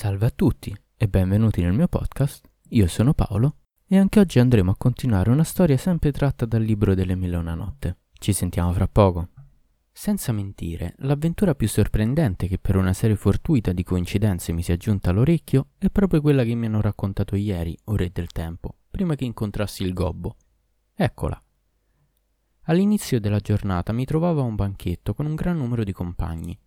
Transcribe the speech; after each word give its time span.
Salve 0.00 0.24
a 0.24 0.30
tutti 0.30 0.74
e 0.96 1.08
benvenuti 1.08 1.60
nel 1.60 1.74
mio 1.74 1.86
podcast. 1.86 2.48
Io 2.70 2.86
sono 2.86 3.12
Paolo 3.12 3.56
e 3.86 3.98
anche 3.98 4.18
oggi 4.18 4.38
andremo 4.38 4.70
a 4.70 4.76
continuare 4.78 5.28
una 5.28 5.44
storia 5.44 5.76
sempre 5.76 6.10
tratta 6.10 6.46
dal 6.46 6.62
libro 6.62 6.94
delle 6.94 7.14
mille 7.14 7.36
una 7.36 7.54
notte. 7.54 7.98
Ci 8.14 8.32
sentiamo 8.32 8.72
fra 8.72 8.88
poco. 8.88 9.28
Senza 9.92 10.32
mentire, 10.32 10.94
l'avventura 11.00 11.54
più 11.54 11.68
sorprendente 11.68 12.48
che 12.48 12.56
per 12.56 12.76
una 12.76 12.94
serie 12.94 13.14
fortuita 13.14 13.72
di 13.72 13.82
coincidenze 13.82 14.52
mi 14.52 14.62
si 14.62 14.72
è 14.72 14.78
giunta 14.78 15.10
all'orecchio 15.10 15.72
è 15.76 15.90
proprio 15.90 16.22
quella 16.22 16.44
che 16.44 16.54
mi 16.54 16.64
hanno 16.64 16.80
raccontato 16.80 17.36
ieri, 17.36 17.76
o 17.84 17.94
Re 17.94 18.08
del 18.10 18.28
Tempo, 18.28 18.76
prima 18.90 19.14
che 19.16 19.26
incontrassi 19.26 19.82
il 19.82 19.92
gobbo. 19.92 20.36
Eccola. 20.94 21.38
All'inizio 22.62 23.20
della 23.20 23.40
giornata 23.40 23.92
mi 23.92 24.06
trovavo 24.06 24.40
a 24.40 24.44
un 24.44 24.54
banchetto 24.54 25.12
con 25.12 25.26
un 25.26 25.34
gran 25.34 25.58
numero 25.58 25.84
di 25.84 25.92
compagni. 25.92 26.58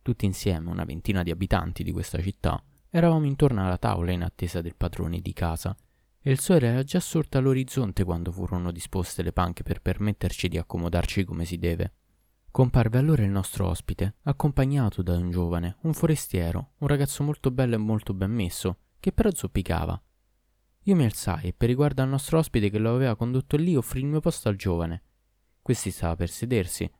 Tutti 0.00 0.24
insieme, 0.24 0.70
una 0.70 0.84
ventina 0.84 1.22
di 1.22 1.30
abitanti 1.30 1.84
di 1.84 1.92
questa 1.92 2.18
città, 2.22 2.62
eravamo 2.90 3.26
intorno 3.26 3.64
alla 3.64 3.78
tavola 3.78 4.12
in 4.12 4.22
attesa 4.22 4.60
del 4.60 4.76
padrone 4.76 5.20
di 5.20 5.32
casa, 5.32 5.76
e 6.20 6.30
il 6.30 6.40
sole 6.40 6.66
era 6.66 6.82
già 6.82 7.00
sorto 7.00 7.38
all'orizzonte 7.38 8.04
quando 8.04 8.32
furono 8.32 8.70
disposte 8.72 9.22
le 9.22 9.32
panche 9.32 9.62
per 9.62 9.80
permetterci 9.80 10.48
di 10.48 10.58
accomodarci 10.58 11.24
come 11.24 11.44
si 11.44 11.58
deve. 11.58 11.92
Comparve 12.50 12.98
allora 12.98 13.22
il 13.22 13.30
nostro 13.30 13.68
ospite, 13.68 14.16
accompagnato 14.22 15.02
da 15.02 15.16
un 15.16 15.30
giovane, 15.30 15.76
un 15.82 15.92
forestiero, 15.92 16.72
un 16.78 16.88
ragazzo 16.88 17.22
molto 17.22 17.50
bello 17.50 17.74
e 17.74 17.78
molto 17.78 18.14
ben 18.14 18.32
messo, 18.32 18.78
che 18.98 19.12
però 19.12 19.30
zoppicava. 19.32 20.02
Io 20.84 20.94
mi 20.96 21.04
alzai 21.04 21.48
e 21.48 21.52
per 21.52 21.68
riguardo 21.68 22.02
al 22.02 22.08
nostro 22.08 22.38
ospite 22.38 22.70
che 22.70 22.78
lo 22.78 22.94
aveva 22.94 23.14
condotto 23.14 23.56
lì 23.56 23.76
offrì 23.76 24.00
il 24.00 24.06
mio 24.06 24.20
posto 24.20 24.48
al 24.48 24.56
giovane. 24.56 25.02
Questi 25.60 25.90
stava 25.90 26.16
per 26.16 26.30
sedersi, 26.30 26.90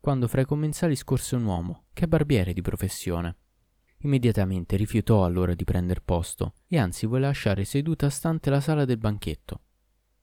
quando 0.00 0.26
fra 0.28 0.40
i 0.40 0.46
commensali 0.46 0.96
scorse 0.96 1.36
un 1.36 1.44
uomo, 1.44 1.84
che 1.92 2.04
è 2.04 2.08
barbiere 2.08 2.52
di 2.52 2.62
professione. 2.62 3.36
Immediatamente 4.04 4.76
rifiutò 4.76 5.24
allora 5.24 5.54
di 5.54 5.64
prender 5.64 6.02
posto 6.02 6.54
e 6.68 6.78
anzi 6.78 7.06
volle 7.06 7.26
lasciare 7.26 7.64
seduta 7.64 8.10
stante 8.10 8.50
la 8.50 8.60
sala 8.60 8.84
del 8.84 8.98
banchetto. 8.98 9.60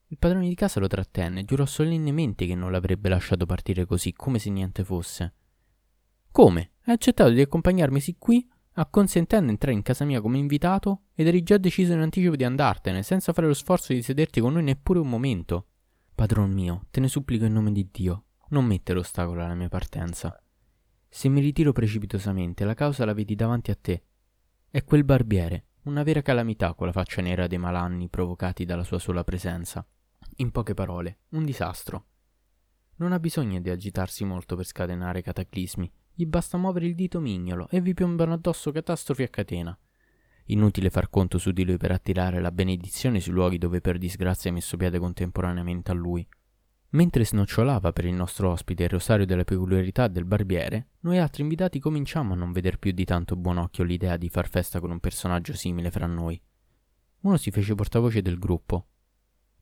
Il 0.06 0.18
padrone 0.18 0.48
di 0.48 0.54
casa 0.54 0.78
lo 0.78 0.86
trattenne 0.86 1.40
e 1.40 1.44
giurò 1.44 1.66
solennemente 1.66 2.46
che 2.46 2.54
non 2.54 2.70
l'avrebbe 2.70 3.08
lasciato 3.08 3.44
partire 3.44 3.84
così, 3.84 4.12
come 4.12 4.38
se 4.38 4.50
niente 4.50 4.84
fosse. 4.84 5.34
Come? 6.30 6.72
Hai 6.84 6.94
accettato 6.94 7.30
di 7.30 7.40
accompagnarmi 7.40 7.98
sì 7.98 8.16
qui, 8.18 8.48
acconsentendo 8.74 9.46
di 9.46 9.52
entrare 9.52 9.74
in 9.74 9.82
casa 9.82 10.04
mia 10.04 10.20
come 10.20 10.38
invitato, 10.38 11.06
ed 11.14 11.26
eri 11.26 11.42
già 11.42 11.56
deciso 11.56 11.92
in 11.92 12.00
anticipo 12.00 12.36
di 12.36 12.44
andartene, 12.44 13.02
senza 13.02 13.32
fare 13.32 13.48
lo 13.48 13.54
sforzo 13.54 13.92
di 13.92 14.02
sederti 14.02 14.40
con 14.40 14.52
noi 14.52 14.62
neppure 14.62 15.00
un 15.00 15.08
momento. 15.08 15.66
Padron 16.14 16.52
mio, 16.52 16.86
te 16.90 17.00
ne 17.00 17.08
supplico 17.08 17.46
in 17.46 17.52
nome 17.54 17.72
di 17.72 17.88
Dio, 17.90 18.26
non 18.50 18.64
mettere 18.64 19.00
ostacolo 19.00 19.42
alla 19.42 19.54
mia 19.54 19.68
partenza. 19.68 20.36
Se 21.14 21.28
mi 21.28 21.42
ritiro 21.42 21.72
precipitosamente, 21.72 22.64
la 22.64 22.72
causa 22.72 23.04
la 23.04 23.12
vedi 23.12 23.34
davanti 23.34 23.70
a 23.70 23.76
te. 23.78 24.02
È 24.70 24.82
quel 24.82 25.04
barbiere, 25.04 25.66
una 25.82 26.02
vera 26.02 26.22
calamità 26.22 26.72
con 26.72 26.86
la 26.86 26.92
faccia 26.92 27.20
nera 27.20 27.46
dei 27.46 27.58
malanni 27.58 28.08
provocati 28.08 28.64
dalla 28.64 28.82
sua 28.82 28.98
sola 28.98 29.22
presenza. 29.22 29.86
In 30.36 30.50
poche 30.50 30.72
parole, 30.72 31.18
un 31.32 31.44
disastro. 31.44 32.06
Non 32.96 33.12
ha 33.12 33.20
bisogno 33.20 33.60
di 33.60 33.68
agitarsi 33.68 34.24
molto 34.24 34.56
per 34.56 34.64
scatenare 34.64 35.20
cataclismi, 35.20 35.92
gli 36.14 36.24
basta 36.24 36.56
muovere 36.56 36.86
il 36.86 36.94
dito 36.94 37.20
mignolo 37.20 37.68
e 37.68 37.82
vi 37.82 37.92
piombano 37.92 38.32
addosso 38.32 38.72
catastrofi 38.72 39.22
a 39.22 39.28
catena. 39.28 39.78
Inutile 40.46 40.88
far 40.88 41.10
conto 41.10 41.36
su 41.36 41.52
di 41.52 41.64
lui 41.64 41.76
per 41.76 41.92
attirare 41.92 42.40
la 42.40 42.50
benedizione 42.50 43.20
sui 43.20 43.32
luoghi 43.32 43.58
dove 43.58 43.82
per 43.82 43.98
disgrazia 43.98 44.48
hai 44.48 44.56
messo 44.56 44.78
piede 44.78 44.98
contemporaneamente 44.98 45.90
a 45.90 45.94
lui. 45.94 46.26
Mentre 46.92 47.24
snocciolava 47.24 47.90
per 47.92 48.04
il 48.04 48.12
nostro 48.12 48.50
ospite 48.50 48.82
il 48.82 48.90
rosario 48.90 49.24
della 49.24 49.44
peculiarità 49.44 50.08
del 50.08 50.26
barbiere, 50.26 50.88
noi 51.00 51.18
altri 51.18 51.42
invitati 51.42 51.78
cominciamo 51.78 52.34
a 52.34 52.36
non 52.36 52.52
veder 52.52 52.78
più 52.78 52.92
di 52.92 53.06
tanto 53.06 53.34
buon 53.34 53.56
occhio 53.56 53.82
l'idea 53.82 54.18
di 54.18 54.28
far 54.28 54.48
festa 54.48 54.78
con 54.78 54.90
un 54.90 55.00
personaggio 55.00 55.54
simile 55.54 55.90
fra 55.90 56.06
noi. 56.06 56.40
Uno 57.20 57.36
si 57.38 57.50
fece 57.50 57.74
portavoce 57.74 58.20
del 58.20 58.38
gruppo. 58.38 58.88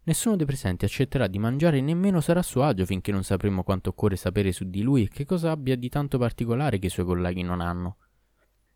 Nessuno 0.03 0.35
dei 0.35 0.47
presenti 0.47 0.85
accetterà 0.85 1.29
di 1.29 1.39
mangiare 1.39 1.79
e 1.79 1.83
nemmeno 1.83 2.21
sarà 2.21 2.41
a 2.41 2.43
suo 2.43 2.65
agio 2.65 2.85
finché 2.85 3.13
non 3.13 3.23
sapremo 3.23 3.63
quanto 3.63 3.91
occorre 3.91 4.17
sapere 4.17 4.51
su 4.51 4.69
di 4.69 4.83
lui 4.83 5.05
e 5.05 5.09
che 5.09 5.25
cosa 5.25 5.53
abbia 5.53 5.77
di 5.77 5.89
tanto 5.89 6.19
particolare 6.19 6.81
che 6.81 6.87
i 6.87 6.91
suoi 6.91 7.07
colleghi 7.07 7.43
non 7.43 7.61
hanno. 7.61 7.99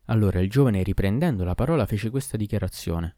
Allora 0.05 0.39
il 0.39 0.49
giovane, 0.49 0.81
riprendendo 0.81 1.43
la 1.43 1.55
parola, 1.55 1.85
fece 1.85 2.09
questa 2.09 2.37
dichiarazione. 2.37 3.17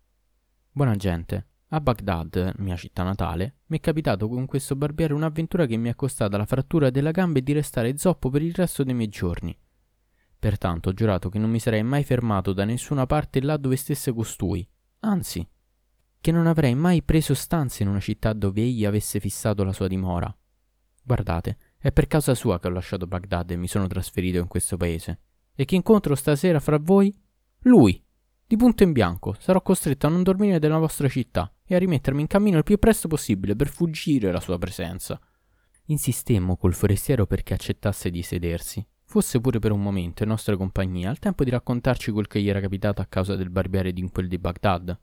Buona 0.71 0.95
gente, 0.95 1.47
a 1.69 1.81
Baghdad, 1.81 2.53
mia 2.57 2.77
città 2.77 3.03
natale, 3.03 3.57
mi 3.67 3.77
è 3.77 3.81
capitato 3.81 4.29
con 4.29 4.45
questo 4.45 4.75
barbiere 4.75 5.13
un'avventura 5.13 5.65
che 5.65 5.75
mi 5.75 5.89
è 5.89 5.95
costata 5.95 6.37
la 6.37 6.45
frattura 6.45 6.89
della 6.89 7.11
gamba 7.11 7.39
e 7.39 7.43
di 7.43 7.51
restare 7.51 7.97
zoppo 7.97 8.29
per 8.29 8.41
il 8.41 8.53
resto 8.53 8.83
dei 8.83 8.93
miei 8.93 9.09
giorni. 9.09 9.57
Pertanto 10.39 10.89
ho 10.89 10.93
giurato 10.93 11.29
che 11.29 11.39
non 11.39 11.49
mi 11.49 11.59
sarei 11.59 11.83
mai 11.83 12.03
fermato 12.03 12.53
da 12.53 12.63
nessuna 12.63 13.05
parte 13.05 13.41
là 13.41 13.57
dove 13.57 13.75
stesse 13.75 14.13
costui, 14.13 14.65
anzi, 14.99 15.45
che 16.21 16.31
non 16.31 16.47
avrei 16.47 16.73
mai 16.73 17.03
preso 17.03 17.33
stanze 17.33 17.83
in 17.83 17.89
una 17.89 17.99
città 17.99 18.31
dove 18.33 18.61
egli 18.61 18.85
avesse 18.85 19.19
fissato 19.19 19.63
la 19.63 19.73
sua 19.73 19.87
dimora. 19.87 20.33
Guardate, 21.03 21.57
è 21.77 21.91
per 21.91 22.07
causa 22.07 22.33
sua 22.33 22.59
che 22.59 22.67
ho 22.67 22.71
lasciato 22.71 23.07
Baghdad 23.07 23.51
e 23.51 23.57
mi 23.57 23.67
sono 23.67 23.87
trasferito 23.87 24.37
in 24.37 24.47
questo 24.47 24.77
paese. 24.77 25.19
E 25.53 25.65
chi 25.65 25.75
incontro 25.75 26.15
stasera 26.15 26.59
fra 26.59 26.77
voi? 26.79 27.13
Lui! 27.61 28.01
Di 28.49 28.55
punto 28.55 28.83
in 28.83 28.93
bianco, 28.93 29.35
sarò 29.39 29.61
costretto 29.61 30.07
a 30.07 30.09
non 30.09 30.23
dormire 30.23 30.57
nella 30.57 30.77
vostra 30.77 31.09
città 31.09 31.53
e 31.65 31.75
a 31.75 31.79
rimettermi 31.79 32.21
in 32.21 32.27
cammino 32.27 32.57
il 32.57 32.63
più 32.63 32.77
presto 32.77 33.09
possibile 33.09 33.57
per 33.57 33.67
fuggire 33.67 34.31
la 34.31 34.39
sua 34.39 34.57
presenza. 34.57 35.19
Insistemmo 35.87 36.55
col 36.55 36.73
forestiero 36.73 37.25
perché 37.25 37.53
accettasse 37.53 38.09
di 38.09 38.21
sedersi, 38.21 38.87
fosse 39.03 39.41
pure 39.41 39.59
per 39.59 39.73
un 39.73 39.83
momento 39.83 40.23
in 40.23 40.29
nostra 40.29 40.55
compagnia, 40.55 41.09
al 41.09 41.19
tempo 41.19 41.43
di 41.43 41.49
raccontarci 41.49 42.09
quel 42.11 42.27
che 42.27 42.41
gli 42.41 42.47
era 42.47 42.61
capitato 42.61 43.01
a 43.01 43.05
causa 43.07 43.35
del 43.35 43.49
barbiere 43.49 43.91
di 43.91 44.09
quel 44.09 44.29
di 44.29 44.37
Baghdad. 44.37 44.97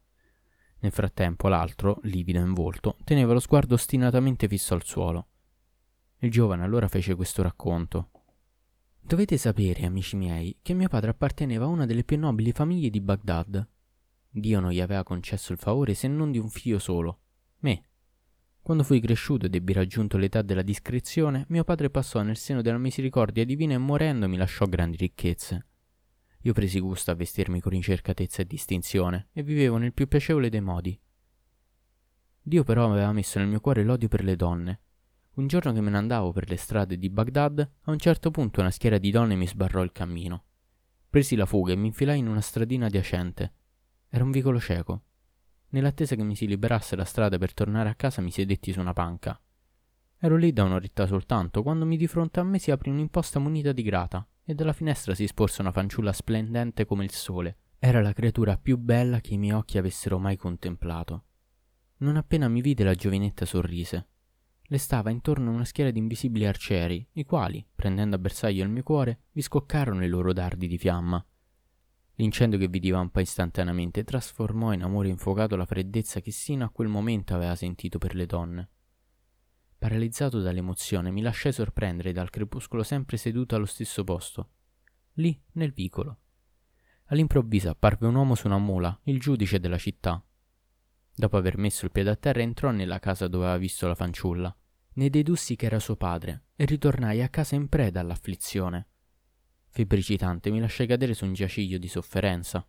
Nel 0.78 0.92
frattempo 0.92 1.46
l'altro, 1.48 1.98
livido 2.04 2.38
in 2.38 2.54
volto, 2.54 2.96
teneva 3.04 3.34
lo 3.34 3.40
sguardo 3.40 3.74
ostinatamente 3.74 4.48
fisso 4.48 4.72
al 4.72 4.84
suolo. 4.84 5.28
Il 6.20 6.30
giovane 6.30 6.64
allora 6.64 6.88
fece 6.88 7.14
questo 7.14 7.42
racconto, 7.42 8.08
Dovete 9.06 9.36
sapere, 9.36 9.84
amici 9.84 10.16
miei, 10.16 10.56
che 10.62 10.72
mio 10.72 10.88
padre 10.88 11.10
apparteneva 11.10 11.66
a 11.66 11.68
una 11.68 11.84
delle 11.84 12.04
più 12.04 12.18
nobili 12.18 12.52
famiglie 12.52 12.88
di 12.88 13.02
Baghdad. 13.02 13.68
Dio 14.30 14.60
non 14.60 14.70
gli 14.70 14.80
aveva 14.80 15.02
concesso 15.02 15.52
il 15.52 15.58
favore 15.58 15.92
se 15.92 16.08
non 16.08 16.30
di 16.30 16.38
un 16.38 16.48
figlio 16.48 16.78
solo, 16.78 17.20
me. 17.58 17.84
Quando 18.62 18.82
fui 18.82 19.00
cresciuto 19.00 19.44
ed 19.44 19.54
ebbi 19.54 19.74
raggiunto 19.74 20.16
l'età 20.16 20.40
della 20.40 20.62
discrezione, 20.62 21.44
mio 21.50 21.64
padre 21.64 21.90
passò 21.90 22.22
nel 22.22 22.38
seno 22.38 22.62
della 22.62 22.78
misericordia 22.78 23.44
divina 23.44 23.74
e 23.74 23.78
morendo 23.78 24.26
mi 24.26 24.38
lasciò 24.38 24.64
grandi 24.64 24.96
ricchezze. 24.96 25.66
Io 26.40 26.54
presi 26.54 26.80
gusto 26.80 27.10
a 27.10 27.14
vestirmi 27.14 27.60
con 27.60 27.72
ricercatezza 27.72 28.40
e 28.40 28.46
distinzione 28.46 29.28
e 29.34 29.42
vivevo 29.42 29.76
nel 29.76 29.92
più 29.92 30.08
piacevole 30.08 30.48
dei 30.48 30.62
modi. 30.62 30.98
Dio 32.40 32.64
però 32.64 32.90
aveva 32.90 33.12
messo 33.12 33.38
nel 33.38 33.48
mio 33.48 33.60
cuore 33.60 33.84
l'odio 33.84 34.08
per 34.08 34.24
le 34.24 34.34
donne 34.34 34.80
un 35.34 35.48
giorno 35.48 35.72
che 35.72 35.80
me 35.80 35.90
ne 35.90 35.96
andavo 35.96 36.30
per 36.32 36.48
le 36.48 36.56
strade 36.56 36.96
di 36.96 37.10
Baghdad, 37.10 37.58
a 37.82 37.90
un 37.90 37.98
certo 37.98 38.30
punto 38.30 38.60
una 38.60 38.70
schiera 38.70 38.98
di 38.98 39.10
donne 39.10 39.34
mi 39.34 39.48
sbarrò 39.48 39.82
il 39.82 39.90
cammino. 39.90 40.44
Presi 41.10 41.34
la 41.34 41.46
fuga 41.46 41.72
e 41.72 41.76
mi 41.76 41.88
infilai 41.88 42.20
in 42.20 42.28
una 42.28 42.40
stradina 42.40 42.86
adiacente. 42.86 43.52
Era 44.08 44.22
un 44.22 44.30
vicolo 44.30 44.60
cieco. 44.60 45.02
Nell'attesa 45.70 46.14
che 46.14 46.22
mi 46.22 46.36
si 46.36 46.46
liberasse 46.46 46.94
la 46.94 47.04
strada 47.04 47.36
per 47.36 47.52
tornare 47.52 47.88
a 47.88 47.96
casa 47.96 48.22
mi 48.22 48.30
sedetti 48.30 48.72
su 48.72 48.78
una 48.78 48.92
panca. 48.92 49.40
Ero 50.18 50.36
lì 50.36 50.52
da 50.52 50.62
un'oretta 50.62 51.06
soltanto 51.06 51.62
quando 51.64 51.84
mi 51.84 51.96
di 51.96 52.06
fronte 52.06 52.38
a 52.38 52.44
me 52.44 52.60
si 52.60 52.70
aprì 52.70 52.90
un'imposta 52.90 53.40
munita 53.40 53.72
di 53.72 53.82
grata 53.82 54.24
e 54.44 54.54
dalla 54.54 54.72
finestra 54.72 55.16
si 55.16 55.26
sporse 55.26 55.62
una 55.62 55.72
fanciulla 55.72 56.12
splendente 56.12 56.84
come 56.84 57.02
il 57.02 57.10
sole. 57.10 57.58
Era 57.80 58.00
la 58.00 58.12
creatura 58.12 58.56
più 58.56 58.78
bella 58.78 59.20
che 59.20 59.34
i 59.34 59.38
miei 59.38 59.52
occhi 59.52 59.78
avessero 59.78 60.20
mai 60.20 60.36
contemplato. 60.36 61.24
Non 61.98 62.16
appena 62.16 62.48
mi 62.48 62.60
vide 62.60 62.84
la 62.84 62.94
giovinetta 62.94 63.44
sorrise 63.44 64.08
le 64.68 64.78
stava 64.78 65.10
intorno 65.10 65.50
una 65.50 65.64
schiera 65.64 65.90
di 65.90 65.98
invisibili 65.98 66.46
arcieri, 66.46 67.06
i 67.12 67.24
quali, 67.24 67.64
prendendo 67.74 68.16
a 68.16 68.18
bersaglio 68.18 68.64
il 68.64 68.70
mio 68.70 68.82
cuore, 68.82 69.24
vi 69.32 69.42
scoccarono 69.42 70.04
i 70.04 70.08
loro 70.08 70.32
dardi 70.32 70.66
di 70.66 70.78
fiamma. 70.78 71.24
L'incendio 72.16 72.58
che 72.58 72.68
vi 72.68 72.78
divampò 72.78 73.20
istantaneamente 73.20 74.04
trasformò 74.04 74.72
in 74.72 74.82
amore 74.82 75.08
infuocato 75.08 75.56
la 75.56 75.66
freddezza 75.66 76.20
che 76.20 76.30
sino 76.30 76.64
a 76.64 76.70
quel 76.70 76.88
momento 76.88 77.34
aveva 77.34 77.56
sentito 77.56 77.98
per 77.98 78.14
le 78.14 78.26
donne. 78.26 78.68
Paralizzato 79.76 80.40
dall'emozione, 80.40 81.10
mi 81.10 81.20
lasciai 81.20 81.52
sorprendere 81.52 82.12
dal 82.12 82.30
crepuscolo 82.30 82.82
sempre 82.82 83.16
seduto 83.16 83.56
allo 83.56 83.66
stesso 83.66 84.02
posto, 84.02 84.50
lì 85.14 85.38
nel 85.52 85.72
vicolo. 85.72 86.20
All'improvviso 87.06 87.68
apparve 87.68 88.06
un 88.06 88.14
uomo 88.14 88.34
su 88.34 88.46
una 88.46 88.58
mula, 88.58 88.98
il 89.04 89.20
giudice 89.20 89.60
della 89.60 89.76
città, 89.76 90.24
Dopo 91.16 91.36
aver 91.36 91.58
messo 91.58 91.84
il 91.84 91.92
piede 91.92 92.10
a 92.10 92.16
terra 92.16 92.40
entrò 92.40 92.70
nella 92.70 92.98
casa 92.98 93.28
dove 93.28 93.44
aveva 93.44 93.58
visto 93.58 93.86
la 93.86 93.94
fanciulla. 93.94 94.54
Ne 94.94 95.10
dedussi 95.10 95.54
che 95.54 95.66
era 95.66 95.78
suo 95.78 95.96
padre 95.96 96.46
e 96.56 96.64
ritornai 96.64 97.22
a 97.22 97.28
casa 97.28 97.54
in 97.54 97.68
preda 97.68 98.00
all'afflizione. 98.00 98.88
Febbricitante 99.68 100.50
mi 100.50 100.60
lasciai 100.60 100.86
cadere 100.86 101.14
su 101.14 101.24
un 101.24 101.32
giaciglio 101.32 101.78
di 101.78 101.88
sofferenza. 101.88 102.66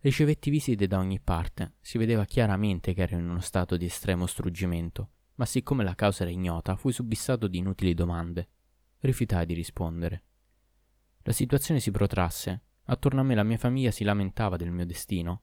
Ricevetti 0.00 0.50
visite 0.50 0.86
da 0.86 0.98
ogni 0.98 1.20
parte, 1.20 1.74
si 1.80 1.98
vedeva 1.98 2.24
chiaramente 2.24 2.94
che 2.94 3.02
ero 3.02 3.16
in 3.16 3.28
uno 3.28 3.40
stato 3.40 3.76
di 3.76 3.86
estremo 3.86 4.26
struggimento, 4.26 5.10
ma 5.34 5.44
siccome 5.44 5.84
la 5.84 5.94
causa 5.94 6.22
era 6.22 6.32
ignota, 6.32 6.76
fui 6.76 6.92
subissato 6.92 7.48
di 7.48 7.58
inutili 7.58 7.94
domande. 7.94 8.48
Rifiutai 9.00 9.46
di 9.46 9.54
rispondere. 9.54 10.22
La 11.22 11.32
situazione 11.32 11.80
si 11.80 11.90
protrasse, 11.90 12.62
attorno 12.84 13.20
a 13.20 13.24
me 13.24 13.34
la 13.34 13.42
mia 13.42 13.58
famiglia 13.58 13.90
si 13.90 14.04
lamentava 14.04 14.56
del 14.56 14.70
mio 14.70 14.86
destino. 14.86 15.42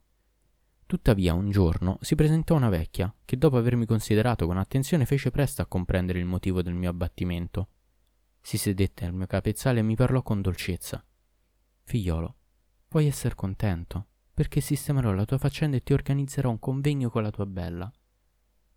Tuttavia 0.87 1.33
un 1.33 1.49
giorno 1.49 1.97
si 2.01 2.13
presentò 2.13 2.55
una 2.55 2.69
vecchia 2.69 3.11
che 3.25 3.37
dopo 3.37 3.57
avermi 3.57 3.87
considerato 3.87 4.45
con 4.45 4.57
attenzione 4.57 5.05
fece 5.05 5.31
presto 5.31 5.63
a 5.63 5.65
comprendere 5.65 6.19
il 6.19 6.25
motivo 6.25 6.61
del 6.61 6.75
mio 6.75 6.91
abbattimento. 6.91 7.69
Si 8.39 8.57
sedette 8.59 9.05
al 9.05 9.13
mio 9.13 9.25
capezzale 9.25 9.79
e 9.79 9.83
mi 9.83 9.95
parlò 9.95 10.21
con 10.21 10.41
dolcezza. 10.41 11.03
Figliolo, 11.83 12.35
puoi 12.87 13.07
essere 13.07 13.33
contento, 13.33 14.07
perché 14.31 14.61
sistemerò 14.61 15.11
la 15.11 15.25
tua 15.25 15.39
faccenda 15.39 15.75
e 15.75 15.81
ti 15.81 15.93
organizzerò 15.93 16.51
un 16.51 16.59
convegno 16.59 17.09
con 17.09 17.23
la 17.23 17.31
tua 17.31 17.47
bella. 17.47 17.91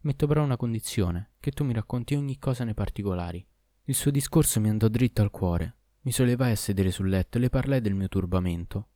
Metto 0.00 0.26
però 0.26 0.42
una 0.42 0.56
condizione, 0.56 1.32
che 1.38 1.50
tu 1.50 1.62
mi 1.64 1.74
racconti 1.74 2.14
ogni 2.14 2.38
cosa 2.38 2.64
nei 2.64 2.72
particolari. 2.72 3.46
Il 3.84 3.94
suo 3.94 4.10
discorso 4.10 4.60
mi 4.60 4.70
andò 4.70 4.88
dritto 4.88 5.20
al 5.20 5.30
cuore. 5.30 5.76
Mi 6.02 6.12
sollevai 6.12 6.52
a 6.52 6.56
sedere 6.56 6.90
sul 6.90 7.10
letto 7.10 7.36
e 7.36 7.40
le 7.40 7.50
parlai 7.50 7.82
del 7.82 7.94
mio 7.94 8.08
turbamento. 8.08 8.88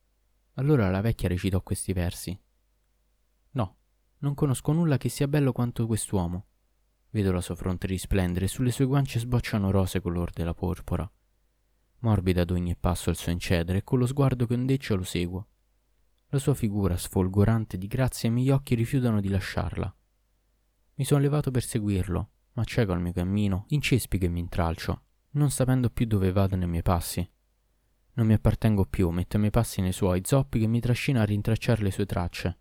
Allora 0.53 0.89
la 0.89 1.01
vecchia 1.01 1.27
recitò 1.27 1.61
questi 1.61 1.93
versi. 1.93 2.39
No, 4.23 4.29
non 4.29 4.33
conosco 4.35 4.71
nulla 4.71 4.97
che 4.97 5.09
sia 5.09 5.27
bello 5.27 5.51
quanto 5.51 5.85
quest'uomo. 5.85 6.45
Vedo 7.09 7.31
la 7.33 7.41
sua 7.41 7.55
fronte 7.55 7.87
risplendere 7.87 8.45
e 8.45 8.47
sulle 8.47 8.71
sue 8.71 8.85
guance 8.85 9.19
sbocciano 9.19 9.69
rose 9.69 9.99
color 9.99 10.31
della 10.31 10.53
porpora. 10.53 11.09
Morbida 11.99 12.41
ad 12.41 12.51
ogni 12.51 12.75
passo 12.75 13.09
il 13.09 13.17
suo 13.17 13.31
incedere 13.31 13.79
e 13.79 13.83
con 13.83 13.99
lo 13.99 14.07
sguardo 14.07 14.47
che 14.47 14.53
ondeggia 14.53 14.95
lo 14.95 15.03
seguo. 15.03 15.47
La 16.27 16.39
sua 16.39 16.53
figura 16.53 16.97
sfolgorante 16.97 17.77
di 17.77 17.87
grazia 17.87 18.27
e 18.27 18.31
i 18.31 18.35
miei 18.35 18.49
occhi 18.49 18.75
rifiutano 18.75 19.19
di 19.19 19.27
lasciarla. 19.29 19.93
Mi 20.95 21.05
sono 21.05 21.21
levato 21.21 21.51
per 21.51 21.63
seguirlo, 21.63 22.29
ma 22.53 22.63
cieco 22.63 22.93
al 22.93 23.01
mio 23.01 23.11
cammino, 23.11 23.65
in 23.69 23.81
cespi 23.81 24.17
che 24.17 24.29
mi 24.29 24.39
intralcio, 24.39 25.03
non 25.31 25.51
sapendo 25.51 25.89
più 25.89 26.05
dove 26.05 26.31
vado 26.31 26.55
nei 26.55 26.67
miei 26.67 26.81
passi. 26.81 27.29
Non 28.13 28.25
mi 28.25 28.33
appartengo 28.33 28.85
più, 28.85 29.09
metto 29.09 29.35
i 29.35 29.39
miei 29.39 29.51
passi 29.51 29.81
nei 29.81 29.91
suoi 29.91 30.21
zoppi 30.23 30.59
che 30.59 30.67
mi 30.67 30.79
trascina 30.79 31.21
a 31.21 31.25
rintracciare 31.25 31.83
le 31.83 31.91
sue 31.91 32.05
tracce. 32.05 32.57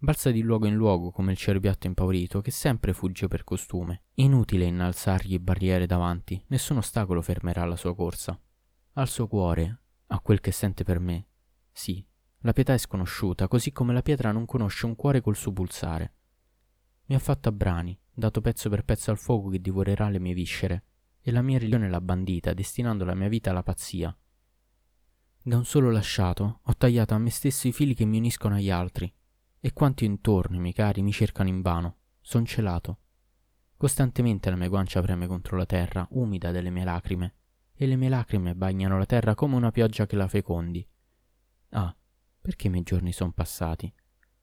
Balza 0.00 0.30
di 0.30 0.42
luogo 0.42 0.68
in 0.68 0.76
luogo 0.76 1.10
come 1.10 1.32
il 1.32 1.36
cerbiatto 1.36 1.88
impaurito 1.88 2.40
che 2.40 2.52
sempre 2.52 2.92
fugge 2.92 3.26
per 3.26 3.42
costume. 3.42 4.02
Inutile 4.14 4.64
innalzargli 4.64 5.40
barriere 5.40 5.86
davanti, 5.86 6.40
nessun 6.46 6.76
ostacolo 6.76 7.20
fermerà 7.20 7.64
la 7.64 7.74
sua 7.74 7.96
corsa. 7.96 8.40
Al 8.92 9.08
suo 9.08 9.26
cuore, 9.26 9.80
a 10.06 10.20
quel 10.20 10.38
che 10.38 10.52
sente 10.52 10.84
per 10.84 11.00
me, 11.00 11.26
sì, 11.72 12.06
la 12.42 12.52
pietà 12.52 12.74
è 12.74 12.78
sconosciuta, 12.78 13.48
così 13.48 13.72
come 13.72 13.92
la 13.92 14.00
pietra 14.02 14.30
non 14.30 14.44
conosce 14.44 14.86
un 14.86 14.94
cuore 14.94 15.20
col 15.20 15.34
suo 15.34 15.52
pulsare. 15.52 16.12
Mi 17.06 17.16
ha 17.16 17.18
fatto 17.18 17.48
a 17.48 17.52
brani, 17.52 17.98
dato 18.14 18.40
pezzo 18.40 18.68
per 18.68 18.84
pezzo 18.84 19.10
al 19.10 19.18
fuoco 19.18 19.48
che 19.48 19.60
divorerà 19.60 20.08
le 20.10 20.20
mie 20.20 20.32
viscere, 20.32 20.84
e 21.20 21.32
la 21.32 21.42
mia 21.42 21.58
religione 21.58 21.90
l'ha 21.90 22.00
bandita, 22.00 22.54
destinando 22.54 23.04
la 23.04 23.14
mia 23.14 23.28
vita 23.28 23.50
alla 23.50 23.64
pazzia. 23.64 24.16
Da 25.42 25.56
un 25.56 25.64
solo 25.64 25.90
lasciato 25.90 26.60
ho 26.62 26.76
tagliato 26.76 27.14
a 27.14 27.18
me 27.18 27.30
stesso 27.30 27.66
i 27.66 27.72
fili 27.72 27.94
che 27.94 28.04
mi 28.04 28.18
uniscono 28.18 28.54
agli 28.54 28.70
altri, 28.70 29.12
e 29.60 29.72
quanti 29.72 30.04
intorno, 30.04 30.56
i 30.56 30.60
miei 30.60 30.72
cari, 30.72 31.02
mi 31.02 31.12
cercano 31.12 31.48
invano. 31.48 31.96
Son 32.20 32.44
celato. 32.44 32.98
Costantemente 33.76 34.50
la 34.50 34.56
mia 34.56 34.68
guancia 34.68 35.00
preme 35.00 35.26
contro 35.26 35.56
la 35.56 35.66
terra, 35.66 36.06
umida 36.10 36.50
delle 36.50 36.70
mie 36.70 36.84
lacrime, 36.84 37.34
e 37.74 37.86
le 37.86 37.96
mie 37.96 38.08
lacrime 38.08 38.54
bagnano 38.54 38.98
la 38.98 39.06
terra 39.06 39.34
come 39.34 39.54
una 39.54 39.70
pioggia 39.70 40.06
che 40.06 40.16
la 40.16 40.28
fecondi. 40.28 40.86
Ah, 41.70 41.94
perché 42.40 42.66
i 42.66 42.70
miei 42.70 42.82
giorni 42.82 43.12
sono 43.12 43.32
passati? 43.32 43.92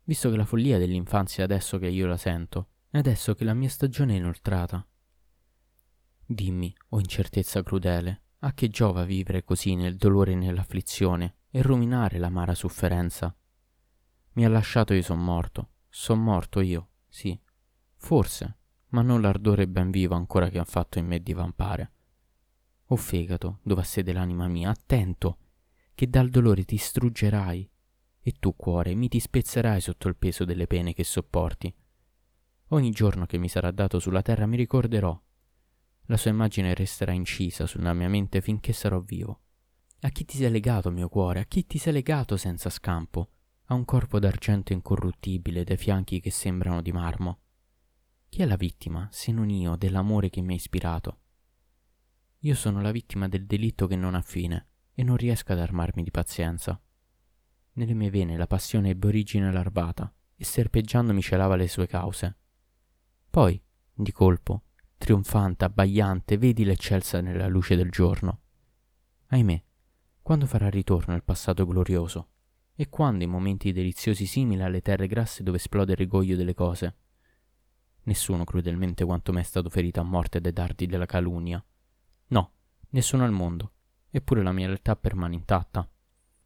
Visto 0.04 0.30
che 0.30 0.38
la 0.38 0.46
follia 0.46 0.78
dell'infanzia 0.78 1.44
è 1.44 1.46
adesso 1.46 1.78
che 1.78 1.88
io 1.88 2.08
la 2.08 2.18
sento, 2.18 2.70
è 2.90 2.98
adesso 2.98 3.34
che 3.34 3.44
la 3.44 3.54
mia 3.54 3.70
stagione 3.70 4.14
è 4.14 4.18
inoltrata. 4.18 4.86
Dimmi, 6.26 6.74
o 6.90 6.96
oh 6.96 7.00
incertezza 7.00 7.62
crudele, 7.62 8.22
a 8.40 8.54
che 8.54 8.70
giova 8.70 9.04
vivere 9.04 9.44
così 9.44 9.76
nel 9.76 9.96
dolore 9.96 10.32
e 10.32 10.36
nell'afflizione 10.36 11.36
e 11.50 11.62
ruminare 11.62 12.20
l'amara 12.20 12.54
sofferenza? 12.54 13.36
Mi 14.36 14.46
ha 14.46 14.50
lasciato 14.50 14.94
e 14.94 14.98
io 14.98 15.02
son 15.02 15.24
morto. 15.24 15.70
Son 15.90 16.22
morto 16.22 16.60
io, 16.60 16.90
sì. 17.08 17.40
Forse, 17.96 18.58
ma 18.90 19.02
non 19.02 19.22
l'ardore 19.22 19.68
ben 19.68 19.92
vivo 19.92 20.16
ancora 20.16 20.50
che 20.50 20.60
ha 20.60 20.66
fatto 20.66 21.00
in 21.00 21.06
me 21.06 21.22
divampare. 21.22 21.92
O 22.88 22.96
fegato, 22.98 23.60
dove 23.64 23.82
ha 23.82 23.86
sede 23.86 24.12
l'anima 24.12 24.48
mia, 24.48 24.70
attento, 24.70 25.38
che 25.96 26.10
dal 26.10 26.30
dolore 26.30 26.66
ti 26.66 26.76
struggerai, 26.76 27.70
e 28.20 28.32
tu, 28.40 28.56
cuore, 28.56 28.94
mi 28.94 29.08
ti 29.08 29.20
spezzerai 29.20 29.80
sotto 29.80 30.08
il 30.10 30.18
peso 30.18 30.44
delle 30.44 30.68
pene 30.68 30.94
che 30.94 31.04
sopporti. 31.04 31.74
Ogni 32.70 32.92
giorno 32.92 33.26
che 33.26 33.38
mi 33.38 33.48
sarà 33.48 33.72
dato 33.72 34.00
sulla 34.00 34.22
terra 34.22 34.46
mi 34.46 34.58
ricorderò. 34.58 35.18
La 36.08 36.18
sua 36.18 36.32
immagine 36.32 36.74
resterà 36.74 37.14
incisa 37.14 37.66
sulla 37.66 37.94
mia 37.94 38.10
mente 38.10 38.42
finché 38.42 38.74
sarò 38.74 39.00
vivo. 39.00 39.42
A 40.02 40.10
chi 40.10 40.26
ti 40.26 40.38
sei 40.38 40.52
legato, 40.52 40.92
mio 40.92 41.08
cuore? 41.08 41.40
A 41.40 41.46
chi 41.46 41.66
ti 41.66 41.78
sei 41.78 41.94
legato 41.94 42.36
senza 42.36 42.70
scampo? 42.70 43.30
Ha 43.68 43.74
un 43.74 43.84
corpo 43.84 44.20
d'argento 44.20 44.74
incorruttibile 44.74 45.64
dai 45.64 45.78
fianchi 45.78 46.20
che 46.20 46.30
sembrano 46.30 46.84
di 46.84 46.92
marmo. 46.92 47.40
Chi 48.30 48.44
è 48.44 48.46
la 48.46 48.58
vittima, 48.58 49.08
se 49.12 49.32
non 49.32 49.50
io, 49.50 49.76
dell'amore 49.76 50.30
che 50.30 50.42
mi 50.42 50.54
ha 50.54 50.56
ispirato? 50.56 51.20
Io 52.40 52.54
sono 52.54 52.80
la 52.80 52.92
vittima 52.92 53.28
del 53.28 53.48
delitto 53.48 53.88
che 53.88 53.96
non 53.96 54.14
ha 54.14 54.22
fine 54.22 54.68
e 54.94 55.02
non 55.02 55.18
riesco 55.18 55.52
ad 55.52 55.60
armarmi 55.60 56.04
di 56.04 56.12
pazienza. 56.12 56.80
Nelle 57.74 57.94
mie 57.96 58.12
vene 58.12 58.38
la 58.38 58.46
passione 58.46 58.90
ebbe 58.90 59.08
origine 59.08 59.52
larvata 59.52 60.14
e 60.36 60.44
serpeggiando 60.44 61.12
mi 61.12 61.24
celava 61.24 61.56
le 61.56 61.68
sue 61.68 61.88
cause. 61.88 62.38
Poi, 63.32 63.60
di 63.92 64.12
colpo, 64.12 64.66
trionfante, 64.96 65.66
abbagliante, 65.66 66.38
vedi 66.38 66.66
l'eccelsa 66.66 67.20
nella 67.20 67.48
luce 67.48 67.76
del 67.76 67.90
giorno. 67.90 68.42
Ahimè, 69.28 69.64
quando 70.22 70.46
farà 70.46 70.70
ritorno 70.70 71.16
il 71.16 71.24
passato 71.24 71.66
glorioso? 71.66 72.30
E 72.78 72.90
quando 72.90 73.24
in 73.24 73.30
momenti 73.30 73.72
deliziosi 73.72 74.26
simili 74.26 74.62
alle 74.62 74.82
terre 74.82 75.08
grasse 75.08 75.44
dove 75.44 75.56
esplode 75.58 75.94
il 75.94 75.98
rigoglio 75.98 76.36
delle 76.36 76.54
cose? 76.54 76.96
Nessuno 78.04 78.44
crudelmente 78.44 79.06
quanto 79.06 79.32
me 79.32 79.40
è 79.40 79.44
stato 79.44 79.70
ferito 79.70 80.02
a 80.02 80.04
morte 80.04 80.42
dai 80.42 80.52
dardi 80.52 80.86
della 80.86 81.06
calunnia. 81.06 81.64
No, 82.28 82.52
nessuno 82.90 83.24
al 83.24 83.32
mondo, 83.32 83.72
eppure 84.10 84.44
la 84.44 84.52
mia 84.52 84.66
realtà 84.66 84.98
permane 84.98 85.36
intatta. 85.36 85.90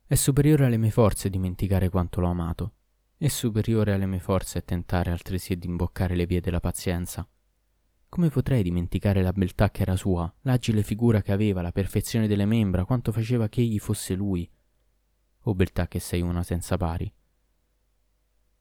È 0.05 0.13
superiore 0.13 0.67
alle 0.67 0.77
mie 0.77 0.91
forze 0.91 1.31
dimenticare 1.31 1.89
quanto 1.89 2.21
l'ho 2.21 2.29
amato. 2.29 2.73
È 3.17 3.27
superiore 3.27 3.93
alle 3.93 4.05
mie 4.05 4.19
forze 4.19 4.63
tentare 4.63 5.09
altresì 5.09 5.57
di 5.57 5.65
imboccare 5.65 6.15
le 6.15 6.27
vie 6.27 6.41
della 6.41 6.59
pazienza. 6.59 7.27
Come 8.07 8.29
potrei 8.29 8.61
dimenticare 8.61 9.23
la 9.23 9.31
beltà 9.31 9.71
che 9.71 9.81
era 9.81 9.95
sua, 9.95 10.31
l'agile 10.41 10.83
figura 10.83 11.23
che 11.23 11.31
aveva, 11.31 11.63
la 11.63 11.71
perfezione 11.71 12.27
delle 12.27 12.45
membra, 12.45 12.85
quanto 12.85 13.11
faceva 13.11 13.49
che 13.49 13.61
egli 13.61 13.79
fosse 13.79 14.13
lui, 14.13 14.49
o 15.49 15.55
beltà 15.55 15.87
che 15.87 15.99
sei 15.99 16.21
una 16.21 16.43
senza 16.43 16.77
pari. 16.77 17.11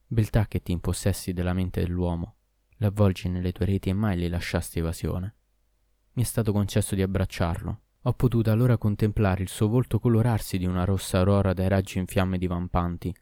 Beltà 0.06 0.46
che 0.46 0.62
ti 0.62 0.72
impossessi 0.72 1.32
della 1.32 1.52
mente 1.52 1.80
dell'uomo, 1.80 2.36
l'avvolgi 2.78 3.28
nelle 3.28 3.52
tue 3.52 3.66
reti 3.66 3.90
e 3.90 3.92
mai 3.92 4.18
le 4.18 4.28
lasciasti 4.28 4.78
evasione. 4.78 5.34
Mi 6.12 6.22
è 6.22 6.26
stato 6.26 6.52
concesso 6.52 6.94
di 6.94 7.02
abbracciarlo. 7.02 7.80
Ho 8.02 8.12
potuto 8.14 8.50
allora 8.50 8.78
contemplare 8.78 9.42
il 9.42 9.48
suo 9.48 9.68
volto 9.68 9.98
colorarsi 9.98 10.56
di 10.56 10.64
una 10.64 10.84
rossa 10.84 11.18
aurora 11.18 11.52
dai 11.52 11.68
raggi 11.68 11.98
in 11.98 12.06
fiamme 12.06 12.38
divampanti. 12.38 13.14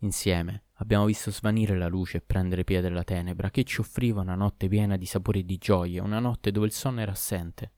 Insieme 0.00 0.66
abbiamo 0.74 1.06
visto 1.06 1.30
svanire 1.30 1.76
la 1.76 1.88
luce 1.88 2.18
e 2.18 2.20
prendere 2.20 2.62
piede 2.62 2.88
la 2.88 3.02
tenebra 3.02 3.50
che 3.50 3.64
ci 3.64 3.80
offriva 3.80 4.20
una 4.20 4.34
notte 4.34 4.68
piena 4.68 4.96
di 4.96 5.06
sapore 5.06 5.40
e 5.40 5.44
di 5.44 5.56
gioia, 5.58 6.02
una 6.02 6.20
notte 6.20 6.52
dove 6.52 6.66
il 6.66 6.72
sonno 6.72 7.00
era 7.00 7.12
assente. 7.12 7.72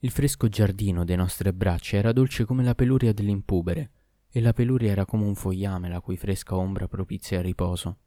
Il 0.00 0.10
fresco 0.10 0.48
giardino 0.48 1.04
dei 1.04 1.16
nostri 1.16 1.50
braccia 1.52 1.96
era 1.96 2.12
dolce 2.12 2.44
come 2.44 2.62
la 2.62 2.74
peluria 2.74 3.14
dell'impubere, 3.14 3.90
e 4.36 4.40
la 4.42 4.52
peluria 4.52 4.90
era 4.90 5.06
come 5.06 5.24
un 5.24 5.34
fogliame 5.34 5.88
la 5.88 6.02
cui 6.02 6.18
fresca 6.18 6.56
ombra 6.56 6.86
propizia 6.88 7.38
il 7.38 7.44
riposo. 7.44 8.00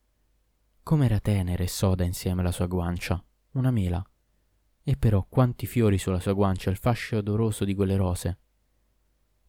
Com'era 0.84 1.20
tenera 1.20 1.64
e 1.64 1.68
soda 1.68 2.04
insieme 2.04 2.44
la 2.44 2.52
sua 2.52 2.68
guancia, 2.68 3.20
una 3.54 3.72
mela. 3.72 4.08
E 4.84 4.96
però 4.96 5.26
quanti 5.28 5.66
fiori 5.66 5.98
sulla 5.98 6.20
sua 6.20 6.34
guancia 6.34 6.70
il 6.70 6.78
fascio 6.78 7.18
odoroso 7.18 7.66
di 7.66 7.74
quelle 7.74 7.96
rose. 7.96 8.38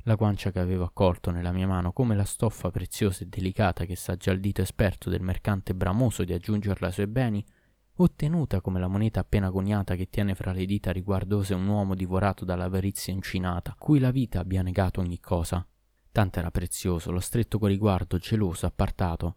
La 0.04 0.14
guancia 0.14 0.50
che 0.50 0.58
avevo 0.58 0.84
accolto 0.84 1.30
nella 1.30 1.52
mia 1.52 1.66
mano 1.66 1.92
come 1.92 2.16
la 2.16 2.24
stoffa 2.24 2.70
preziosa 2.70 3.24
e 3.24 3.26
delicata 3.26 3.84
che 3.84 3.94
sa 3.94 4.16
già 4.16 4.32
il 4.32 4.40
dito 4.40 4.62
esperto 4.62 5.10
del 5.10 5.20
mercante 5.20 5.74
bramoso 5.74 6.24
di 6.24 6.32
aggiungerla 6.32 6.86
ai 6.86 6.92
suoi 6.94 7.08
beni, 7.08 7.44
ottenuta 7.96 8.62
come 8.62 8.80
la 8.80 8.88
moneta 8.88 9.20
appena 9.20 9.50
coniata 9.50 9.96
che 9.96 10.08
tiene 10.08 10.34
fra 10.34 10.52
le 10.52 10.64
dita 10.64 10.92
riguardose 10.92 11.52
un 11.52 11.66
uomo 11.66 11.94
divorato 11.94 12.46
dall'avarizia 12.46 13.12
incinata, 13.12 13.76
cui 13.78 13.98
la 13.98 14.10
vita 14.10 14.40
abbia 14.40 14.62
negato 14.62 15.00
ogni 15.00 15.20
cosa. 15.20 15.62
Tanto 16.12 16.40
era 16.40 16.50
prezioso, 16.50 17.12
lo 17.12 17.20
stretto 17.20 17.58
con 17.58 17.68
riguardo, 17.68 18.18
geloso, 18.18 18.66
appartato. 18.66 19.36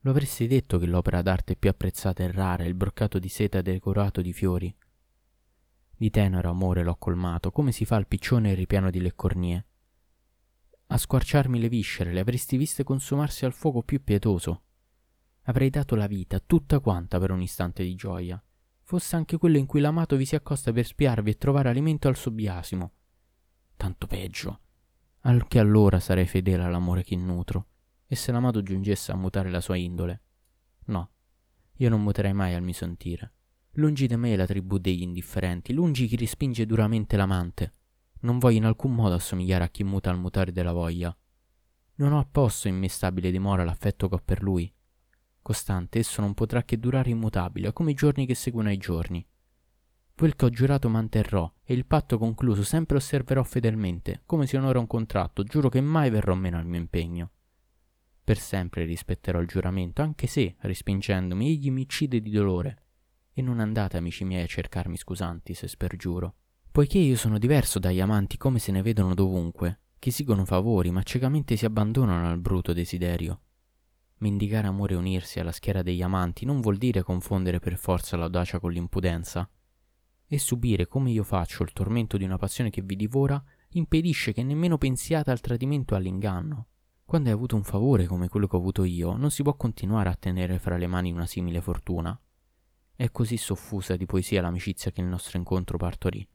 Lo 0.00 0.10
avresti 0.10 0.46
detto 0.46 0.78
che 0.78 0.86
l'opera 0.86 1.20
d'arte 1.20 1.56
più 1.56 1.68
apprezzata 1.68 2.22
e 2.22 2.30
rara 2.30 2.62
è 2.62 2.66
il 2.66 2.74
broccato 2.74 3.18
di 3.18 3.28
seta 3.28 3.60
decorato 3.60 4.20
di 4.20 4.32
fiori. 4.32 4.74
Di 5.96 6.10
tenero 6.10 6.50
amore 6.50 6.84
l'ho 6.84 6.96
colmato, 6.96 7.50
come 7.50 7.72
si 7.72 7.84
fa 7.84 7.96
al 7.96 8.06
piccione 8.06 8.54
ripieno 8.54 8.90
di 8.90 9.00
leccornie. 9.00 9.66
A 10.88 10.98
squarciarmi 10.98 11.58
le 11.58 11.68
viscere 11.68 12.12
le 12.12 12.20
avresti 12.20 12.56
viste 12.56 12.84
consumarsi 12.84 13.44
al 13.44 13.52
fuoco 13.52 13.82
più 13.82 14.04
pietoso. 14.04 14.62
Avrei 15.44 15.70
dato 15.70 15.96
la 15.96 16.06
vita, 16.06 16.38
tutta 16.38 16.78
quanta, 16.78 17.18
per 17.18 17.32
un 17.32 17.42
istante 17.42 17.82
di 17.82 17.94
gioia. 17.96 18.40
Fosse 18.82 19.16
anche 19.16 19.38
quello 19.38 19.56
in 19.56 19.66
cui 19.66 19.80
l'amato 19.80 20.16
vi 20.16 20.24
si 20.24 20.36
accosta 20.36 20.72
per 20.72 20.84
spiarvi 20.84 21.30
e 21.30 21.36
trovare 21.36 21.70
alimento 21.70 22.06
al 22.06 22.16
suo 22.16 22.30
biasimo. 22.30 22.92
Tanto 23.76 24.06
peggio 24.06 24.60
anche 25.26 25.58
allora 25.58 26.00
sarei 26.00 26.26
fedele 26.26 26.64
all'amore 26.64 27.02
che 27.02 27.16
nutro, 27.16 27.66
e 28.06 28.14
se 28.14 28.30
l'amato 28.30 28.62
giungesse 28.62 29.12
a 29.12 29.16
mutare 29.16 29.50
la 29.50 29.60
sua 29.60 29.76
indole. 29.76 30.22
No, 30.86 31.10
io 31.76 31.88
non 31.88 32.02
muterei 32.02 32.34
mai 32.34 32.54
al 32.54 32.62
mio 32.62 32.74
sentire. 32.74 33.32
Lungi 33.72 34.06
da 34.06 34.16
me 34.16 34.36
la 34.36 34.46
tribù 34.46 34.78
degli 34.78 35.02
indifferenti, 35.02 35.72
lungi 35.72 36.06
chi 36.06 36.16
respinge 36.16 36.66
duramente 36.66 37.16
l'amante. 37.16 37.74
Non 38.20 38.38
voglio 38.38 38.58
in 38.58 38.64
alcun 38.66 38.94
modo 38.94 39.14
assomigliare 39.14 39.64
a 39.64 39.68
chi 39.68 39.82
muta 39.82 40.10
al 40.10 40.18
mutare 40.18 40.52
della 40.52 40.72
voglia. 40.72 41.16
Non 41.96 42.12
ho 42.12 42.18
apposto 42.18 42.68
in 42.68 42.76
me 42.76 42.88
stabile 42.88 43.30
dimora 43.30 43.64
l'affetto 43.64 44.08
che 44.08 44.14
ho 44.14 44.22
per 44.22 44.42
lui. 44.42 44.72
Costante, 45.40 45.98
esso 45.98 46.20
non 46.20 46.34
potrà 46.34 46.62
che 46.64 46.78
durare 46.78 47.10
immutabile, 47.10 47.72
come 47.72 47.92
i 47.92 47.94
giorni 47.94 48.26
che 48.26 48.34
seguono 48.34 48.68
ai 48.68 48.76
giorni. 48.76 49.26
Quel 50.16 50.36
che 50.36 50.44
ho 50.44 50.50
giurato 50.50 50.88
manterrò, 50.88 51.52
e 51.64 51.74
il 51.74 51.86
patto 51.86 52.18
concluso 52.18 52.62
sempre 52.62 52.96
osserverò 52.96 53.42
fedelmente, 53.42 54.22
come 54.24 54.46
si 54.46 54.54
onora 54.54 54.78
un 54.78 54.86
contratto, 54.86 55.42
giuro 55.42 55.68
che 55.68 55.80
mai 55.80 56.08
verrò 56.08 56.34
meno 56.34 56.56
al 56.56 56.66
mio 56.66 56.78
impegno. 56.78 57.30
Per 58.22 58.38
sempre 58.38 58.84
rispetterò 58.84 59.40
il 59.40 59.48
giuramento, 59.48 60.02
anche 60.02 60.28
se, 60.28 60.54
respingendomi, 60.60 61.48
egli 61.48 61.70
mi 61.70 61.82
uccide 61.82 62.20
di 62.20 62.30
dolore. 62.30 62.82
E 63.32 63.42
non 63.42 63.58
andate, 63.58 63.96
amici 63.96 64.24
miei, 64.24 64.44
a 64.44 64.46
cercarmi 64.46 64.96
scusanti 64.96 65.52
se 65.52 65.66
spergiuro. 65.66 66.36
Poiché 66.70 66.98
io 66.98 67.16
sono 67.16 67.38
diverso 67.38 67.80
dagli 67.80 68.00
amanti 68.00 68.36
come 68.36 68.60
se 68.60 68.70
ne 68.70 68.82
vedono 68.82 69.14
dovunque, 69.14 69.80
che 69.98 70.10
esigono 70.10 70.44
favori 70.44 70.90
ma 70.90 71.02
ciecamente 71.02 71.56
si 71.56 71.64
abbandonano 71.64 72.28
al 72.28 72.38
bruto 72.38 72.72
desiderio. 72.72 73.40
Mendicare 74.18 74.68
amore 74.68 74.94
e 74.94 74.96
unirsi 74.96 75.40
alla 75.40 75.52
schiera 75.52 75.82
degli 75.82 76.02
amanti 76.02 76.44
non 76.44 76.60
vuol 76.60 76.78
dire 76.78 77.02
confondere 77.02 77.58
per 77.58 77.76
forza 77.76 78.16
l'audacia 78.16 78.60
con 78.60 78.70
l'impudenza. 78.70 79.48
E 80.26 80.38
subire 80.38 80.86
come 80.86 81.10
io 81.10 81.22
faccio 81.22 81.62
il 81.62 81.72
tormento 81.72 82.16
di 82.16 82.24
una 82.24 82.38
passione 82.38 82.70
che 82.70 82.82
vi 82.82 82.96
divora 82.96 83.42
impedisce 83.70 84.32
che 84.32 84.42
nemmeno 84.42 84.78
pensiate 84.78 85.30
al 85.30 85.40
tradimento 85.40 85.94
e 85.94 85.98
all'inganno. 85.98 86.68
Quando 87.04 87.28
hai 87.28 87.34
avuto 87.34 87.54
un 87.56 87.64
favore 87.64 88.06
come 88.06 88.28
quello 88.28 88.46
che 88.46 88.56
ho 88.56 88.58
avuto 88.58 88.84
io, 88.84 89.16
non 89.16 89.30
si 89.30 89.42
può 89.42 89.54
continuare 89.54 90.08
a 90.08 90.16
tenere 90.16 90.58
fra 90.58 90.76
le 90.76 90.86
mani 90.86 91.12
una 91.12 91.26
simile 91.26 91.60
fortuna. 91.60 92.18
È 92.96 93.10
così 93.10 93.36
soffusa 93.36 93.96
di 93.96 94.06
poesia 94.06 94.40
l'amicizia 94.40 94.90
che 94.90 95.00
il 95.00 95.06
nostro 95.06 95.36
incontro 95.36 95.76
partorì, 95.76 96.26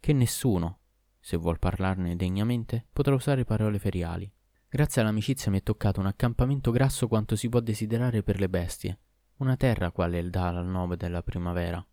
che 0.00 0.12
nessuno, 0.12 0.80
se 1.20 1.36
vuol 1.36 1.58
parlarne 1.58 2.16
degnamente, 2.16 2.86
potrà 2.92 3.14
usare 3.14 3.44
parole 3.44 3.78
feriali. 3.78 4.30
Grazie 4.68 5.00
all'amicizia 5.02 5.50
mi 5.50 5.58
è 5.58 5.62
toccato 5.62 6.00
un 6.00 6.06
accampamento 6.06 6.70
grasso 6.70 7.06
quanto 7.06 7.36
si 7.36 7.48
può 7.48 7.60
desiderare 7.60 8.22
per 8.22 8.40
le 8.40 8.48
bestie, 8.48 8.98
una 9.36 9.56
terra 9.56 9.92
quale 9.92 10.18
il 10.18 10.30
dà 10.30 10.48
al 10.48 10.66
nome 10.66 10.96
della 10.96 11.22
primavera. 11.22 11.86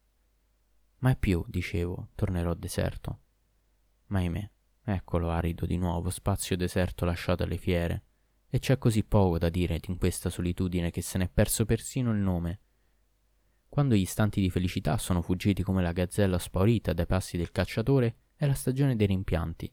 Mai 1.03 1.17
più, 1.17 1.43
dicevo, 1.47 2.11
tornerò 2.15 2.53
deserto. 2.53 3.19
Ma 4.07 4.19
ahimè, 4.19 4.49
eccolo 4.85 5.31
arido 5.31 5.65
di 5.65 5.75
nuovo, 5.75 6.09
spazio 6.09 6.55
deserto 6.55 7.03
lasciato 7.03 7.43
alle 7.43 7.57
fiere, 7.57 8.03
e 8.47 8.59
c'è 8.59 8.77
così 8.77 9.03
poco 9.03 9.37
da 9.37 9.49
dire 9.49 9.81
in 9.87 9.97
questa 9.97 10.29
solitudine 10.29 10.91
che 10.91 11.01
se 11.01 11.17
n'è 11.17 11.27
perso 11.27 11.65
persino 11.65 12.11
il 12.11 12.19
nome. 12.19 12.59
Quando 13.67 13.95
gli 13.95 13.99
istanti 14.01 14.39
di 14.39 14.49
felicità 14.49 14.97
sono 14.97 15.21
fuggiti 15.21 15.61
come 15.61 15.81
la 15.81 15.91
gazzella 15.91 16.39
spaurita 16.39 16.93
dai 16.93 17.05
passi 17.05 17.35
del 17.35 17.51
cacciatore, 17.51 18.19
è 18.35 18.45
la 18.45 18.53
stagione 18.53 18.95
dei 18.95 19.07
rimpianti. 19.07 19.69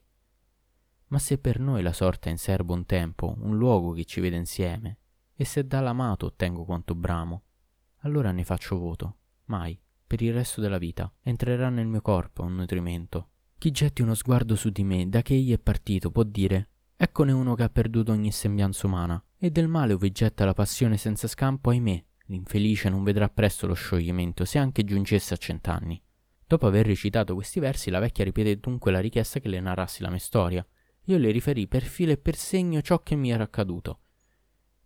Ma 1.07 1.19
se 1.19 1.37
per 1.37 1.61
noi 1.61 1.81
la 1.81 1.93
sorte 1.93 2.27
è 2.27 2.31
in 2.33 2.39
serbo 2.39 2.73
un 2.73 2.85
tempo, 2.85 3.37
un 3.39 3.55
luogo 3.55 3.93
che 3.93 4.03
ci 4.03 4.19
vede 4.19 4.35
insieme, 4.35 4.97
e 5.33 5.45
se 5.45 5.65
dall'amato 5.65 6.25
ottengo 6.25 6.65
quanto 6.65 6.93
bramo, 6.93 7.43
allora 7.99 8.33
ne 8.33 8.43
faccio 8.43 8.77
voto, 8.77 9.17
mai, 9.45 9.79
per 10.11 10.21
il 10.21 10.33
resto 10.33 10.59
della 10.59 10.77
vita, 10.77 11.09
entrerà 11.21 11.69
nel 11.69 11.87
mio 11.87 12.01
corpo 12.01 12.43
un 12.43 12.53
nutrimento. 12.55 13.29
Chi 13.57 13.71
getti 13.71 14.01
uno 14.01 14.13
sguardo 14.13 14.57
su 14.57 14.69
di 14.69 14.83
me 14.83 15.07
da 15.07 15.21
che 15.21 15.35
egli 15.35 15.53
è 15.53 15.57
partito 15.57 16.11
può 16.11 16.23
dire 16.23 16.67
Eccone 16.97 17.31
uno 17.31 17.55
che 17.55 17.63
ha 17.63 17.69
perduto 17.69 18.11
ogni 18.11 18.29
sembianza 18.29 18.87
umana, 18.87 19.23
e 19.37 19.51
del 19.51 19.69
male 19.69 19.93
ove 19.93 20.11
getta 20.11 20.43
la 20.43 20.53
passione 20.53 20.97
senza 20.97 21.29
scampo, 21.29 21.69
ahimè, 21.69 22.03
l'infelice 22.25 22.89
non 22.89 23.03
vedrà 23.03 23.29
presto 23.29 23.67
lo 23.67 23.73
scioglimento, 23.73 24.43
se 24.43 24.57
anche 24.57 24.83
giungesse 24.83 25.33
a 25.33 25.37
cent'anni. 25.37 26.03
Dopo 26.45 26.67
aver 26.67 26.87
recitato 26.87 27.33
questi 27.33 27.61
versi, 27.61 27.89
la 27.89 27.99
vecchia 27.99 28.25
ripeté 28.25 28.59
dunque 28.59 28.91
la 28.91 28.99
richiesta 28.99 29.39
che 29.39 29.47
le 29.47 29.61
narrassi 29.61 30.01
la 30.01 30.09
mia 30.09 30.19
storia. 30.19 30.67
Io 31.05 31.17
le 31.17 31.31
riferì 31.31 31.69
per 31.69 31.83
filo 31.83 32.11
e 32.11 32.17
per 32.17 32.35
segno 32.35 32.81
ciò 32.81 33.01
che 33.01 33.15
mi 33.15 33.31
era 33.31 33.43
accaduto. 33.43 34.01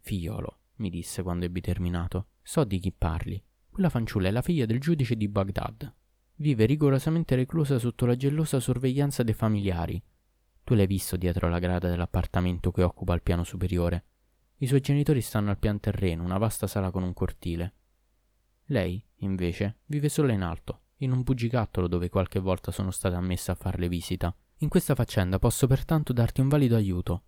Figliolo, 0.02 0.60
mi 0.76 0.92
disse 0.92 1.24
quando 1.24 1.46
ebbi 1.46 1.62
terminato, 1.62 2.28
so 2.44 2.64
di 2.64 2.78
chi 2.78 2.92
parli. 2.92 3.44
Quella 3.76 3.90
fanciulla 3.90 4.30
è 4.30 4.32
la 4.32 4.42
figlia 4.42 4.66
del 4.66 4.80
giudice 4.80 5.18
di 5.18 5.28
Baghdad. 5.28 5.94
Vive 6.36 6.64
rigorosamente 6.66 7.36
reclusa 7.36 7.78
sotto 7.78 8.06
la 8.06 8.16
gelosa 8.16 8.62
sorveglianza 8.62 9.22
dei 9.22 9.34
familiari, 9.34 10.02
tu 10.64 10.76
l'hai 10.76 10.88
visto 10.88 11.18
dietro 11.18 11.50
la 11.50 11.60
grada 11.60 11.90
dell'appartamento 11.90 12.72
che 12.72 12.84
occupa 12.84 13.14
il 13.16 13.22
piano 13.22 13.44
superiore. 13.44 14.06
I 14.60 14.68
suoi 14.68 14.80
genitori 14.80 15.20
stanno 15.20 15.50
al 15.50 15.60
pian 15.60 15.82
terreno, 15.82 16.24
una 16.24 16.38
vasta 16.38 16.68
sala 16.68 16.90
con 16.90 17.04
un 17.04 17.12
cortile. 17.12 17.74
Lei, 18.68 19.06
invece, 19.18 19.80
vive 19.88 20.08
sola 20.08 20.32
in 20.32 20.42
alto, 20.42 20.84
in 21.00 21.12
un 21.12 21.24
bugigattolo 21.24 21.90
dove 21.90 22.08
qualche 22.08 22.40
volta 22.40 22.72
sono 22.72 22.92
stata 22.92 23.18
ammessa 23.18 23.52
a 23.52 23.56
farle 23.56 23.90
visita. 23.90 24.34
In 24.60 24.70
questa 24.70 24.96
faccenda 24.96 25.38
posso 25.38 25.68
pertanto 25.68 26.14
darti 26.14 26.40
un 26.40 26.48
valido 26.48 26.78
aiuto. 26.78 27.24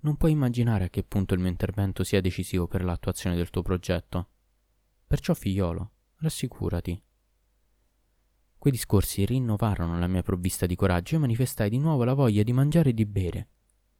Non 0.00 0.16
puoi 0.16 0.32
immaginare 0.32 0.86
a 0.86 0.90
che 0.90 1.04
punto 1.04 1.34
il 1.34 1.40
mio 1.40 1.50
intervento 1.50 2.02
sia 2.02 2.20
decisivo 2.20 2.66
per 2.66 2.82
l'attuazione 2.82 3.36
del 3.36 3.50
tuo 3.50 3.62
progetto. 3.62 4.30
Perciò, 5.06 5.34
figliolo, 5.34 5.90
rassicurati, 6.16 7.02
Quei 8.64 8.76
discorsi 8.76 9.26
rinnovarono 9.26 9.98
la 9.98 10.06
mia 10.06 10.22
provvista 10.22 10.64
di 10.64 10.74
coraggio 10.74 11.16
e 11.16 11.18
manifestai 11.18 11.68
di 11.68 11.76
nuovo 11.76 12.02
la 12.02 12.14
voglia 12.14 12.42
di 12.42 12.54
mangiare 12.54 12.88
e 12.88 12.94
di 12.94 13.04
bere. 13.04 13.48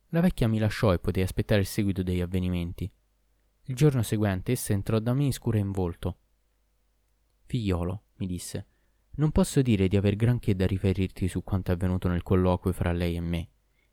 La 0.09 0.21
vecchia 0.21 0.49
mi 0.49 0.59
lasciò 0.59 0.95
e 0.95 0.99
potei 0.99 1.23
aspettare 1.23 1.61
il 1.61 1.67
seguito 1.67 2.03
degli 2.03 2.23
avvenimenti. 2.23 2.91
Il 3.65 3.75
giorno 3.75 4.03
seguente 4.03 4.53
essa 4.53 4.73
entrò 4.73 4.99
da 5.01 5.13
me 5.13 5.31
scura 5.33 5.59
in 5.59 5.71
volto. 5.71 6.17
Figliolo, 7.45 8.05
mi 8.15 8.27
disse, 8.27 8.67
non 9.17 9.33
posso 9.33 9.61
dire 9.61 9.87
di 9.87 9.99
aver 9.99 10.17
granché 10.17 10.57
da 10.57 10.67
riferirti 10.67 11.29
su 11.29 11.45
quanto 11.45 11.71
è 11.71 11.75
avvenuto 11.75 12.09
nel 12.09 12.23
colloquio 12.23 12.73
fra 12.73 12.93
lei 12.93 13.17
e 13.17 13.21
me. 13.21 13.51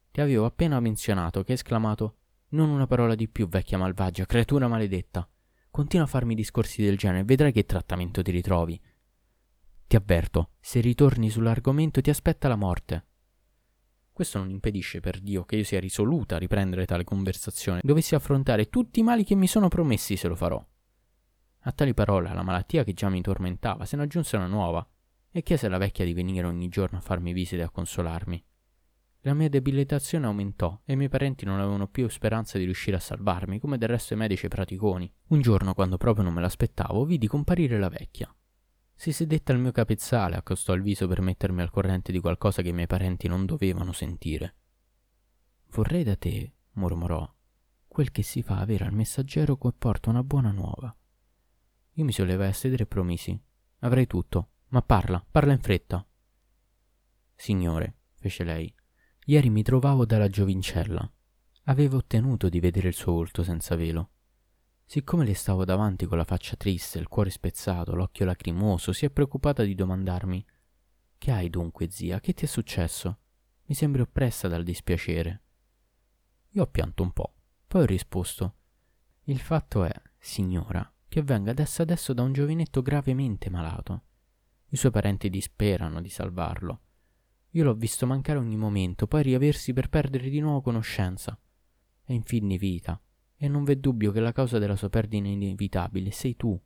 Ti 0.09 0.21
avevo 0.21 0.45
appena 0.45 0.79
menzionato 0.79 1.43
che 1.43 1.51
hai 1.51 1.57
esclamato 1.57 2.15
Non 2.51 2.69
una 2.69 2.87
parola 2.87 3.13
di 3.13 3.27
più, 3.27 3.49
vecchia 3.49 3.77
malvagia, 3.77 4.25
creatura 4.25 4.69
maledetta. 4.69 5.29
Continua 5.71 6.03
a 6.05 6.09
farmi 6.09 6.35
discorsi 6.35 6.83
del 6.83 6.97
genere 6.97 7.21
e 7.21 7.23
vedrai 7.23 7.53
che 7.53 7.65
trattamento 7.65 8.21
ti 8.21 8.31
ritrovi. 8.31 8.79
Ti 9.87 9.95
avverto, 9.95 10.51
se 10.59 10.81
ritorni 10.81 11.29
sull'argomento 11.29 12.01
ti 12.01 12.09
aspetta 12.09 12.49
la 12.49 12.57
morte. 12.57 13.05
Questo 14.11 14.37
non 14.37 14.49
impedisce 14.49 14.99
per 14.99 15.21
Dio 15.21 15.45
che 15.45 15.55
io 15.55 15.63
sia 15.63 15.79
risoluta 15.79 16.35
a 16.35 16.39
riprendere 16.39 16.85
tale 16.85 17.05
conversazione. 17.05 17.79
Dovessi 17.83 18.15
affrontare 18.15 18.67
tutti 18.67 18.99
i 18.99 19.03
mali 19.03 19.23
che 19.23 19.35
mi 19.35 19.47
sono 19.47 19.69
promessi 19.69 20.17
se 20.17 20.27
lo 20.27 20.35
farò. 20.35 20.63
A 21.61 21.71
tali 21.71 21.93
parole, 21.93 22.27
alla 22.27 22.43
malattia 22.43 22.83
che 22.83 22.93
già 22.93 23.07
mi 23.07 23.21
tormentava, 23.21 23.85
se 23.85 23.95
ne 23.95 24.03
aggiunse 24.03 24.35
una 24.35 24.47
nuova, 24.47 24.85
e 25.31 25.41
chiese 25.41 25.67
alla 25.67 25.77
vecchia 25.77 26.03
di 26.03 26.13
venire 26.13 26.47
ogni 26.47 26.67
giorno 26.67 26.97
a 26.97 27.01
farmi 27.01 27.31
visite 27.31 27.61
e 27.61 27.65
a 27.65 27.69
consolarmi. 27.69 28.43
La 29.23 29.35
mia 29.35 29.49
debilitazione 29.49 30.25
aumentò 30.25 30.81
e 30.83 30.93
i 30.93 30.95
miei 30.95 31.09
parenti 31.09 31.45
non 31.45 31.59
avevano 31.59 31.87
più 31.87 32.07
speranza 32.07 32.57
di 32.57 32.63
riuscire 32.63 32.97
a 32.97 32.99
salvarmi, 32.99 33.59
come 33.59 33.77
del 33.77 33.89
resto 33.89 34.13
i 34.15 34.17
medici 34.17 34.47
praticoni. 34.47 35.13
Un 35.27 35.41
giorno, 35.41 35.75
quando 35.75 35.97
proprio 35.97 36.23
non 36.23 36.33
me 36.33 36.41
l'aspettavo, 36.41 37.05
vidi 37.05 37.27
comparire 37.27 37.77
la 37.77 37.89
vecchia. 37.89 38.33
Si 38.95 39.11
sedette 39.11 39.51
al 39.51 39.59
mio 39.59 39.71
capezzale, 39.71 40.37
accostò 40.37 40.73
il 40.73 40.81
viso 40.81 41.07
per 41.07 41.21
mettermi 41.21 41.61
al 41.61 41.69
corrente 41.69 42.11
di 42.11 42.19
qualcosa 42.19 42.63
che 42.63 42.69
i 42.69 42.73
miei 42.73 42.87
parenti 42.87 43.27
non 43.27 43.45
dovevano 43.45 43.91
sentire. 43.91 44.55
Vorrei 45.69 46.03
da 46.03 46.15
te, 46.15 46.53
mormorò, 46.73 47.31
quel 47.87 48.09
che 48.09 48.23
si 48.23 48.41
fa 48.41 48.57
avere 48.57 48.85
al 48.85 48.93
messaggero 48.93 49.55
che 49.55 49.71
porta 49.77 50.09
una 50.09 50.23
buona 50.23 50.51
nuova. 50.51 50.95
Io 51.93 52.03
mi 52.03 52.11
sollevai 52.11 52.47
a 52.47 52.53
sedere 52.53 52.83
e 52.83 52.87
promisi. 52.87 53.39
Avrei 53.79 54.07
tutto, 54.07 54.49
ma 54.69 54.81
parla, 54.81 55.23
parla 55.29 55.53
in 55.53 55.59
fretta. 55.59 56.03
Signore, 57.35 57.97
fece 58.15 58.43
lei, 58.43 58.73
ieri 59.25 59.49
mi 59.49 59.63
trovavo 59.63 60.05
dalla 60.05 60.29
giovincella. 60.29 61.09
Avevo 61.65 61.97
ottenuto 61.97 62.49
di 62.49 62.59
vedere 62.59 62.87
il 62.87 62.93
suo 62.93 63.13
volto 63.13 63.43
senza 63.43 63.75
velo. 63.75 64.09
Siccome 64.83 65.25
le 65.25 65.35
stavo 65.35 65.63
davanti 65.63 66.05
con 66.05 66.17
la 66.17 66.25
faccia 66.25 66.55
triste, 66.55 66.99
il 66.99 67.07
cuore 67.07 67.29
spezzato, 67.29 67.95
l'occhio 67.95 68.25
lacrimoso, 68.25 68.91
si 68.91 69.05
è 69.05 69.09
preoccupata 69.09 69.63
di 69.63 69.75
domandarmi 69.75 70.45
Che 71.17 71.31
hai 71.31 71.49
dunque, 71.49 71.89
zia? 71.89 72.19
Che 72.19 72.33
ti 72.33 72.45
è 72.45 72.47
successo? 72.47 73.19
Mi 73.65 73.75
sembri 73.75 74.01
oppressa 74.01 74.47
dal 74.47 74.63
dispiacere. 74.63 75.43
Io 76.49 76.63
ho 76.63 76.67
pianto 76.67 77.03
un 77.03 77.11
po', 77.11 77.35
poi 77.67 77.83
ho 77.83 77.85
risposto 77.85 78.55
Il 79.25 79.39
fatto 79.39 79.85
è, 79.85 79.93
signora, 80.17 80.91
che 81.07 81.21
venga 81.21 81.51
adesso 81.51 81.81
adesso 81.81 82.11
da 82.11 82.23
un 82.23 82.33
giovinetto 82.33 82.81
gravemente 82.81 83.49
malato. 83.49 84.03
I 84.69 84.75
suoi 84.75 84.91
parenti 84.91 85.29
disperano 85.29 86.01
di 86.01 86.09
salvarlo. 86.09 86.81
Io 87.51 87.63
l'ho 87.63 87.73
visto 87.73 88.05
mancare 88.05 88.39
ogni 88.39 88.55
momento, 88.55 89.07
poi 89.07 89.23
riaversi 89.23 89.73
per 89.73 89.89
perdere 89.89 90.29
di 90.29 90.39
nuovo 90.39 90.61
conoscenza. 90.61 91.37
È 92.03 92.13
in 92.13 92.23
fin 92.23 92.47
di 92.47 92.57
vita 92.57 93.01
e 93.35 93.47
non 93.47 93.63
v'è 93.63 93.75
dubbio 93.75 94.11
che 94.11 94.19
la 94.19 94.31
causa 94.31 94.57
della 94.57 94.75
sua 94.75 94.89
perdita 94.89 95.27
inevitabile 95.27 96.11
sei 96.11 96.35
tu. 96.35 96.59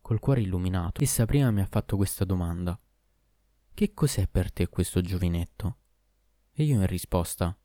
Col 0.00 0.18
cuore 0.18 0.40
illuminato, 0.40 1.02
essa 1.02 1.24
prima 1.24 1.50
mi 1.50 1.60
ha 1.60 1.66
fatto 1.66 1.96
questa 1.96 2.24
domanda. 2.24 2.78
Che 3.74 3.92
cos'è 3.92 4.26
per 4.26 4.50
te 4.52 4.68
questo 4.68 5.00
giovinetto? 5.02 5.78
E 6.52 6.64
io 6.64 6.80
in 6.80 6.86
risposta, 6.86 7.56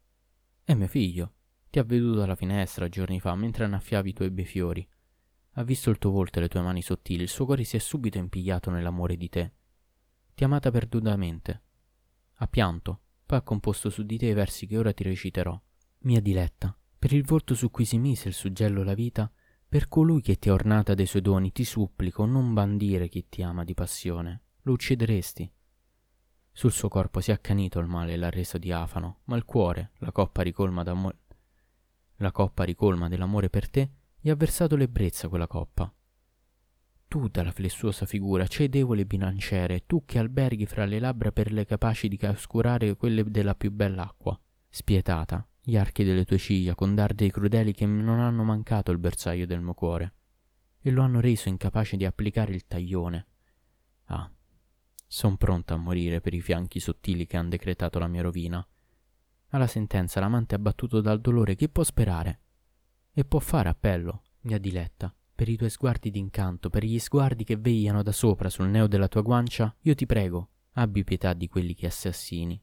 È 0.64 0.74
mio 0.74 0.88
figlio. 0.88 1.34
Ti 1.70 1.80
ha 1.80 1.84
veduto 1.84 2.22
alla 2.22 2.36
finestra 2.36 2.90
giorni 2.90 3.20
fa 3.20 3.34
mentre 3.34 3.64
annaffiavi 3.64 4.10
i 4.10 4.14
tuoi 4.14 4.30
bei 4.30 4.46
fiori. 4.46 4.86
Ha 5.52 5.64
visto 5.64 5.90
il 5.90 5.98
tuo 5.98 6.12
volto 6.12 6.38
e 6.38 6.42
le 6.42 6.50
tue 6.50 6.62
mani 6.62 6.82
sottili, 6.82 7.24
il 7.24 7.30
suo 7.30 7.46
cuore 7.46 7.64
si 7.64 7.78
è 7.78 7.80
subito 7.80 8.18
impigliato 8.18 8.70
nell'amore 8.70 9.16
di 9.16 9.30
te. 9.30 9.54
Ti 10.36 10.44
ha 10.44 10.48
amata 10.48 10.70
perdutamente. 10.70 11.62
Ha 12.42 12.48
pianto, 12.48 13.02
poi 13.24 13.38
ha 13.38 13.44
composto 13.44 13.92
su 13.92 14.02
di 14.02 14.18
te 14.18 14.26
i 14.26 14.34
versi 14.34 14.66
che 14.66 14.76
ora 14.76 14.92
ti 14.94 15.04
reciterò. 15.04 15.60
Mia 16.00 16.20
diletta, 16.20 16.76
per 16.98 17.14
il 17.14 17.24
volto 17.24 17.54
su 17.54 17.70
cui 17.70 17.86
si 17.86 18.00
mise 18.00 18.30
il 18.30 18.34
suggello 18.34 18.82
la 18.82 18.96
vita, 18.96 19.32
per 19.70 19.88
colui 19.88 20.22
che 20.22 20.40
ti 20.40 20.50
ha 20.50 20.54
ornata 20.54 20.96
dei 20.96 21.06
suoi 21.06 21.22
doni, 21.22 21.52
ti 21.52 21.64
supplico 21.64 22.26
non 22.26 22.56
bandire 22.56 23.10
chi 23.10 23.30
ti 23.30 23.44
ama 23.44 23.64
di 23.64 23.76
passione. 23.76 24.42
Lo 24.64 24.74
uccideresti. 24.74 25.54
Sul 26.52 26.72
suo 26.72 26.90
corpo 26.90 27.22
si 27.22 27.30
è 27.30 27.34
accanito 27.36 27.78
il 27.78 27.86
male 27.86 28.14
e 28.14 28.18
l'ha 28.18 28.32
reso 28.32 28.58
diafano, 28.58 29.20
ma 29.26 29.36
il 29.36 29.46
cuore, 29.46 29.92
la 30.00 30.12
coppa 30.12 30.42
ricolma 30.42 30.82
d'amore, 30.82 31.20
la 32.16 32.32
coppa 32.32 32.64
ricolma 32.64 33.08
dell'amore 33.08 33.52
per 33.52 33.70
te, 33.70 33.92
gli 34.20 34.32
ha 34.32 34.36
versato 34.36 34.76
l'ebbrezza 34.76 35.30
quella 35.30 35.48
coppa. 35.48 35.94
Tu 37.12 37.28
dalla 37.28 37.52
flessuosa 37.52 38.06
figura 38.06 38.48
cedevole 38.48 39.06
bilanciere, 39.06 39.86
tu 39.86 40.06
che 40.06 40.18
alberghi 40.18 40.66
fra 40.66 40.86
le 40.86 40.98
labbra 40.98 41.34
perle 41.34 41.66
capaci 41.66 42.08
di 42.08 42.18
oscurare 42.26 42.96
quelle 42.96 43.30
della 43.30 43.54
più 43.54 43.70
bella 43.70 44.04
acqua, 44.04 44.40
spietata, 44.70 45.46
gli 45.62 45.76
archi 45.76 46.06
delle 46.06 46.24
tue 46.24 46.38
ciglia 46.38 46.74
con 46.74 46.96
dardi 46.96 47.30
crudeli 47.30 47.74
che 47.74 47.86
non 47.86 48.22
hanno 48.22 48.46
mancato 48.46 48.92
il 48.92 48.98
bersaglio 48.98 49.46
del 49.46 49.60
mio 49.60 49.74
cuore, 49.74 50.14
e 50.80 50.90
lo 50.90 51.02
hanno 51.02 51.20
reso 51.20 51.50
incapace 51.50 51.98
di 51.98 52.06
applicare 52.06 52.54
il 52.54 52.66
taglione. 52.66 53.28
Ah, 54.06 54.32
son 55.06 55.36
pronta 55.36 55.74
a 55.74 55.78
morire 55.78 56.22
per 56.22 56.34
i 56.34 56.40
fianchi 56.40 56.80
sottili 56.80 57.28
che 57.28 57.36
han 57.36 57.50
decretato 57.50 58.00
la 58.00 58.08
mia 58.08 58.22
rovina. 58.22 58.66
Alla 59.50 59.68
sentenza 59.68 60.22
l'amante 60.22 60.56
abbattuto 60.56 61.02
dal 61.02 61.20
dolore 61.20 61.56
che 61.56 61.68
può 61.68 61.84
sperare? 61.84 62.40
E 63.12 63.26
può 63.26 63.40
fare 63.40 63.68
appello, 63.68 64.24
mia 64.44 64.60
diletta, 64.60 65.14
per 65.42 65.50
i 65.50 65.58
tuoi 65.58 65.72
sguardi 65.72 66.12
d'incanto, 66.12 66.70
per 66.70 66.84
gli 66.84 67.00
sguardi 67.00 67.44
che 67.44 67.58
vegliano 67.58 68.04
da 68.04 68.12
sopra 68.12 68.48
sul 68.48 68.68
neo 68.68 68.86
della 68.86 69.08
tua 69.08 69.22
guancia, 69.22 69.76
io 69.80 69.96
ti 69.96 70.06
prego, 70.06 70.50
abbi 70.74 71.04
pietà 71.04 71.34
di 71.34 71.48
quelli 71.48 71.74
che 71.74 71.88
assassini. 71.88 72.62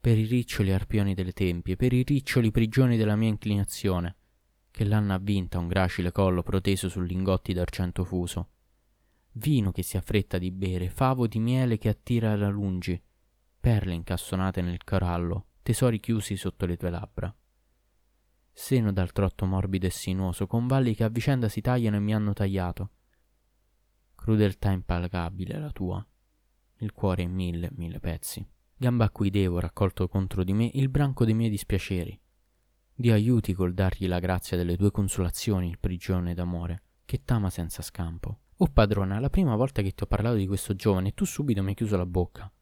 Per 0.00 0.16
i 0.16 0.24
riccioli 0.24 0.72
arpioni 0.72 1.12
delle 1.12 1.32
tempie, 1.32 1.76
per 1.76 1.92
i 1.92 2.02
riccioli 2.02 2.50
prigioni 2.50 2.96
della 2.96 3.14
mia 3.14 3.28
inclinazione, 3.28 4.16
che 4.70 4.84
l'hanno 4.84 5.12
avvinta 5.12 5.58
un 5.58 5.68
gracile 5.68 6.12
collo 6.12 6.42
proteso 6.42 6.88
su 6.88 7.02
lingotti 7.02 7.52
d'argento 7.52 8.04
fuso. 8.04 8.48
Vino 9.32 9.70
che 9.70 9.82
si 9.82 9.98
affretta 9.98 10.38
di 10.38 10.50
bere, 10.50 10.88
favo 10.88 11.26
di 11.26 11.40
miele 11.40 11.76
che 11.76 11.90
attira 11.90 12.32
alla 12.32 12.48
lungi, 12.48 12.98
perle 13.60 13.92
incassonate 13.92 14.62
nel 14.62 14.82
corallo, 14.82 15.48
tesori 15.60 16.00
chiusi 16.00 16.36
sotto 16.36 16.64
le 16.64 16.78
tue 16.78 16.88
labbra. 16.88 17.36
Seno 18.52 18.92
dal 18.92 19.12
trotto 19.12 19.46
morbido 19.46 19.86
e 19.86 19.90
sinuoso, 19.90 20.46
con 20.46 20.66
valli 20.66 20.94
che 20.94 21.04
a 21.04 21.08
vicenda 21.08 21.48
si 21.48 21.60
tagliano 21.60 21.96
e 21.96 22.00
mi 22.00 22.14
hanno 22.14 22.32
tagliato. 22.32 22.90
Crudeltà 24.14 24.70
implacabile 24.70 25.58
la 25.58 25.70
tua, 25.70 26.06
il 26.78 26.92
cuore 26.92 27.22
in 27.22 27.32
mille, 27.32 27.70
mille 27.74 27.98
pezzi. 27.98 28.46
Gamba 28.76 29.06
a 29.06 29.10
cui 29.10 29.30
devo, 29.30 29.58
raccolto 29.58 30.08
contro 30.08 30.44
di 30.44 30.52
me, 30.52 30.70
il 30.74 30.88
branco 30.88 31.24
dei 31.24 31.34
miei 31.34 31.50
dispiaceri. 31.50 32.20
Dio 32.94 33.14
aiuti 33.14 33.52
col 33.52 33.74
dargli 33.74 34.06
la 34.06 34.18
grazia 34.18 34.56
delle 34.56 34.76
tue 34.76 34.90
consolazioni, 34.90 35.68
il 35.68 35.78
prigione 35.78 36.34
d'amore, 36.34 36.82
che 37.04 37.24
t'ama 37.24 37.50
senza 37.50 37.82
scampo. 37.82 38.40
Oh 38.56 38.68
padrona, 38.68 39.18
la 39.18 39.30
prima 39.30 39.56
volta 39.56 39.82
che 39.82 39.92
ti 39.92 40.02
ho 40.02 40.06
parlato 40.06 40.36
di 40.36 40.46
questo 40.46 40.74
giovane, 40.74 41.14
tu 41.14 41.24
subito 41.24 41.62
mi 41.62 41.70
hai 41.70 41.74
chiuso 41.74 41.96
la 41.96 42.06
bocca. 42.06 42.52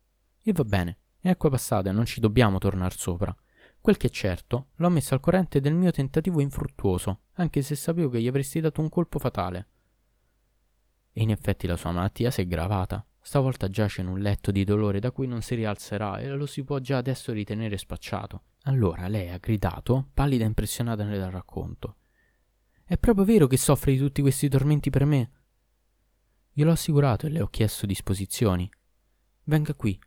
E 0.42 0.52
va 0.52 0.64
bene, 0.64 0.98
è 1.18 1.28
acqua 1.28 1.50
passata 1.50 1.90
e 1.90 1.92
non 1.92 2.06
ci 2.06 2.20
dobbiamo 2.20 2.58
tornare 2.58 2.94
sopra. 2.96 3.36
Quel 3.80 3.96
che 3.96 4.08
è 4.08 4.10
certo, 4.10 4.68
l'ho 4.76 4.90
messo 4.90 5.14
al 5.14 5.20
corrente 5.20 5.60
del 5.60 5.74
mio 5.74 5.90
tentativo 5.90 6.40
infruttuoso, 6.40 7.20
anche 7.34 7.62
se 7.62 7.74
sapevo 7.74 8.10
che 8.10 8.20
gli 8.20 8.28
avresti 8.28 8.60
dato 8.60 8.82
un 8.82 8.90
colpo 8.90 9.18
fatale. 9.18 9.68
E 11.12 11.22
in 11.22 11.30
effetti 11.30 11.66
la 11.66 11.76
sua 11.76 11.90
malattia 11.90 12.30
si 12.30 12.42
è 12.42 12.46
gravata. 12.46 13.04
Stavolta 13.22 13.68
giace 13.68 14.02
in 14.02 14.08
un 14.08 14.18
letto 14.18 14.50
di 14.50 14.64
dolore 14.64 14.98
da 14.98 15.10
cui 15.10 15.26
non 15.26 15.40
si 15.42 15.54
rialzerà 15.54 16.18
e 16.18 16.28
lo 16.28 16.46
si 16.46 16.62
può 16.62 16.78
già 16.78 16.98
adesso 16.98 17.32
ritenere 17.32 17.78
spacciato. 17.78 18.44
Allora 18.64 19.08
lei 19.08 19.30
ha 19.30 19.38
gridato, 19.38 20.10
pallida 20.12 20.44
e 20.44 20.48
impressionata 20.48 21.04
nel 21.04 21.30
racconto. 21.30 21.96
È 22.84 22.98
proprio 22.98 23.24
vero 23.24 23.46
che 23.46 23.56
soffre 23.56 23.92
di 23.92 23.98
tutti 23.98 24.20
questi 24.20 24.48
tormenti 24.48 24.90
per 24.90 25.04
me? 25.04 25.30
Gliel'ho 26.52 26.72
assicurato 26.72 27.26
e 27.26 27.30
le 27.30 27.40
ho 27.40 27.46
chiesto 27.46 27.86
disposizioni. 27.86 28.68
Venga 29.44 29.74
qui, 29.74 29.98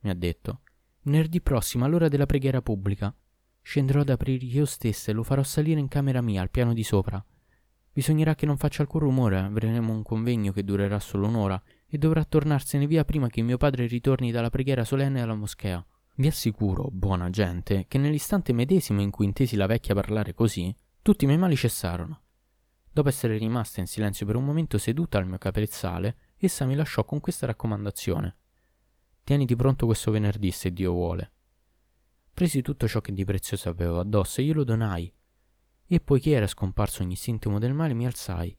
mi 0.00 0.10
ha 0.10 0.14
detto. 0.14 0.62
Venerdì 1.02 1.40
prossimo, 1.40 1.84
all'ora 1.84 2.08
della 2.08 2.26
preghiera 2.26 2.60
pubblica. 2.60 3.14
Scenderò 3.62 4.00
ad 4.00 4.10
aprirgli 4.10 4.56
io 4.56 4.66
stessa 4.66 5.10
e 5.10 5.14
lo 5.14 5.22
farò 5.22 5.42
salire 5.42 5.80
in 5.80 5.88
camera 5.88 6.20
mia, 6.20 6.42
al 6.42 6.50
piano 6.50 6.74
di 6.74 6.82
sopra. 6.82 7.24
Bisognerà 7.92 8.34
che 8.34 8.46
non 8.46 8.56
faccia 8.56 8.82
alcun 8.82 9.00
rumore, 9.00 9.38
avremo 9.38 9.92
un 9.92 10.02
convegno 10.02 10.52
che 10.52 10.62
durerà 10.62 11.00
solo 11.00 11.26
un'ora 11.26 11.60
e 11.88 11.98
dovrà 11.98 12.24
tornarsene 12.24 12.86
via 12.86 13.04
prima 13.04 13.28
che 13.28 13.42
mio 13.42 13.56
padre 13.56 13.86
ritorni 13.86 14.30
dalla 14.30 14.50
preghiera 14.50 14.84
solenne 14.84 15.20
alla 15.20 15.34
moschea. 15.34 15.84
Vi 16.16 16.26
assicuro, 16.26 16.88
buona 16.92 17.30
gente, 17.30 17.86
che 17.88 17.98
nell'istante 17.98 18.52
medesimo 18.52 19.00
in 19.00 19.10
cui 19.10 19.24
intesi 19.24 19.56
la 19.56 19.66
vecchia 19.66 19.94
parlare 19.94 20.34
così, 20.34 20.74
tutti 21.02 21.24
i 21.24 21.26
miei 21.26 21.38
mali 21.38 21.56
cessarono. 21.56 22.20
Dopo 22.92 23.08
essere 23.08 23.38
rimasta 23.38 23.80
in 23.80 23.86
silenzio 23.86 24.26
per 24.26 24.36
un 24.36 24.44
momento 24.44 24.76
seduta 24.76 25.18
al 25.18 25.26
mio 25.26 25.38
capezzale, 25.38 26.16
essa 26.36 26.66
mi 26.66 26.74
lasciò 26.74 27.04
con 27.04 27.20
questa 27.20 27.46
raccomandazione. 27.46 28.36
Tieniti 29.30 29.54
pronto 29.54 29.86
questo 29.86 30.10
venerdì 30.10 30.50
se 30.50 30.72
Dio 30.72 30.90
vuole. 30.90 31.30
Presi 32.34 32.62
tutto 32.62 32.88
ciò 32.88 33.00
che 33.00 33.12
di 33.12 33.24
prezioso 33.24 33.68
avevo 33.68 34.00
addosso 34.00 34.40
e 34.40 34.44
glielo 34.44 34.64
donai. 34.64 35.14
E 35.86 36.00
poiché 36.00 36.32
era 36.32 36.48
scomparso 36.48 37.04
ogni 37.04 37.14
sintomo 37.14 37.60
del 37.60 37.72
male, 37.72 37.94
mi 37.94 38.06
alzai. 38.06 38.58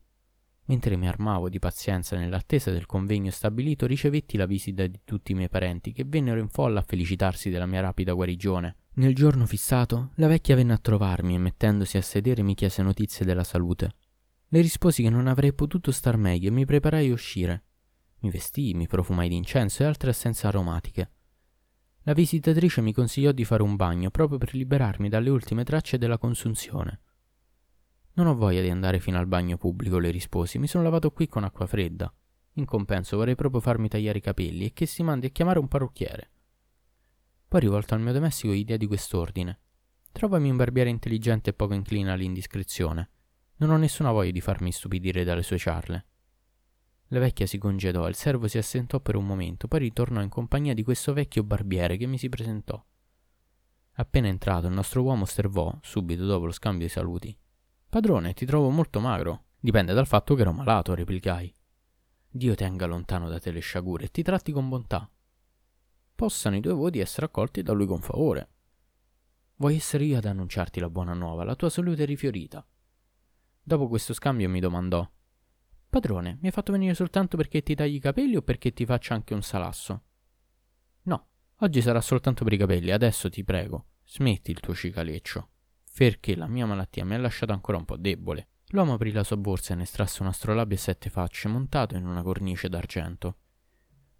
Mentre 0.67 0.95
mi 0.95 1.09
armavo 1.09 1.49
di 1.49 1.59
pazienza 1.59 2.15
nell'attesa 2.15 2.71
del 2.71 2.85
convegno 2.85 3.31
stabilito, 3.31 3.85
ricevetti 3.85 4.37
la 4.37 4.45
visita 4.45 4.87
di 4.87 5.01
tutti 5.03 5.33
i 5.33 5.35
miei 5.35 5.49
parenti 5.49 5.91
che 5.91 6.05
vennero 6.05 6.39
in 6.39 6.47
folla 6.47 6.79
a 6.79 6.85
felicitarsi 6.87 7.49
della 7.49 7.65
mia 7.65 7.81
rapida 7.81 8.13
guarigione. 8.13 8.77
Nel 8.93 9.13
giorno 9.13 9.45
fissato, 9.45 10.11
la 10.15 10.27
vecchia 10.27 10.55
venne 10.55 10.71
a 10.71 10.77
trovarmi 10.77 11.35
e 11.35 11.39
mettendosi 11.39 11.97
a 11.97 12.01
sedere 12.01 12.43
mi 12.43 12.55
chiese 12.55 12.81
notizie 12.81 13.25
della 13.25 13.43
salute. 13.43 13.95
Le 14.47 14.61
risposi 14.61 15.03
che 15.03 15.09
non 15.09 15.27
avrei 15.27 15.51
potuto 15.51 15.91
star 15.91 16.15
meglio 16.15 16.47
e 16.47 16.51
mi 16.51 16.63
preparai 16.63 17.09
a 17.09 17.13
uscire. 17.13 17.63
Mi 18.21 18.29
vestii, 18.29 18.73
mi 18.73 18.87
profumai 18.87 19.29
d'incenso 19.29 19.83
e 19.83 19.85
altre 19.85 20.09
essenze 20.09 20.47
aromatiche. 20.47 21.11
La 22.03 22.13
visitatrice 22.13 22.81
mi 22.81 22.93
consigliò 22.93 23.31
di 23.31 23.45
fare 23.45 23.61
un 23.61 23.75
bagno 23.75 24.09
proprio 24.09 24.37
per 24.39 24.55
liberarmi 24.55 25.07
dalle 25.07 25.29
ultime 25.29 25.63
tracce 25.63 25.97
della 25.97 26.17
consunzione. 26.17 27.01
Non 28.13 28.27
ho 28.27 28.35
voglia 28.35 28.61
di 28.61 28.69
andare 28.69 28.99
fino 28.99 29.17
al 29.17 29.27
bagno 29.27 29.57
pubblico, 29.57 29.99
le 29.99 30.09
risposi, 30.09 30.57
mi 30.57 30.67
sono 30.67 30.83
lavato 30.83 31.11
qui 31.11 31.27
con 31.27 31.43
acqua 31.43 31.65
fredda. 31.65 32.13
In 32.53 32.65
compenso 32.65 33.17
vorrei 33.17 33.35
proprio 33.35 33.61
farmi 33.61 33.87
tagliare 33.87 34.17
i 34.17 34.21
capelli 34.21 34.65
e 34.65 34.73
che 34.73 34.85
si 34.85 35.03
mandi 35.03 35.27
a 35.27 35.29
chiamare 35.29 35.59
un 35.59 35.67
parrucchiere. 35.67 36.31
Poi 37.47 37.59
rivolto 37.59 37.93
al 37.93 38.01
mio 38.01 38.13
domestico 38.13 38.53
gli 38.53 38.65
diedi 38.65 38.87
quest'ordine. 38.87 39.59
Trovami 40.11 40.49
un 40.49 40.57
barbiere 40.57 40.89
intelligente 40.89 41.51
e 41.51 41.53
poco 41.53 41.73
inclina 41.73 42.13
all'indiscrezione. 42.13 43.09
Non 43.57 43.69
ho 43.69 43.77
nessuna 43.77 44.11
voglia 44.11 44.31
di 44.31 44.41
farmi 44.41 44.71
stupidire 44.71 45.23
dalle 45.23 45.43
sue 45.43 45.57
ciarle. 45.57 46.05
La 47.13 47.19
vecchia 47.19 47.45
si 47.45 47.57
congedò, 47.57 48.07
il 48.07 48.15
servo 48.15 48.47
si 48.47 48.57
assentò 48.57 49.01
per 49.01 49.17
un 49.17 49.25
momento, 49.25 49.67
poi 49.67 49.79
ritornò 49.79 50.21
in 50.21 50.29
compagnia 50.29 50.73
di 50.73 50.81
questo 50.81 51.11
vecchio 51.11 51.43
barbiere 51.43 51.97
che 51.97 52.05
mi 52.05 52.17
si 52.17 52.29
presentò. 52.29 52.81
Appena 53.95 54.29
entrato, 54.29 54.67
il 54.67 54.73
nostro 54.73 55.03
uomo 55.03 55.23
osservò, 55.23 55.77
subito 55.81 56.25
dopo 56.25 56.45
lo 56.45 56.53
scambio 56.53 56.85
di 56.85 56.91
saluti. 56.91 57.37
Padrone, 57.89 58.33
ti 58.33 58.45
trovo 58.45 58.69
molto 58.69 59.01
magro. 59.01 59.43
Dipende 59.59 59.93
dal 59.93 60.07
fatto 60.07 60.35
che 60.35 60.41
ero 60.41 60.53
malato, 60.53 60.93
replicai. 60.93 61.53
Dio 62.29 62.55
tenga 62.55 62.85
lontano 62.85 63.27
da 63.27 63.39
te 63.39 63.51
le 63.51 63.59
sciagure 63.59 64.05
e 64.05 64.11
ti 64.11 64.23
tratti 64.23 64.53
con 64.53 64.69
bontà. 64.69 65.09
Possano 66.15 66.55
i 66.55 66.61
tuoi 66.61 66.75
voti 66.75 66.99
essere 66.99 67.25
accolti 67.25 67.61
da 67.61 67.73
lui 67.73 67.87
con 67.87 67.99
favore. 67.99 68.49
Vuoi 69.57 69.75
essere 69.75 70.05
io 70.05 70.17
ad 70.17 70.25
annunciarti 70.25 70.79
la 70.79 70.89
buona 70.89 71.13
nuova, 71.13 71.43
la 71.43 71.55
tua 71.55 71.69
salute 71.69 72.03
è 72.03 72.05
rifiorita. 72.05 72.65
Dopo 73.61 73.89
questo 73.89 74.13
scambio 74.13 74.47
mi 74.47 74.61
domandò 74.61 75.05
Padrone, 75.91 76.37
mi 76.39 76.47
hai 76.47 76.53
fatto 76.53 76.71
venire 76.71 76.93
soltanto 76.93 77.35
perché 77.35 77.61
ti 77.63 77.75
tagli 77.75 77.95
i 77.95 77.99
capelli 77.99 78.37
o 78.37 78.41
perché 78.41 78.71
ti 78.71 78.85
faccio 78.85 79.13
anche 79.13 79.33
un 79.33 79.43
salasso? 79.43 80.03
No, 81.01 81.27
oggi 81.57 81.81
sarà 81.81 81.99
soltanto 81.99 82.45
per 82.45 82.53
i 82.53 82.57
capelli, 82.57 82.91
adesso 82.91 83.29
ti 83.29 83.43
prego, 83.43 83.87
smetti 84.05 84.51
il 84.51 84.61
tuo 84.61 84.73
cicaleccio. 84.73 85.49
Perché 85.93 86.37
la 86.37 86.47
mia 86.47 86.65
malattia 86.65 87.03
mi 87.03 87.15
ha 87.15 87.17
lasciato 87.17 87.51
ancora 87.51 87.77
un 87.77 87.83
po' 87.83 87.97
debole. 87.97 88.47
L'uomo 88.67 88.93
aprì 88.93 89.11
la 89.11 89.25
sua 89.25 89.35
borsa 89.35 89.73
e 89.73 89.75
ne 89.75 89.83
estrasse 89.83 90.21
un 90.21 90.29
astrolabio 90.29 90.77
a 90.77 90.79
sette 90.79 91.09
facce 91.09 91.49
montato 91.49 91.97
in 91.97 92.07
una 92.07 92.23
cornice 92.23 92.69
d'argento. 92.69 93.39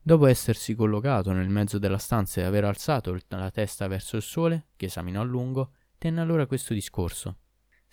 Dopo 0.01 0.25
essersi 0.25 0.75
collocato 0.75 1.31
nel 1.31 1.47
mezzo 1.47 1.79
della 1.79 1.99
stanza 1.99 2.41
e 2.41 2.43
aver 2.43 2.65
alzato 2.65 3.17
la 3.29 3.49
testa 3.49 3.87
verso 3.87 4.17
il 4.17 4.23
sole, 4.23 4.67
che 4.75 4.87
esaminò 4.87 5.21
a 5.21 5.23
lungo, 5.23 5.71
tenne 5.97 6.19
allora 6.19 6.45
questo 6.47 6.73
discorso. 6.73 7.37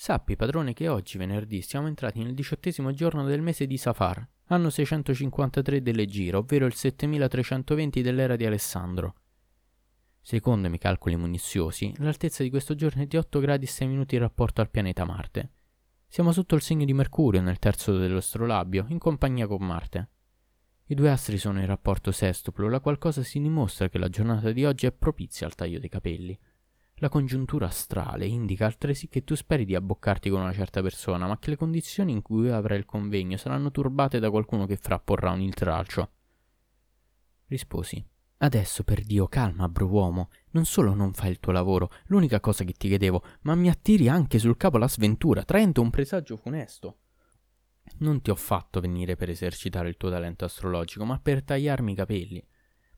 Sappi, 0.00 0.36
padrone, 0.36 0.74
che 0.74 0.86
oggi, 0.86 1.18
venerdì, 1.18 1.60
siamo 1.60 1.88
entrati 1.88 2.22
nel 2.22 2.32
diciottesimo 2.32 2.92
giorno 2.92 3.24
del 3.24 3.42
mese 3.42 3.66
di 3.66 3.76
Safar, 3.76 4.24
anno 4.44 4.70
653 4.70 5.82
delle 5.82 6.06
Gira, 6.06 6.38
ovvero 6.38 6.66
il 6.66 6.72
7320 6.72 8.00
dell'era 8.00 8.36
di 8.36 8.46
Alessandro. 8.46 9.16
Secondo 10.20 10.66
i 10.66 10.68
miei 10.68 10.80
calcoli 10.80 11.16
muniziosi, 11.16 11.92
l'altezza 11.96 12.44
di 12.44 12.48
questo 12.48 12.76
giorno 12.76 13.02
è 13.02 13.06
di 13.06 13.16
8 13.16 13.40
gradi 13.40 13.64
e 13.64 13.68
6 13.68 13.88
minuti 13.88 14.14
in 14.14 14.20
rapporto 14.20 14.60
al 14.60 14.70
pianeta 14.70 15.04
Marte. 15.04 15.50
Siamo 16.06 16.30
sotto 16.30 16.54
il 16.54 16.62
segno 16.62 16.84
di 16.84 16.94
Mercurio 16.94 17.40
nel 17.40 17.58
terzo 17.58 17.98
dell'astrolabio, 17.98 18.86
in 18.90 18.98
compagnia 18.98 19.48
con 19.48 19.66
Marte. 19.66 20.10
I 20.84 20.94
due 20.94 21.10
astri 21.10 21.38
sono 21.38 21.58
in 21.58 21.66
rapporto 21.66 22.12
sestuplo, 22.12 22.68
la 22.68 22.78
qual 22.78 22.98
cosa 22.98 23.24
si 23.24 23.40
dimostra 23.40 23.88
che 23.88 23.98
la 23.98 24.08
giornata 24.08 24.52
di 24.52 24.64
oggi 24.64 24.86
è 24.86 24.92
propizia 24.92 25.44
al 25.48 25.56
taglio 25.56 25.80
dei 25.80 25.88
capelli. 25.88 26.38
La 27.00 27.08
congiuntura 27.08 27.66
astrale 27.66 28.26
indica 28.26 28.66
altresì 28.66 29.06
che 29.06 29.22
tu 29.22 29.36
speri 29.36 29.64
di 29.64 29.76
abboccarti 29.76 30.30
con 30.30 30.40
una 30.40 30.52
certa 30.52 30.82
persona, 30.82 31.28
ma 31.28 31.38
che 31.38 31.50
le 31.50 31.56
condizioni 31.56 32.10
in 32.10 32.22
cui 32.22 32.50
avrai 32.50 32.76
il 32.76 32.86
convegno 32.86 33.36
saranno 33.36 33.70
turbate 33.70 34.18
da 34.18 34.30
qualcuno 34.30 34.66
che 34.66 34.76
frapporrà 34.76 35.30
un 35.30 35.40
intralcio. 35.40 36.10
Risposi. 37.46 38.04
Adesso, 38.38 38.82
per 38.82 39.02
Dio, 39.02 39.28
calma, 39.28 39.68
bro 39.68 39.86
uomo. 39.86 40.30
Non 40.50 40.64
solo 40.64 40.92
non 40.92 41.12
fai 41.12 41.30
il 41.30 41.38
tuo 41.38 41.52
lavoro, 41.52 41.90
l'unica 42.06 42.40
cosa 42.40 42.64
che 42.64 42.72
ti 42.72 42.88
chiedevo, 42.88 43.22
ma 43.42 43.54
mi 43.54 43.68
attiri 43.68 44.08
anche 44.08 44.40
sul 44.40 44.56
capo 44.56 44.76
la 44.76 44.88
sventura, 44.88 45.44
traendo 45.44 45.80
un 45.80 45.90
presagio 45.90 46.36
funesto. 46.36 46.98
Non 47.98 48.20
ti 48.20 48.30
ho 48.30 48.34
fatto 48.34 48.80
venire 48.80 49.14
per 49.14 49.30
esercitare 49.30 49.88
il 49.88 49.96
tuo 49.96 50.10
talento 50.10 50.44
astrologico, 50.44 51.04
ma 51.04 51.18
per 51.20 51.44
tagliarmi 51.44 51.92
i 51.92 51.94
capelli. 51.94 52.44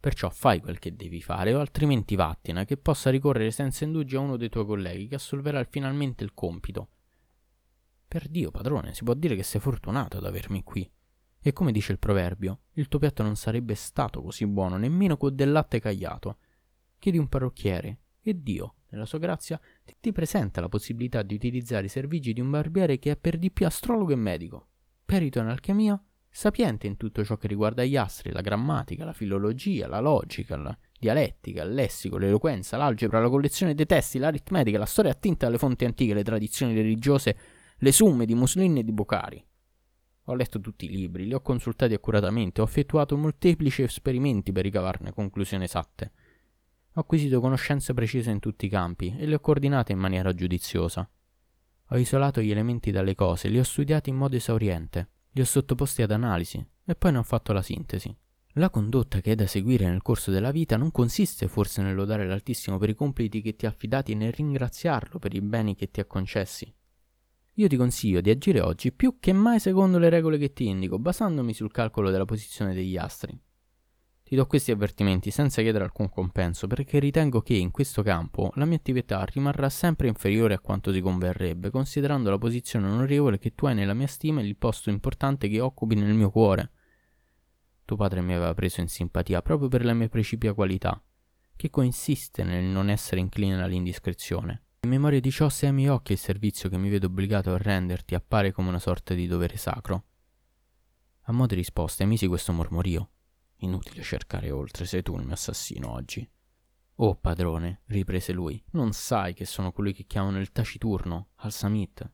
Perciò 0.00 0.30
fai 0.30 0.60
quel 0.60 0.78
che 0.78 0.96
devi 0.96 1.20
fare, 1.20 1.52
o 1.52 1.60
altrimenti 1.60 2.16
vattene, 2.16 2.64
che 2.64 2.78
possa 2.78 3.10
ricorrere 3.10 3.50
senza 3.50 3.84
indugio 3.84 4.18
a 4.18 4.22
uno 4.22 4.38
dei 4.38 4.48
tuoi 4.48 4.64
colleghi 4.64 5.08
che 5.08 5.16
assolverà 5.16 5.62
finalmente 5.64 6.24
il 6.24 6.32
compito. 6.32 6.88
Per 8.08 8.26
Dio, 8.28 8.50
padrone, 8.50 8.94
si 8.94 9.04
può 9.04 9.12
dire 9.12 9.36
che 9.36 9.42
sei 9.42 9.60
fortunato 9.60 10.16
ad 10.16 10.24
avermi 10.24 10.62
qui. 10.62 10.90
E 11.42 11.52
come 11.52 11.70
dice 11.70 11.92
il 11.92 11.98
proverbio, 11.98 12.62
il 12.72 12.88
tuo 12.88 12.98
piatto 12.98 13.22
non 13.22 13.36
sarebbe 13.36 13.74
stato 13.74 14.22
così 14.22 14.46
buono 14.46 14.78
nemmeno 14.78 15.18
con 15.18 15.34
del 15.34 15.52
latte 15.52 15.80
cagliato. 15.80 16.38
Chiedi 16.98 17.18
un 17.18 17.28
parrucchiere 17.28 17.98
e 18.22 18.42
Dio, 18.42 18.76
nella 18.88 19.06
sua 19.06 19.18
grazia, 19.18 19.60
ti, 20.00 20.12
presenta 20.12 20.60
la 20.60 20.68
possibilità 20.68 21.22
di 21.22 21.34
utilizzare 21.34 21.86
i 21.86 21.90
servigi 21.90 22.32
di 22.32 22.40
un 22.40 22.50
barbiere 22.50 22.98
che 22.98 23.12
è 23.12 23.16
per 23.16 23.38
di 23.38 23.50
più 23.50 23.66
astrologo 23.66 24.12
e 24.12 24.16
medico, 24.16 24.68
perito 25.04 25.40
in 25.40 25.46
alchimia, 25.46 26.02
sapiente 26.30 26.86
in 26.86 26.96
tutto 26.96 27.24
ciò 27.24 27.36
che 27.36 27.48
riguarda 27.48 27.84
gli 27.84 27.96
astri, 27.96 28.32
la 28.32 28.40
grammatica, 28.40 29.04
la 29.04 29.12
filologia, 29.12 29.86
la 29.88 30.00
logica, 30.00 30.56
la 30.56 30.76
dialettica, 30.98 31.62
il 31.62 31.74
lessico, 31.74 32.16
l'eloquenza, 32.16 32.76
l'algebra, 32.76 33.20
la 33.20 33.28
collezione 33.28 33.74
dei 33.74 33.86
testi, 33.86 34.18
l'aritmetica, 34.18 34.78
la 34.78 34.86
storia 34.86 35.10
attinta 35.10 35.46
alle 35.46 35.58
fonti 35.58 35.84
antiche, 35.84 36.14
le 36.14 36.24
tradizioni 36.24 36.74
religiose, 36.74 37.36
le 37.76 37.92
summe 37.92 38.26
di 38.26 38.34
Mussolini 38.34 38.80
e 38.80 38.84
di 38.84 38.92
Boccari 38.92 39.44
ho 40.30 40.34
letto 40.34 40.60
tutti 40.60 40.84
i 40.84 40.88
libri, 40.88 41.26
li 41.26 41.34
ho 41.34 41.40
consultati 41.40 41.92
accuratamente, 41.92 42.60
ho 42.60 42.64
effettuato 42.64 43.16
molteplici 43.16 43.82
esperimenti 43.82 44.52
per 44.52 44.62
ricavarne 44.62 45.12
conclusioni 45.12 45.64
esatte. 45.64 46.12
Ho 46.94 47.00
acquisito 47.00 47.40
conoscenze 47.40 47.94
precise 47.94 48.30
in 48.30 48.38
tutti 48.38 48.66
i 48.66 48.68
campi 48.68 49.14
e 49.18 49.26
le 49.26 49.34
ho 49.34 49.40
coordinate 49.40 49.92
in 49.92 49.98
maniera 49.98 50.32
giudiziosa. 50.32 51.08
Ho 51.92 51.96
isolato 51.98 52.40
gli 52.40 52.50
elementi 52.50 52.92
dalle 52.92 53.16
cose, 53.16 53.48
li 53.48 53.58
ho 53.58 53.64
studiati 53.64 54.10
in 54.10 54.16
modo 54.16 54.36
esauriente, 54.36 55.08
li 55.30 55.40
ho 55.40 55.44
sottoposti 55.44 56.02
ad 56.02 56.10
analisi 56.10 56.64
e 56.84 56.94
poi 56.94 57.12
ne 57.12 57.18
ho 57.18 57.22
fatto 57.22 57.52
la 57.52 57.62
sintesi. 57.62 58.14
La 58.54 58.70
condotta 58.70 59.20
che 59.20 59.32
è 59.32 59.34
da 59.34 59.46
seguire 59.46 59.88
nel 59.88 60.02
corso 60.02 60.30
della 60.30 60.50
vita 60.50 60.76
non 60.76 60.90
consiste 60.90 61.48
forse 61.48 61.82
nel 61.82 61.94
lodare 61.94 62.26
l'Altissimo 62.26 62.78
per 62.78 62.88
i 62.88 62.94
compiti 62.94 63.40
che 63.40 63.54
ti 63.54 63.66
ha 63.66 63.68
affidati 63.68 64.12
e 64.12 64.16
nel 64.16 64.32
ringraziarlo 64.32 65.18
per 65.18 65.34
i 65.34 65.40
beni 65.40 65.76
che 65.76 65.90
ti 65.90 66.00
ha 66.00 66.04
concessi, 66.04 66.74
io 67.60 67.68
ti 67.68 67.76
consiglio 67.76 68.22
di 68.22 68.30
agire 68.30 68.60
oggi 68.60 68.90
più 68.90 69.18
che 69.18 69.34
mai 69.34 69.60
secondo 69.60 69.98
le 69.98 70.08
regole 70.08 70.38
che 70.38 70.54
ti 70.54 70.66
indico, 70.66 70.98
basandomi 70.98 71.52
sul 71.52 71.70
calcolo 71.70 72.10
della 72.10 72.24
posizione 72.24 72.72
degli 72.72 72.96
astri. 72.96 73.38
Ti 74.30 74.36
do 74.36 74.46
questi 74.46 74.70
avvertimenti 74.70 75.32
senza 75.32 75.60
chiedere 75.60 75.82
alcun 75.82 76.08
compenso 76.08 76.68
perché 76.68 77.00
ritengo 77.00 77.40
che 77.40 77.54
in 77.54 77.72
questo 77.72 78.04
campo 78.04 78.52
la 78.54 78.64
mia 78.64 78.76
attività 78.76 79.24
rimarrà 79.24 79.68
sempre 79.68 80.06
inferiore 80.06 80.54
a 80.54 80.60
quanto 80.60 80.92
si 80.92 81.00
converrebbe, 81.00 81.70
considerando 81.70 82.30
la 82.30 82.38
posizione 82.38 82.86
onorevole 82.86 83.40
che 83.40 83.56
tu 83.56 83.66
hai 83.66 83.74
nella 83.74 83.92
mia 83.92 84.06
stima 84.06 84.40
e 84.40 84.44
il 84.44 84.54
posto 84.54 84.88
importante 84.88 85.48
che 85.48 85.58
occupi 85.58 85.96
nel 85.96 86.14
mio 86.14 86.30
cuore. 86.30 86.70
Tuo 87.84 87.96
padre 87.96 88.20
mi 88.20 88.32
aveva 88.32 88.54
preso 88.54 88.80
in 88.80 88.86
simpatia 88.86 89.42
proprio 89.42 89.66
per 89.66 89.84
la 89.84 89.94
mia 89.94 90.08
precipia 90.08 90.54
qualità, 90.54 91.02
che 91.56 91.68
consiste 91.68 92.44
nel 92.44 92.62
non 92.62 92.88
essere 92.88 93.20
incline 93.20 93.60
all'indiscrezione. 93.60 94.62
In 94.82 94.90
memoria 94.90 95.18
di 95.18 95.32
ciò, 95.32 95.48
se 95.48 95.66
ai 95.66 95.72
miei 95.72 95.88
occhi 95.88 96.12
il 96.12 96.18
servizio 96.18 96.68
che 96.68 96.78
mi 96.78 96.88
vedo 96.88 97.06
obbligato 97.06 97.52
a 97.52 97.58
renderti 97.58 98.14
appare 98.14 98.52
come 98.52 98.68
una 98.68 98.78
sorta 98.78 99.12
di 99.12 99.26
dovere 99.26 99.56
sacro. 99.56 100.04
A 101.22 101.32
mo' 101.32 101.46
di 101.46 101.56
risposta 101.56 102.04
emisi 102.04 102.28
questo 102.28 102.52
mormorio. 102.52 103.10
Inutile 103.62 104.02
cercare 104.02 104.50
oltre, 104.50 104.86
sei 104.86 105.02
tu 105.02 105.16
il 105.18 105.24
mio 105.24 105.34
assassino 105.34 105.90
oggi. 105.90 106.28
Oh 106.96 107.14
padrone, 107.14 107.82
riprese 107.86 108.32
lui, 108.32 108.62
non 108.72 108.92
sai 108.92 109.34
che 109.34 109.44
sono 109.44 109.72
colui 109.72 109.92
che 109.92 110.04
chiamano 110.04 110.38
il 110.38 110.52
taciturno, 110.52 111.28
al 111.36 111.52
Samit. 111.52 112.10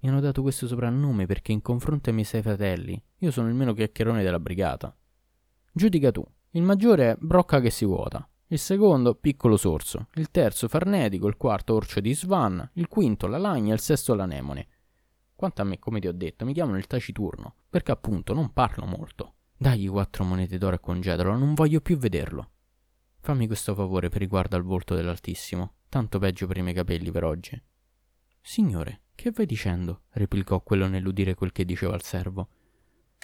Mi 0.00 0.08
hanno 0.08 0.20
dato 0.20 0.42
questo 0.42 0.66
soprannome 0.66 1.26
perché 1.26 1.52
in 1.52 1.62
confronto 1.62 2.08
ai 2.08 2.14
miei 2.14 2.26
sei 2.26 2.42
fratelli, 2.42 3.00
io 3.18 3.30
sono 3.30 3.48
il 3.48 3.54
meno 3.54 3.72
chiacchierone 3.72 4.22
della 4.22 4.40
brigata. 4.40 4.96
Giudica 5.72 6.10
tu, 6.10 6.24
il 6.50 6.62
maggiore 6.62 7.10
è 7.10 7.16
brocca 7.18 7.60
che 7.60 7.70
si 7.70 7.84
vuota, 7.84 8.28
il 8.48 8.58
secondo 8.58 9.14
piccolo 9.14 9.56
sorso, 9.56 10.08
il 10.14 10.30
terzo 10.30 10.68
farnetico, 10.68 11.26
il 11.26 11.36
quarto 11.36 11.74
orcio 11.74 12.00
di 12.00 12.14
Svan, 12.14 12.68
il 12.74 12.88
quinto 12.88 13.26
la 13.26 13.38
lagna, 13.38 13.74
il 13.74 13.80
sesto 13.80 14.14
l'anemone. 14.14 14.68
Quanto 15.34 15.62
a 15.62 15.64
me, 15.64 15.78
come 15.78 16.00
ti 16.00 16.06
ho 16.06 16.12
detto, 16.12 16.44
mi 16.44 16.52
chiamano 16.52 16.78
il 16.78 16.86
taciturno, 16.86 17.54
perché 17.68 17.90
appunto 17.90 18.32
non 18.34 18.52
parlo 18.52 18.86
molto. 18.86 19.33
Dagli 19.56 19.88
quattro 19.88 20.24
monete 20.24 20.58
d'oro 20.58 20.76
e 20.76 20.80
congedalo, 20.80 21.36
non 21.36 21.54
voglio 21.54 21.80
più 21.80 21.96
vederlo. 21.96 22.50
Fammi 23.20 23.46
questo 23.46 23.74
favore 23.74 24.08
per 24.08 24.20
riguardo 24.20 24.56
al 24.56 24.62
volto 24.62 24.94
dell'Altissimo, 24.94 25.76
tanto 25.88 26.18
peggio 26.18 26.46
per 26.46 26.58
i 26.58 26.62
miei 26.62 26.74
capelli 26.74 27.10
per 27.10 27.24
oggi. 27.24 27.62
Signore, 28.40 29.02
che 29.14 29.30
vai 29.30 29.46
dicendo? 29.46 30.02
replicò 30.10 30.60
quello 30.60 30.86
nell'udire 30.88 31.34
quel 31.34 31.52
che 31.52 31.64
diceva 31.64 31.94
il 31.94 32.02
servo. 32.02 32.48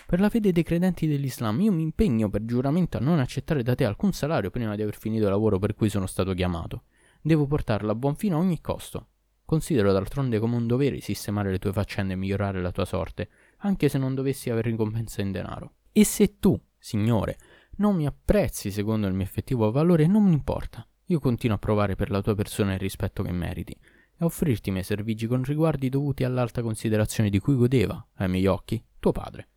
Per 0.07 0.21
la 0.21 0.31
fede 0.31 0.53
dei 0.53 0.63
credenti 0.63 1.07
dell'Islam 1.07 1.61
io 1.61 1.73
mi 1.73 1.83
impegno 1.83 2.31
per 2.31 2.45
giuramento 2.45 2.97
a 2.97 3.01
non 3.01 3.19
accettare 3.19 3.63
da 3.63 3.75
te 3.75 3.85
alcun 3.85 4.13
salario 4.13 4.51
prima 4.51 4.77
di 4.77 4.83
aver 4.83 4.97
finito 4.97 5.25
il 5.25 5.31
lavoro 5.31 5.59
per 5.59 5.75
cui 5.75 5.91
sono 5.91 6.07
stato 6.07 6.33
chiamato. 6.33 6.85
Devo 7.21 7.47
portarla 7.47 7.93
a 7.93 7.95
buon 7.95 8.15
fine 8.15 8.35
a 8.35 8.39
ogni 8.39 8.61
costo. 8.61 9.09
Considero 9.45 9.93
d'altronde 9.93 10.39
come 10.39 10.57
un 10.57 10.67
dovere 10.67 11.01
sistemare 11.01 11.51
le 11.51 11.59
tue 11.59 11.73
faccende 11.73 12.15
e 12.15 12.17
migliorare 12.17 12.63
la 12.63 12.71
tua 12.71 12.85
sorte, 12.85 13.29
anche 13.59 13.89
se 13.89 13.99
non 13.99 14.15
dovessi 14.15 14.49
avere 14.49 14.71
ricompensa 14.71 15.21
in 15.21 15.33
denaro. 15.33 15.75
E 15.93 16.05
se 16.05 16.39
tu, 16.39 16.61
Signore, 16.79 17.39
non 17.77 17.97
mi 17.97 18.07
apprezzi 18.07 18.71
secondo 18.71 19.07
il 19.07 19.15
mio 19.15 19.25
effettivo 19.25 19.71
valore, 19.71 20.07
non 20.07 20.25
mi 20.25 20.33
importa. 20.33 20.87
Io 21.07 21.19
continuo 21.19 21.57
a 21.57 21.59
provare 21.59 21.97
per 21.97 22.11
la 22.11 22.23
tua 22.23 22.35
persona 22.35 22.75
il 22.75 22.79
rispetto 22.79 23.23
che 23.23 23.33
meriti 23.33 23.73
e 23.73 23.79
a 24.19 24.25
offrirti 24.27 24.69
i 24.69 24.73
miei 24.73 24.85
servigi 24.85 25.27
con 25.27 25.43
riguardi 25.43 25.89
dovuti 25.89 26.25
all'alta 26.25 26.63
considerazione 26.63 27.31
di 27.31 27.39
cui 27.39 27.57
godeva, 27.57 28.07
ai 28.15 28.29
miei 28.29 28.47
occhi, 28.47 28.83
tuo 28.99 29.13
padre. 29.13 29.49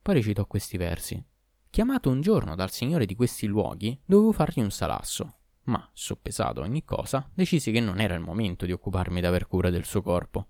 Poi 0.00 0.14
recitò 0.14 0.46
questi 0.46 0.76
versi. 0.76 1.24
Chiamato 1.70 2.10
un 2.10 2.20
giorno 2.20 2.54
dal 2.54 2.70
signore 2.70 3.06
di 3.06 3.14
questi 3.14 3.46
luoghi, 3.46 3.98
dovevo 4.04 4.32
fargli 4.32 4.60
un 4.60 4.70
salasso, 4.70 5.38
ma, 5.64 5.88
soppesato 5.92 6.60
ogni 6.60 6.84
cosa, 6.84 7.28
decisi 7.32 7.72
che 7.72 7.80
non 7.80 7.98
era 7.98 8.14
il 8.14 8.20
momento 8.20 8.66
di 8.66 8.72
occuparmi 8.72 9.20
d'aver 9.20 9.46
cura 9.46 9.70
del 9.70 9.84
suo 9.84 10.02
corpo. 10.02 10.48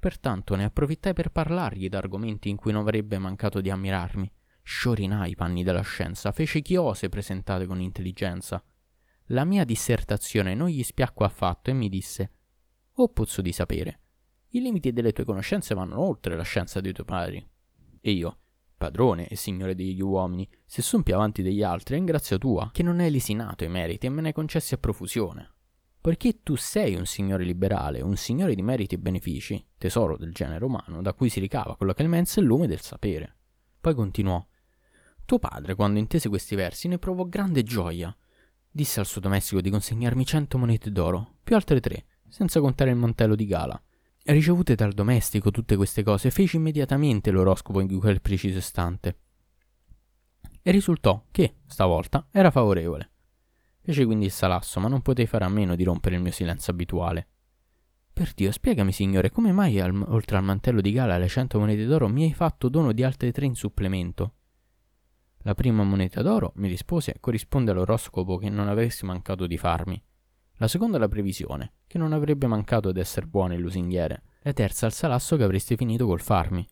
Pertanto 0.00 0.54
ne 0.54 0.64
approfittai 0.64 1.12
per 1.12 1.30
parlargli 1.30 1.90
d'argomenti 1.90 2.48
in 2.48 2.56
cui 2.56 2.72
non 2.72 2.80
avrebbe 2.80 3.18
mancato 3.18 3.60
di 3.60 3.68
ammirarmi. 3.68 4.32
Sciorinai 4.62 5.32
i 5.32 5.34
panni 5.34 5.62
della 5.62 5.82
scienza, 5.82 6.32
fece 6.32 6.62
chiose 6.62 7.10
presentate 7.10 7.66
con 7.66 7.82
intelligenza. 7.82 8.64
La 9.26 9.44
mia 9.44 9.64
dissertazione 9.64 10.54
non 10.54 10.68
gli 10.68 10.82
spiacque 10.82 11.26
affatto 11.26 11.68
e 11.68 11.74
mi 11.74 11.90
disse: 11.90 12.32
O 12.94 13.08
pozzo 13.10 13.42
di 13.42 13.52
sapere, 13.52 14.00
i 14.52 14.62
limiti 14.62 14.90
delle 14.94 15.12
tue 15.12 15.24
conoscenze 15.24 15.74
vanno 15.74 16.00
oltre 16.00 16.34
la 16.34 16.44
scienza 16.44 16.80
dei 16.80 16.94
tuoi 16.94 17.06
padri. 17.06 17.46
E 18.00 18.10
io, 18.10 18.38
padrone 18.78 19.28
e 19.28 19.36
signore 19.36 19.74
degli 19.74 20.00
uomini, 20.00 20.48
se 20.64 20.80
son 20.80 21.02
più 21.02 21.14
avanti 21.14 21.42
degli 21.42 21.62
altri 21.62 21.96
è 21.96 21.98
in 21.98 22.06
grazia 22.06 22.38
tua, 22.38 22.70
che 22.72 22.82
non 22.82 23.00
hai 23.00 23.10
lesinato 23.10 23.64
i 23.64 23.68
meriti 23.68 24.06
e 24.06 24.08
me 24.08 24.22
ne 24.22 24.28
hai 24.28 24.34
concessi 24.34 24.72
a 24.72 24.78
profusione. 24.78 25.56
Poiché 26.00 26.42
tu 26.42 26.56
sei 26.56 26.94
un 26.94 27.06
signore 27.06 27.44
liberale, 27.44 28.00
un 28.00 28.16
signore 28.16 28.54
di 28.54 28.62
meriti 28.62 28.94
e 28.94 28.98
benefici, 28.98 29.64
tesoro 29.76 30.16
del 30.16 30.32
genere 30.32 30.64
umano, 30.64 31.02
da 31.02 31.12
cui 31.12 31.28
si 31.28 31.40
ricava 31.40 31.76
con 31.76 31.86
la 31.86 31.94
clemenza 31.94 32.38
e 32.38 32.42
il 32.42 32.48
lume 32.48 32.66
del 32.66 32.80
sapere. 32.80 33.36
Poi 33.80 33.94
continuò. 33.94 34.44
Tuo 35.24 35.38
padre, 35.38 35.74
quando 35.74 35.98
intese 35.98 36.28
questi 36.28 36.54
versi, 36.54 36.88
ne 36.88 36.98
provò 36.98 37.24
grande 37.24 37.62
gioia. 37.62 38.14
Disse 38.70 39.00
al 39.00 39.06
suo 39.06 39.20
domestico 39.20 39.60
di 39.60 39.70
consegnarmi 39.70 40.24
cento 40.24 40.56
monete 40.56 40.90
d'oro, 40.90 41.34
più 41.42 41.54
altre 41.54 41.80
tre, 41.80 42.06
senza 42.28 42.60
contare 42.60 42.90
il 42.90 42.96
mantello 42.96 43.34
di 43.34 43.46
gala, 43.46 43.80
Ricevute 44.22 44.74
dal 44.74 44.92
domestico 44.92 45.50
tutte 45.50 45.76
queste 45.76 46.02
cose, 46.02 46.30
feci 46.30 46.56
immediatamente 46.56 47.30
l'oroscopo 47.30 47.80
in 47.80 47.98
quel 47.98 48.20
preciso 48.20 48.58
istante. 48.58 49.18
E 50.62 50.70
risultò 50.70 51.24
che, 51.30 51.56
stavolta, 51.66 52.26
era 52.30 52.50
favorevole. 52.50 53.10
Feci 53.82 54.04
quindi 54.04 54.26
il 54.26 54.30
salasso, 54.30 54.78
ma 54.80 54.88
non 54.88 55.02
potei 55.02 55.26
fare 55.26 55.44
a 55.44 55.48
meno 55.48 55.74
di 55.74 55.84
rompere 55.84 56.16
il 56.16 56.22
mio 56.22 56.32
silenzio 56.32 56.72
abituale. 56.72 57.28
Per 58.12 58.32
Dio, 58.34 58.52
spiegami, 58.52 58.92
signore, 58.92 59.30
come 59.30 59.52
mai, 59.52 59.80
al, 59.80 60.04
oltre 60.08 60.36
al 60.36 60.44
mantello 60.44 60.80
di 60.80 60.92
gala 60.92 61.14
e 61.14 61.16
alle 61.16 61.28
cento 61.28 61.58
monete 61.58 61.86
d'oro, 61.86 62.08
mi 62.08 62.24
hai 62.24 62.34
fatto 62.34 62.68
dono 62.68 62.92
di 62.92 63.02
altre 63.02 63.32
tre 63.32 63.46
in 63.46 63.54
supplemento? 63.54 64.34
La 65.44 65.54
prima 65.54 65.82
moneta 65.84 66.20
d'oro, 66.20 66.52
mi 66.56 66.68
rispose, 66.68 67.16
corrisponde 67.18 67.70
all'oroscopo 67.70 68.36
che 68.36 68.50
non 68.50 68.68
avresti 68.68 69.06
mancato 69.06 69.46
di 69.46 69.56
farmi. 69.56 70.02
La 70.56 70.68
seconda 70.68 70.98
la 70.98 71.08
previsione, 71.08 71.72
che 71.86 71.96
non 71.96 72.12
avrebbe 72.12 72.46
mancato 72.46 72.90
ad 72.90 72.98
essere 72.98 73.26
buona 73.26 73.54
il 73.54 73.60
lusinghiere. 73.60 74.24
La 74.42 74.52
terza 74.52 74.84
al 74.84 74.92
salasso 74.92 75.36
che 75.36 75.44
avresti 75.44 75.76
finito 75.76 76.04
col 76.04 76.20
farmi. 76.20 76.68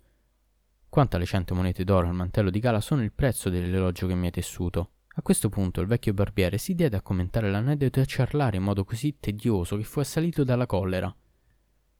Quanto 0.90 1.16
alle 1.16 1.24
cento 1.24 1.54
monete 1.54 1.84
d'oro 1.84 2.08
al 2.08 2.14
mantello 2.14 2.50
di 2.50 2.60
gala 2.60 2.82
sono 2.82 3.02
il 3.02 3.12
prezzo 3.12 3.48
dell'elogio 3.48 4.06
che 4.06 4.14
mi 4.14 4.26
hai 4.26 4.32
tessuto. 4.32 4.90
A 5.18 5.22
questo 5.22 5.48
punto 5.48 5.80
il 5.80 5.88
vecchio 5.88 6.14
barbiere 6.14 6.58
si 6.58 6.76
diede 6.76 6.96
a 6.96 7.02
commentare 7.02 7.50
l'aneddoto 7.50 7.98
e 7.98 8.02
a 8.02 8.06
ciarlare 8.06 8.56
in 8.56 8.62
modo 8.62 8.84
così 8.84 9.16
tedioso 9.18 9.76
che 9.76 9.82
fu 9.82 9.98
assalito 9.98 10.44
dalla 10.44 10.64
collera. 10.64 11.12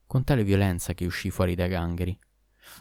Con 0.07 0.23
tale 0.23 0.45
violenza 0.45 0.95
che 0.95 1.05
uscì 1.05 1.29
fuori 1.29 1.57
dai 1.57 1.69
gangheri. 1.69 2.17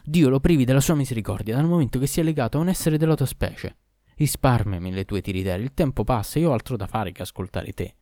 Dio 0.04 0.28
lo 0.28 0.38
privi 0.38 0.64
della 0.64 0.80
sua 0.80 0.94
misericordia 0.94 1.56
dal 1.56 1.66
momento 1.66 1.98
che 1.98 2.06
si 2.06 2.20
è 2.20 2.22
legato 2.22 2.56
a 2.56 2.60
un 2.60 2.68
essere 2.68 2.98
della 2.98 3.16
tua 3.16 3.26
specie. 3.26 3.78
Risparmiami 4.14 4.92
le 4.92 5.04
tue 5.04 5.22
tiritere, 5.22 5.60
il 5.60 5.74
tempo 5.74 6.04
passa 6.04 6.38
e 6.38 6.42
io 6.42 6.50
ho 6.50 6.52
altro 6.52 6.76
da 6.76 6.86
fare 6.86 7.10
che 7.10 7.22
ascoltare 7.22 7.72
te. 7.72 7.96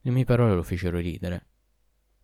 Le 0.00 0.10
mie 0.10 0.24
parole 0.24 0.54
lo 0.54 0.62
fecero 0.62 0.96
ridere. 0.96 1.48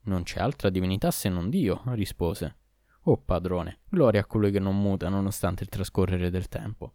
Non 0.04 0.22
c'è 0.22 0.40
altra 0.40 0.70
divinità 0.70 1.10
se 1.10 1.28
non 1.28 1.50
Dio, 1.50 1.82
rispose. 1.88 2.56
Oh 3.02 3.18
padrone, 3.18 3.80
gloria 3.90 4.22
a 4.22 4.24
colui 4.24 4.50
che 4.50 4.58
non 4.58 4.80
muta 4.80 5.10
nonostante 5.10 5.64
il 5.64 5.68
trascorrere 5.68 6.30
del 6.30 6.48
tempo. 6.48 6.94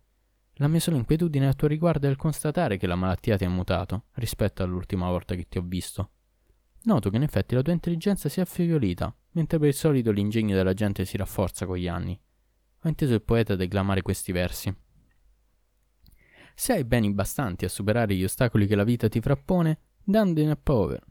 La 0.60 0.68
mia 0.68 0.80
sola 0.80 0.98
inquietudine 0.98 1.48
a 1.48 1.54
tuo 1.54 1.68
riguardo 1.68 2.08
è 2.08 2.10
il 2.10 2.16
constatare 2.16 2.78
che 2.78 2.88
la 2.88 2.96
malattia 2.96 3.38
ti 3.38 3.46
ha 3.46 3.50
mutato 3.50 4.06
rispetto 4.14 4.64
all'ultima 4.64 5.08
volta 5.08 5.36
che 5.36 5.48
ti 5.48 5.60
ho 5.60 5.64
visto. 5.64 6.12
Noto 6.84 7.12
che 7.12 7.18
in 7.18 7.24
effetti 7.24 7.54
la 7.54 7.62
tua 7.62 7.74
intelligenza 7.74 8.28
si 8.28 8.40
è 8.40 8.44
affievolita, 8.44 9.16
mentre 9.32 9.60
per 9.60 9.68
il 9.68 9.76
solito 9.76 10.10
l'ingegno 10.10 10.56
della 10.56 10.74
gente 10.74 11.06
si 11.06 11.16
rafforza 11.16 11.68
con 11.68 11.78
gli 11.78 11.88
anni. 11.88 12.20
Ho 12.82 12.88
inteso 12.88 13.14
il 13.14 13.22
poeta 13.22 13.56
declamare 13.56 14.02
questi 14.02 14.32
versi. 14.32 14.76
Se 16.56 16.74
hai 16.74 16.86
beni 16.86 17.14
bastanti 17.14 17.66
a 17.66 17.70
superare 17.70 18.16
gli 18.16 18.24
ostacoli 18.24 18.66
che 18.66 18.76
la 18.76 18.84
vita 18.84 19.08
ti 19.10 19.22
frappone, 19.22 19.80
danne 20.04 20.50
al 20.50 20.58
povero. 20.58 21.06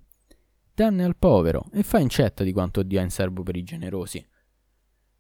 Danne 0.75 1.05
al 1.05 1.17
povero 1.17 1.67
e 1.73 1.85
fai 1.85 2.03
incetta 2.03 2.43
di 2.43 2.53
quanto 2.53 2.83
Dio 2.83 2.99
ha 2.99 3.03
in 3.05 3.11
serbo 3.11 3.45
per 3.45 3.55
i 3.55 3.63
generosi. 3.63 4.27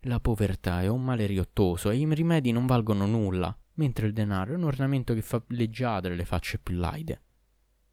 La 0.00 0.18
povertà 0.18 0.82
è 0.82 0.88
un 0.88 1.04
male 1.04 1.26
riottoso 1.26 1.90
e 1.90 1.96
i 1.96 2.14
rimedi 2.14 2.50
non 2.50 2.66
valgono 2.66 3.06
nulla, 3.06 3.56
mentre 3.76 4.06
il 4.06 4.12
denaro 4.12 4.52
è 4.52 4.56
un 4.56 4.64
ornamento 4.64 5.14
che 5.14 5.22
fa 5.22 5.42
leggiadre 5.48 6.14
le 6.14 6.24
facce 6.24 6.58
più 6.58 6.76
laide. 6.76 7.22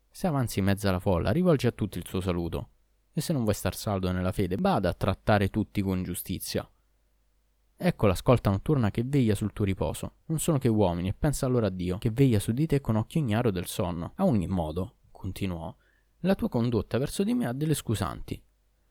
Se 0.09 0.27
avanzi 0.27 0.59
in 0.59 0.65
mezzo 0.65 0.87
alla 0.87 0.99
folla, 0.99 1.31
rivolgi 1.31 1.67
a 1.67 1.71
tutti 1.71 1.97
il 1.97 2.07
suo 2.07 2.21
saluto. 2.21 2.69
E 3.13 3.21
se 3.21 3.33
non 3.33 3.43
vuoi 3.43 3.55
star 3.55 3.75
saldo 3.75 4.11
nella 4.11 4.31
fede, 4.31 4.57
bada 4.57 4.89
a 4.89 4.93
trattare 4.93 5.49
tutti 5.49 5.81
con 5.81 6.03
giustizia. 6.03 6.67
Ecco 7.75 8.07
la 8.07 8.15
scolta 8.15 8.49
notturna 8.49 8.91
che 8.91 9.03
veglia 9.03 9.35
sul 9.35 9.53
tuo 9.53 9.65
riposo. 9.65 10.17
Non 10.25 10.39
sono 10.39 10.57
che 10.57 10.67
uomini, 10.67 11.09
e 11.09 11.13
pensa 11.13 11.45
allora 11.45 11.67
a 11.67 11.71
Dio, 11.71 11.97
che 11.97 12.11
veglia 12.11 12.39
su 12.39 12.51
di 12.51 12.65
te 12.65 12.79
con 12.79 12.95
occhio 12.95 13.19
ignaro 13.19 13.51
del 13.51 13.65
sonno. 13.65 14.13
A 14.15 14.25
ogni 14.25 14.47
modo, 14.47 14.97
continuò, 15.11 15.75
la 16.19 16.35
tua 16.35 16.47
condotta 16.47 16.97
verso 16.97 17.23
di 17.23 17.33
me 17.33 17.47
ha 17.47 17.53
delle 17.53 17.73
scusanti. 17.73 18.41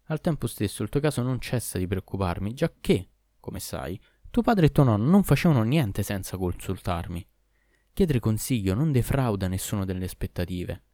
Al 0.07 0.21
tempo 0.21 0.47
stesso 0.47 0.83
il 0.83 0.89
tuo 0.89 1.01
caso 1.01 1.23
non 1.23 1.41
cessa 1.41 1.79
di 1.79 1.87
preoccuparmi, 1.87 2.53
giacché, 2.53 3.09
come 3.41 3.61
sai, 3.61 3.99
tuo 4.33 4.41
padre 4.41 4.67
e 4.67 4.73
tuo 4.73 4.83
nonno 4.83 5.11
non 5.11 5.25
facevano 5.25 5.63
niente 5.63 6.03
senza 6.03 6.39
consultarmi. 6.39 7.25
Chiedere 7.93 8.19
consiglio 8.19 8.73
non 8.73 8.91
defrauda 8.91 9.47
nessuno 9.47 9.85
delle 9.85 10.07
aspettative. 10.07 10.85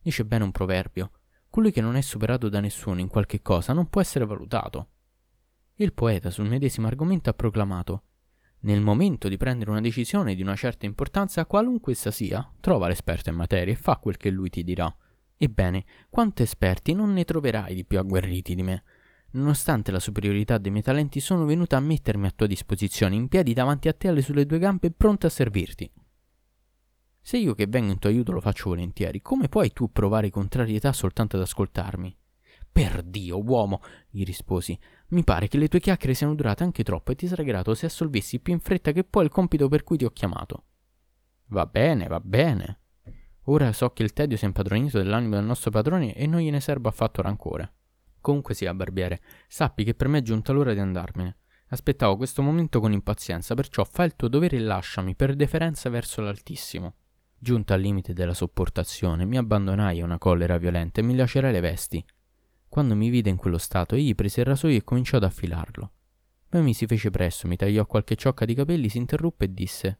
Dice 0.00 0.24
bene 0.24 0.44
un 0.44 0.52
proverbio: 0.52 1.10
colui 1.50 1.72
che 1.72 1.80
non 1.80 1.96
è 1.96 2.00
superato 2.00 2.48
da 2.48 2.60
nessuno 2.60 3.00
in 3.00 3.08
qualche 3.08 3.42
cosa 3.42 3.72
non 3.72 3.90
può 3.90 4.00
essere 4.00 4.24
valutato. 4.24 4.90
Il 5.74 5.92
poeta 5.92 6.30
sul 6.30 6.46
medesimo 6.46 6.86
argomento 6.86 7.30
ha 7.30 7.34
proclamato 7.34 8.04
nel 8.60 8.80
momento 8.80 9.28
di 9.28 9.36
prendere 9.36 9.70
una 9.70 9.80
decisione 9.80 10.36
di 10.36 10.42
una 10.42 10.54
certa 10.54 10.86
importanza, 10.86 11.44
qualunque 11.46 11.92
essa 11.92 12.12
sia, 12.12 12.48
trova 12.60 12.86
l'esperto 12.86 13.28
in 13.28 13.34
materia 13.34 13.72
e 13.74 13.76
fa 13.76 13.96
quel 13.96 14.16
che 14.16 14.30
lui 14.30 14.50
ti 14.50 14.62
dirà. 14.62 14.94
Ebbene, 15.36 15.84
quanto 16.08 16.42
esperti 16.42 16.94
non 16.94 17.12
ne 17.12 17.24
troverai 17.24 17.74
di 17.74 17.84
più 17.84 17.98
agguerriti 17.98 18.54
di 18.54 18.62
me. 18.62 18.84
Nonostante 19.34 19.90
la 19.90 20.00
superiorità 20.00 20.58
dei 20.58 20.70
miei 20.70 20.82
talenti, 20.82 21.20
sono 21.20 21.44
venuta 21.44 21.76
a 21.76 21.80
mettermi 21.80 22.26
a 22.26 22.32
tua 22.34 22.46
disposizione, 22.46 23.14
in 23.14 23.28
piedi 23.28 23.52
davanti 23.52 23.88
a 23.88 23.92
te 23.92 24.08
alle 24.08 24.22
sulle 24.22 24.46
due 24.46 24.58
gambe, 24.58 24.90
pronta 24.90 25.26
a 25.26 25.30
servirti. 25.30 25.90
Se 27.20 27.38
io 27.38 27.54
che 27.54 27.66
vengo 27.66 27.92
in 27.92 27.98
tuo 27.98 28.10
aiuto 28.10 28.32
lo 28.32 28.40
faccio 28.40 28.68
volentieri, 28.68 29.22
come 29.22 29.48
puoi 29.48 29.72
tu 29.72 29.90
provare 29.90 30.30
contrarietà 30.30 30.92
soltanto 30.92 31.36
ad 31.36 31.42
ascoltarmi? 31.42 32.16
Per 32.70 33.02
Dio, 33.02 33.42
uomo, 33.42 33.80
gli 34.08 34.24
risposi, 34.24 34.78
mi 35.08 35.24
pare 35.24 35.48
che 35.48 35.58
le 35.58 35.68
tue 35.68 35.80
chiacchiere 35.80 36.14
siano 36.14 36.34
durate 36.34 36.64
anche 36.64 36.82
troppo 36.82 37.12
e 37.12 37.14
ti 37.14 37.26
sarei 37.26 37.46
grato 37.46 37.74
se 37.74 37.86
assolvessi 37.86 38.40
più 38.40 38.52
in 38.52 38.60
fretta 38.60 38.92
che 38.92 39.04
puoi 39.04 39.24
il 39.24 39.30
compito 39.30 39.68
per 39.68 39.84
cui 39.84 39.96
ti 39.96 40.04
ho 40.04 40.10
chiamato. 40.10 40.64
Va 41.46 41.66
bene, 41.66 42.06
va 42.06 42.20
bene, 42.20 42.80
Ora 43.48 43.72
so 43.72 43.90
che 43.90 44.02
il 44.02 44.14
tedio 44.14 44.38
si 44.38 44.44
è 44.44 44.46
impadronito 44.46 44.96
dell'animo 44.96 45.34
del 45.34 45.44
nostro 45.44 45.70
padrone 45.70 46.14
e 46.14 46.26
non 46.26 46.40
gliene 46.40 46.60
serbo 46.60 46.88
affatto 46.88 47.20
rancore. 47.20 47.72
Comunque 48.24 48.54
sia, 48.54 48.72
barbiere, 48.72 49.20
sappi 49.48 49.84
che 49.84 49.92
per 49.92 50.08
me 50.08 50.20
è 50.20 50.22
giunta 50.22 50.54
l'ora 50.54 50.72
di 50.72 50.78
andarmene. 50.78 51.36
Aspettavo 51.68 52.16
questo 52.16 52.40
momento 52.40 52.80
con 52.80 52.90
impazienza, 52.90 53.54
perciò 53.54 53.84
fa 53.84 54.04
il 54.04 54.16
tuo 54.16 54.28
dovere 54.28 54.56
e 54.56 54.60
lasciami 54.60 55.14
per 55.14 55.36
deferenza 55.36 55.90
verso 55.90 56.22
l'Altissimo. 56.22 56.94
Giunta 57.38 57.74
al 57.74 57.82
limite 57.82 58.14
della 58.14 58.32
sopportazione, 58.32 59.26
mi 59.26 59.36
abbandonai 59.36 60.00
a 60.00 60.04
una 60.04 60.16
collera 60.16 60.56
violenta 60.56 61.02
e 61.02 61.04
mi 61.04 61.14
lacerai 61.14 61.52
le 61.52 61.60
vesti. 61.60 62.02
Quando 62.66 62.96
mi 62.96 63.10
vide 63.10 63.28
in 63.28 63.36
quello 63.36 63.58
stato, 63.58 63.94
egli 63.94 64.14
prese 64.14 64.40
il 64.40 64.46
rasoio 64.46 64.78
e 64.78 64.84
cominciò 64.84 65.18
ad 65.18 65.24
affilarlo. 65.24 65.92
Poi 66.48 66.62
mi 66.62 66.72
si 66.72 66.86
fece 66.86 67.10
presto, 67.10 67.46
mi 67.46 67.56
tagliò 67.56 67.84
qualche 67.84 68.16
ciocca 68.16 68.46
di 68.46 68.54
capelli, 68.54 68.88
si 68.88 68.96
interruppe 68.96 69.44
e 69.44 69.52
disse: 69.52 69.98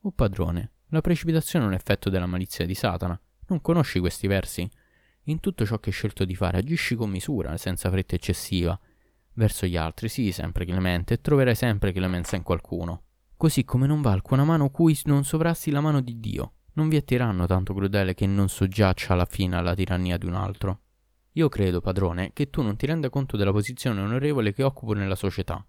Oh 0.00 0.12
padrone, 0.12 0.76
la 0.86 1.02
precipitazione 1.02 1.66
è 1.66 1.68
un 1.68 1.74
effetto 1.74 2.08
della 2.08 2.24
malizia 2.24 2.64
di 2.64 2.74
Satana. 2.74 3.20
Non 3.48 3.60
conosci 3.60 4.00
questi 4.00 4.28
versi? 4.28 4.66
In 5.24 5.40
tutto 5.40 5.64
ciò 5.64 5.78
che 5.78 5.88
hai 5.88 5.94
scelto 5.94 6.24
di 6.24 6.34
fare, 6.34 6.58
agisci 6.58 6.94
con 6.94 7.08
misura, 7.08 7.56
senza 7.56 7.90
fretta 7.90 8.14
eccessiva. 8.14 8.78
Verso 9.32 9.66
gli 9.66 9.76
altri, 9.76 10.08
sii 10.08 10.32
sempre 10.32 10.66
clemente, 10.66 11.14
e 11.14 11.20
troverai 11.20 11.54
sempre 11.54 11.92
clemenza 11.92 12.36
in 12.36 12.42
qualcuno. 12.42 13.04
Così 13.36 13.64
come 13.64 13.86
non 13.86 14.02
va 14.02 14.12
alcuna 14.12 14.44
mano 14.44 14.70
cui 14.70 14.98
non 15.04 15.24
sovrasti 15.24 15.70
la 15.70 15.80
mano 15.80 16.00
di 16.00 16.20
Dio. 16.20 16.52
Non 16.74 16.88
vi 16.88 16.96
è 16.96 17.04
tiranno 17.04 17.46
tanto 17.46 17.72
crudele 17.72 18.14
che 18.14 18.26
non 18.26 18.48
soggiaccia 18.48 19.14
alla 19.14 19.24
fine 19.24 19.56
alla 19.56 19.74
tirannia 19.74 20.18
di 20.18 20.26
un 20.26 20.34
altro. 20.34 20.80
Io 21.32 21.48
credo, 21.48 21.80
padrone, 21.80 22.32
che 22.32 22.50
tu 22.50 22.62
non 22.62 22.76
ti 22.76 22.86
renda 22.86 23.08
conto 23.08 23.36
della 23.36 23.50
posizione 23.50 24.00
onorevole 24.00 24.52
che 24.52 24.62
occupo 24.62 24.92
nella 24.92 25.16
società. 25.16 25.66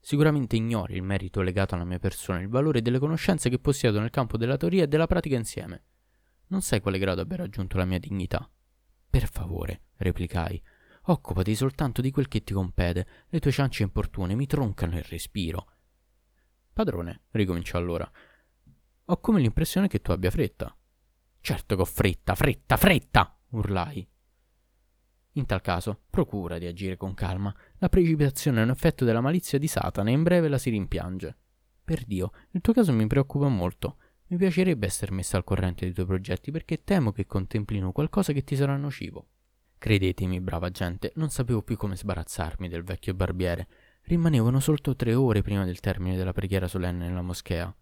Sicuramente 0.00 0.56
ignori 0.56 0.94
il 0.94 1.02
merito 1.02 1.42
legato 1.42 1.74
alla 1.74 1.84
mia 1.84 1.98
persona, 1.98 2.40
il 2.40 2.48
valore 2.48 2.82
delle 2.82 2.98
conoscenze 2.98 3.48
che 3.50 3.58
possiedo 3.58 3.98
nel 3.98 4.10
campo 4.10 4.36
della 4.36 4.56
teoria 4.56 4.84
e 4.84 4.88
della 4.88 5.06
pratica 5.06 5.36
insieme. 5.36 5.84
Non 6.48 6.60
sai 6.60 6.80
quale 6.80 6.98
grado 6.98 7.22
abbia 7.22 7.38
raggiunto 7.38 7.76
la 7.76 7.84
mia 7.84 7.98
dignità. 7.98 8.48
Per 9.16 9.30
favore, 9.30 9.80
replicai, 9.96 10.62
occupati 11.04 11.54
soltanto 11.54 12.02
di 12.02 12.10
quel 12.10 12.28
che 12.28 12.44
ti 12.44 12.52
compete. 12.52 13.06
Le 13.30 13.40
tue 13.40 13.50
ciance 13.50 13.82
importune 13.82 14.34
mi 14.34 14.44
troncano 14.44 14.98
il 14.98 15.04
respiro. 15.04 15.72
Padrone, 16.70 17.22
ricominciò 17.30 17.78
allora, 17.78 18.06
ho 19.06 19.16
come 19.20 19.40
l'impressione 19.40 19.88
che 19.88 20.02
tu 20.02 20.10
abbia 20.10 20.30
fretta. 20.30 20.76
Certo 21.40 21.76
che 21.76 21.80
ho 21.80 21.86
fretta, 21.86 22.34
fretta, 22.34 22.76
fretta! 22.76 23.38
urlai. 23.52 24.06
In 25.32 25.46
tal 25.46 25.62
caso, 25.62 26.02
procura 26.10 26.58
di 26.58 26.66
agire 26.66 26.98
con 26.98 27.14
calma. 27.14 27.56
La 27.78 27.88
precipitazione 27.88 28.60
è 28.60 28.64
un 28.64 28.68
effetto 28.68 29.06
della 29.06 29.22
malizia 29.22 29.58
di 29.58 29.66
Satana 29.66 30.10
e 30.10 30.12
in 30.12 30.24
breve 30.24 30.48
la 30.48 30.58
si 30.58 30.68
rimpiange. 30.68 31.38
Per 31.82 32.04
Dio, 32.04 32.32
il 32.50 32.60
tuo 32.60 32.74
caso 32.74 32.92
mi 32.92 33.06
preoccupa 33.06 33.48
molto. 33.48 33.96
Mi 34.28 34.38
piacerebbe 34.38 34.86
essere 34.86 35.12
messa 35.12 35.36
al 35.36 35.44
corrente 35.44 35.84
dei 35.84 35.94
tuoi 35.94 36.06
progetti 36.06 36.50
perché 36.50 36.82
temo 36.82 37.12
che 37.12 37.26
contemplino 37.26 37.92
qualcosa 37.92 38.32
che 38.32 38.42
ti 38.42 38.56
sarà 38.56 38.76
nocivo. 38.76 39.28
Credetemi, 39.78 40.40
brava 40.40 40.70
gente, 40.70 41.12
non 41.14 41.30
sapevo 41.30 41.62
più 41.62 41.76
come 41.76 41.96
sbarazzarmi 41.96 42.68
del 42.68 42.82
vecchio 42.82 43.14
barbiere. 43.14 43.68
Rimanevano 44.02 44.58
soltanto 44.58 44.96
tre 44.96 45.14
ore 45.14 45.42
prima 45.42 45.64
del 45.64 45.78
termine 45.78 46.16
della 46.16 46.32
preghiera 46.32 46.66
solenne 46.66 47.06
nella 47.06 47.22
moschea. 47.22 47.72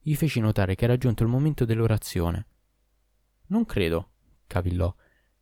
Gli 0.00 0.14
feci 0.14 0.40
notare 0.40 0.74
che 0.76 0.84
era 0.84 0.96
giunto 0.96 1.24
il 1.24 1.28
momento 1.28 1.66
dell'orazione. 1.66 2.46
Non 3.48 3.66
credo, 3.66 4.12
cavillò, 4.46 4.94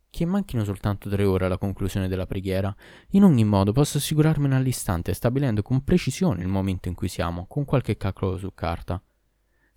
che 0.09 0.25
manchino 0.25 0.65
soltanto 0.65 1.09
tre 1.09 1.23
ore 1.23 1.45
alla 1.45 1.57
conclusione 1.57 2.09
della 2.09 2.25
preghiera. 2.25 2.75
In 3.11 3.23
ogni 3.23 3.45
modo 3.45 3.71
posso 3.71 3.99
assicurarmene 3.99 4.55
all'istante, 4.55 5.13
stabilendo 5.13 5.61
con 5.61 5.83
precisione 5.83 6.41
il 6.41 6.49
momento 6.49 6.89
in 6.89 6.95
cui 6.95 7.07
siamo, 7.07 7.45
con 7.47 7.63
qualche 7.63 7.95
calcolo 7.95 8.37
su 8.37 8.53
carta. 8.53 9.01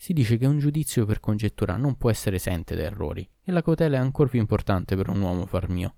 Si 0.04 0.12
dice 0.12 0.36
che 0.36 0.44
un 0.44 0.58
giudizio 0.58 1.06
per 1.06 1.18
congettura 1.18 1.78
non 1.78 1.96
può 1.96 2.10
essere 2.10 2.36
esente 2.36 2.76
da 2.76 2.82
errori, 2.82 3.26
e 3.42 3.50
la 3.50 3.62
cautela 3.62 3.96
è 3.96 3.98
ancora 3.98 4.28
più 4.28 4.38
importante 4.38 4.96
per 4.96 5.08
un 5.08 5.18
uomo 5.22 5.46
far 5.46 5.70
mio, 5.70 5.94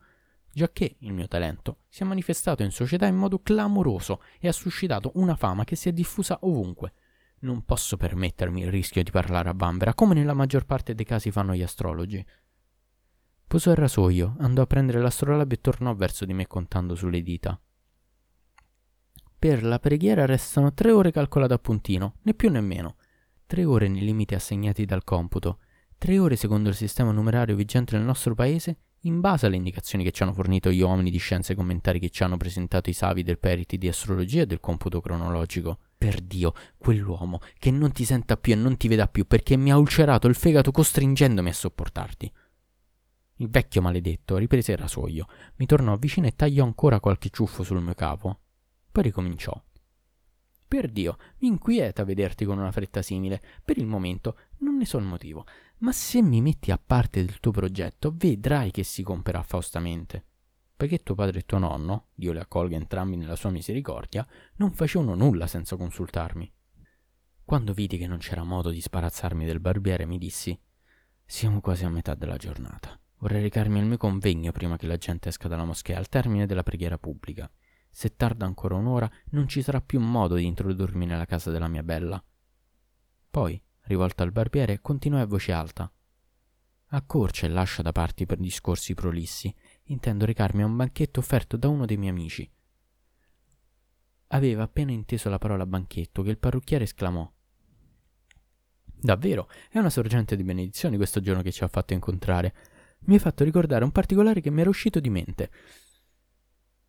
giacché 0.53 0.95
il 1.01 1.13
mio 1.13 1.27
talento 1.27 1.79
si 1.89 2.05
è 2.05 2.07
manifestato 2.07 2.63
in 2.63 2.71
società 2.71 3.07
in 3.07 3.17
modo 3.17 3.41
clamoroso 3.41 4.23
e 4.39 4.47
ha 4.47 4.53
suscitato 4.53 5.11
una 5.15 5.35
fama 5.35 5.65
che 5.65 5.75
si 5.75 5.89
è 5.89 5.93
diffusa 5.93 6.39
ovunque. 6.43 6.93
Non 7.41 7.65
posso 7.65 7.97
permettermi 7.97 8.61
il 8.61 8.71
rischio 8.71 9.03
di 9.03 9.11
parlare 9.11 9.49
a 9.49 9.55
vanvera, 9.57 9.93
come 9.93 10.15
nella 10.15 10.35
maggior 10.35 10.67
parte 10.67 10.95
dei 10.95 11.05
casi 11.05 11.33
fanno 11.33 11.57
gli 11.57 11.63
astrologi. 11.65 12.25
Posò 13.45 13.73
il 13.73 13.77
rasoio, 13.77 14.37
andò 14.39 14.63
a 14.63 14.67
prendere 14.67 15.01
l'astrolabio 15.01 15.57
e 15.57 15.61
tornò 15.61 15.93
verso 15.97 16.25
di 16.25 16.33
me 16.33 16.47
contando 16.47 16.95
sulle 16.95 17.23
dita. 17.23 17.61
Per 19.37 19.65
la 19.65 19.81
preghiera 19.81 20.27
restano 20.27 20.73
tre 20.73 20.93
ore 20.93 21.11
calcolate 21.11 21.55
a 21.55 21.59
puntino, 21.59 22.19
né 22.23 22.35
più 22.35 22.51
né 22.53 22.61
meno. 22.61 22.99
Tre 23.47 23.65
ore 23.65 23.89
nei 23.89 24.03
limiti 24.03 24.35
assegnati 24.35 24.85
dal 24.85 25.05
computo, 25.05 25.61
tre 25.97 26.19
ore 26.19 26.37
secondo 26.37 26.69
il 26.69 26.75
sistema 26.75 27.13
numerario 27.13 27.55
vigente 27.55 27.97
nel 27.97 28.05
nostro 28.05 28.35
paese, 28.35 28.79
in 29.01 29.21
base 29.21 29.47
alle 29.47 29.57
indicazioni 29.57 30.03
che 30.03 30.11
ci 30.11 30.25
hanno 30.25 30.33
fornito 30.33 30.71
gli 30.71 30.81
uomini 30.81 31.11
di 31.11 31.19
scienze 31.19 31.55
commentari 31.55 32.01
che 32.01 32.11
ci 32.11 32.25
hanno 32.25 32.37
presentato 32.37 32.91
i 32.91 32.93
savi 32.93 33.23
del 33.23 33.39
periti 33.39 33.79
di 33.79 33.87
astrologia 33.87 34.43
e 34.43 34.47
del 34.47 34.59
computo 34.59 35.01
cronologico. 35.01 35.79
Per 35.97 36.21
Dio, 36.21 36.53
quell'uomo 36.77 37.41
che 37.59 37.71
non 37.71 37.93
ti 37.93 38.05
senta 38.05 38.37
più 38.37 38.53
e 38.53 38.57
non 38.57 38.77
ti 38.77 38.89
veda 38.89 39.07
più 39.07 39.27
perché 39.27 39.57
mi 39.57 39.71
ha 39.71 39.79
ulcerato 39.79 40.27
il 40.27 40.35
fegato 40.35 40.73
costringendomi 40.73 41.49
a 41.49 41.55
sopportarti. 41.55 42.33
Il 43.37 43.49
vecchio 43.49 43.81
maledetto 43.81 44.37
riprese 44.39 44.73
il 44.73 44.79
rasoio, 44.79 45.27
mi 45.57 45.67
tornò 45.67 45.97
vicino 45.97 46.27
e 46.27 46.35
tagliò 46.35 46.65
ancora 46.65 47.01
qualche 47.01 47.31
ciuffo 47.31 47.63
sul 47.63 47.81
mio 47.81 47.95
capo. 47.95 48.41
Poi 48.91 49.05
ricominciò. 49.05 49.63
Per 50.69 50.91
Dio, 50.91 51.17
mi 51.39 51.49
inquieta 51.49 52.05
vederti 52.05 52.45
con 52.45 52.59
una 52.59 52.73
fretta 52.73 53.03
simile. 53.03 53.41
Per 53.65 53.79
il 53.79 53.87
momento 53.87 54.39
non 54.59 54.77
ne 54.77 54.85
so 54.85 54.99
il 54.99 55.05
motivo, 55.05 55.47
ma 55.79 55.93
se 55.93 56.23
mi 56.23 56.41
metti 56.41 56.71
a 56.71 56.81
parte 56.85 57.25
del 57.25 57.39
tuo 57.39 57.53
progetto, 57.53 58.13
vedrai 58.17 58.71
che 58.71 58.83
si 58.83 59.03
compierà 59.03 59.43
faustamente. 59.43 60.25
Poiché 60.77 61.03
tuo 61.03 61.15
padre 61.15 61.39
e 61.39 61.45
tuo 61.45 61.59
nonno, 61.59 62.09
Dio 62.15 62.33
li 62.33 62.39
accolga 62.39 62.77
entrambi 62.77 63.17
nella 63.17 63.37
sua 63.37 63.51
misericordia, 63.51 64.27
non 64.57 64.73
facevano 64.73 65.15
nulla 65.15 65.47
senza 65.47 65.77
consultarmi. 65.77 66.53
Quando 67.45 67.73
vidi 67.73 67.97
che 67.97 68.09
non 68.09 68.19
c'era 68.19 68.43
modo 68.43 68.71
di 68.71 68.81
sparazzarmi 68.81 69.45
del 69.45 69.61
barbiere, 69.61 70.05
mi 70.05 70.19
dissi: 70.19 70.59
Siamo 71.25 71.61
quasi 71.61 71.85
a 71.85 71.89
metà 71.89 72.15
della 72.15 72.37
giornata. 72.37 72.99
Vorrei 73.19 73.41
recarmi 73.41 73.79
al 73.79 73.87
mio 73.87 73.97
convegno 73.97 74.53
prima 74.53 74.77
che 74.77 74.87
la 74.87 74.97
gente 74.97 75.29
esca 75.29 75.49
dalla 75.49 75.65
moschea 75.65 75.97
al 75.97 76.09
termine 76.09 76.45
della 76.45 76.63
preghiera 76.63 76.99
pubblica. 76.99 77.51
Se 77.99 78.15
tarda 78.15 78.45
ancora 78.45 78.75
un'ora, 78.75 79.11
non 79.31 79.49
ci 79.49 79.63
sarà 79.63 79.81
più 79.81 80.01
modo 80.01 80.35
di 80.35 80.45
introdurmi 80.45 81.07
nella 81.07 81.25
casa 81.25 81.51
della 81.51 81.67
mia 81.67 81.83
bella. 81.83 82.23
Poi, 83.31 83.59
rivolta 83.85 84.23
al 84.23 84.33
barbiere, 84.33 84.83
continuò 84.83 85.19
a 85.19 85.25
voce 85.25 85.53
alta. 85.53 85.91
Accorcia 86.89 87.47
e 87.47 87.49
lascia 87.49 87.81
da 87.81 87.93
parte 87.93 88.27
per 88.27 88.37
discorsi 88.37 88.93
prolissi. 88.93 89.51
Intendo 89.85 90.27
recarmi 90.27 90.61
a 90.61 90.67
un 90.67 90.77
banchetto 90.77 91.21
offerto 91.21 91.57
da 91.57 91.69
uno 91.69 91.87
dei 91.87 91.97
miei 91.97 92.11
amici. 92.11 92.47
Aveva 94.27 94.65
appena 94.65 94.93
inteso 94.93 95.31
la 95.31 95.39
parola 95.39 95.65
banchetto 95.65 96.21
che 96.21 96.29
il 96.29 96.39
parrucchiere 96.39 96.85
esclamò. 96.85 97.27
Davvero, 98.85 99.49
è 99.71 99.79
una 99.79 99.89
sorgente 99.89 100.37
di 100.37 100.45
benedizioni 100.45 100.99
questo 100.99 101.21
giorno 101.21 101.41
che 101.41 101.51
ci 101.51 101.65
ha 101.65 101.69
fatto 101.69 101.95
incontrare. 101.95 102.55
Mi 103.07 103.15
hai 103.15 103.21
fatto 103.21 103.43
ricordare 103.43 103.85
un 103.85 103.91
particolare 103.91 104.43
che 104.43 104.51
mi 104.51 104.61
era 104.61 104.69
uscito 104.69 105.01
di 105.01 105.09
mente. 105.09 105.51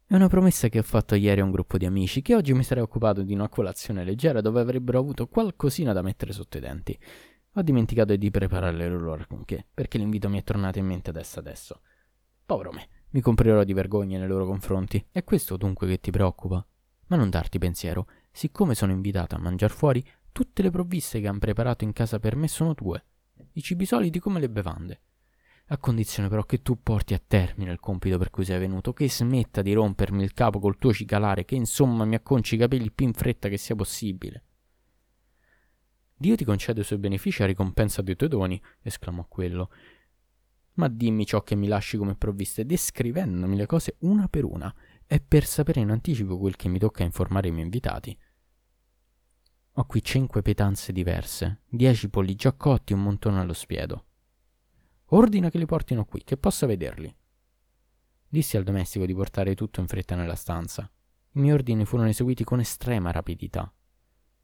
È 0.10 0.16
una 0.16 0.30
promessa 0.30 0.70
che 0.70 0.80
ho 0.80 0.84
fatto 0.84 1.16
ieri 1.16 1.42
a 1.42 1.44
un 1.44 1.52
gruppo 1.52 1.78
di 1.78 1.86
amici 1.86 2.22
che 2.22 2.34
oggi 2.34 2.54
mi 2.54 2.64
sarei 2.64 2.82
occupato 2.82 3.24
di 3.24 3.34
una 3.34 3.50
colazione 3.50 4.06
leggera 4.06 4.40
dove 4.40 4.62
avrebbero 4.62 5.00
avuto 5.00 5.28
qualcosina 5.28 5.92
da 5.92 6.02
mettere 6.02 6.32
sotto 6.32 6.56
i 6.56 6.62
denti. 6.62 6.98
Ho 7.56 7.62
dimenticato 7.62 8.16
di 8.16 8.32
preparare 8.32 8.78
le 8.78 8.88
loro 8.88 9.12
alcunché, 9.12 9.66
perché 9.74 9.98
l'invito 9.98 10.30
mi 10.30 10.40
è 10.40 10.44
tornato 10.44 10.80
in 10.80 10.86
mente 10.86 11.10
adesso 11.10 11.40
adesso. 11.40 11.82
Povero 12.46 12.72
me, 12.72 12.88
mi 13.10 13.20
comprerò 13.20 13.66
di 13.66 13.74
vergogna 13.74 14.18
nei 14.18 14.30
loro 14.30 14.46
confronti. 14.46 15.06
È 15.12 15.26
questo 15.26 15.58
dunque 15.58 15.88
che 15.88 16.00
ti 16.00 16.10
preoccupa? 16.10 16.66
Ma 17.08 17.18
non 17.18 17.30
darti 17.30 17.58
pensiero, 17.58 18.08
siccome 18.32 18.76
sono 18.76 18.94
invitato 18.94 19.36
a 19.36 19.40
mangiare 19.40 19.74
fuori, 19.74 20.02
tutte 20.32 20.62
le 20.62 20.70
provviste 20.70 21.20
che 21.20 21.28
han 21.28 21.38
preparato 21.38 21.84
in 21.84 21.92
casa 21.92 22.18
per 22.18 22.38
me 22.38 22.48
sono 22.48 22.74
tue. 22.76 23.04
I 23.52 23.62
cibi 23.62 23.84
soliti 23.84 24.20
come 24.20 24.40
le 24.40 24.50
bevande 24.50 25.02
a 25.70 25.78
condizione 25.78 26.30
però 26.30 26.44
che 26.44 26.62
tu 26.62 26.82
porti 26.82 27.14
a 27.14 27.22
termine 27.26 27.72
il 27.72 27.80
compito 27.80 28.18
per 28.18 28.30
cui 28.30 28.46
sei 28.46 28.60
venuto, 28.60 28.94
che 28.94 29.10
smetta 29.10 29.62
di 29.62 29.74
rompermi 29.74 30.24
il 30.24 30.34
capo 30.34 30.60
col 30.60 30.78
tuo 30.78 30.94
cicalare, 30.94 31.44
che 31.44 31.56
insomma 31.56 32.06
mi 32.06 32.16
acconci 32.16 32.56
i 32.56 32.58
capelli 32.58 32.92
più 32.92 33.06
in 33.06 33.14
fretta 33.14 33.50
che 33.50 33.58
sia 33.58 33.76
possibile. 33.76 34.44
Dio 36.16 36.36
ti 36.36 36.46
concede 36.46 36.82
i 36.82 36.84
suoi 36.84 37.00
benefici 37.00 37.44
a 37.44 37.46
ricompensa 37.46 38.02
dei 38.02 38.16
tuoi 38.16 38.30
doni, 38.30 38.62
esclamò 38.82 39.26
quello. 39.28 39.70
Ma 40.76 40.88
dimmi 40.88 41.26
ciò 41.26 41.44
che 41.44 41.56
mi 41.56 41.68
lasci 41.68 41.98
come 41.98 42.16
provviste, 42.16 42.66
descrivendomi 42.66 43.56
le 43.56 43.66
cose 43.66 43.98
una 44.00 44.28
per 44.28 44.46
una, 44.46 44.74
e 45.06 45.20
per 45.20 45.46
sapere 45.46 45.82
in 45.82 45.90
anticipo 45.90 46.38
quel 46.38 46.56
che 46.56 46.70
mi 46.70 46.80
tocca 46.80 47.04
informare 47.04 47.50
i 47.50 47.52
miei 47.52 47.64
invitati. 47.64 48.18
Ho 49.74 49.86
qui 49.86 50.02
cinque 50.02 50.42
pietanze 50.42 50.92
diverse, 50.92 51.62
dieci 51.70 52.10
polli 52.10 52.36
già 52.36 52.54
cotti 52.54 52.94
e 52.94 52.96
un 52.96 53.04
montone 53.04 53.40
allo 53.40 53.54
spiedo. 53.54 54.06
Ordina 55.12 55.50
che 55.50 55.58
li 55.58 55.66
portino 55.66 56.04
qui, 56.04 56.24
che 56.24 56.36
possa 56.36 56.66
vederli. 56.66 57.14
Dissi 58.28 58.58
al 58.58 58.64
domestico 58.64 59.06
di 59.06 59.14
portare 59.14 59.56
tutto 59.56 59.80
in 59.80 59.88
fretta 59.88 60.16
nella 60.16 60.36
stanza. 60.36 60.92
I 61.32 61.40
miei 61.40 61.54
ordini 61.54 61.86
furono 61.86 62.10
eseguiti 62.10 62.44
con 62.44 62.60
estrema 62.60 63.12
rapidità. 63.12 63.72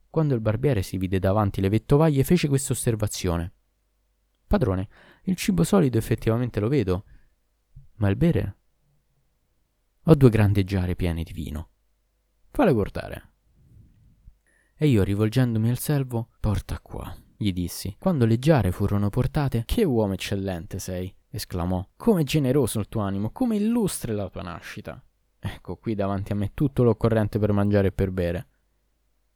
Quando 0.10 0.36
il 0.36 0.40
barbiere 0.40 0.82
si 0.82 0.98
vide 0.98 1.20
davanti 1.20 1.60
le 1.60 1.68
vettovaglie, 1.68 2.24
fece 2.24 2.48
questa 2.48 2.72
osservazione. 2.72 3.54
Padrone, 4.48 4.88
il 5.24 5.36
cibo 5.36 5.64
solido 5.66 5.98
effettivamente 5.98 6.62
lo 6.62 6.70
vedo, 6.70 7.06
ma 7.96 8.08
il 8.08 8.16
bere? 8.16 8.58
Ho 10.04 10.16
due 10.16 10.30
grandi 10.30 10.64
giare 10.64 10.96
piene 10.96 11.24
di 11.24 11.34
vino. 11.34 11.70
Fale 12.52 12.72
guardare. 12.72 13.32
E 14.76 14.88
io, 14.88 15.04
rivolgendomi 15.04 15.70
al 15.70 15.80
servo, 15.80 16.30
porta 16.40 16.80
qua 16.80 17.23
gli 17.44 17.54
dissi. 17.54 17.96
Quando 18.00 18.26
le 18.26 18.40
giare 18.40 18.72
furono 18.72 19.10
portate, 19.10 19.64
che 19.66 19.84
uomo 19.84 20.14
eccellente 20.14 20.80
sei, 20.80 21.14
esclamò. 21.30 21.86
Come 21.98 22.24
generoso 22.24 22.80
il 22.80 22.88
tuo 22.88 23.02
animo, 23.02 23.32
come 23.32 23.58
illustre 23.58 24.14
la 24.14 24.30
tua 24.30 24.42
nascita. 24.42 25.04
Ecco 25.40 25.76
qui 25.76 25.94
davanti 25.94 26.32
a 26.32 26.36
me 26.36 26.52
tutto 26.54 26.84
l'occorrente 26.84 27.38
per 27.38 27.52
mangiare 27.52 27.88
e 27.88 27.92
per 27.92 28.12
bere. 28.12 28.48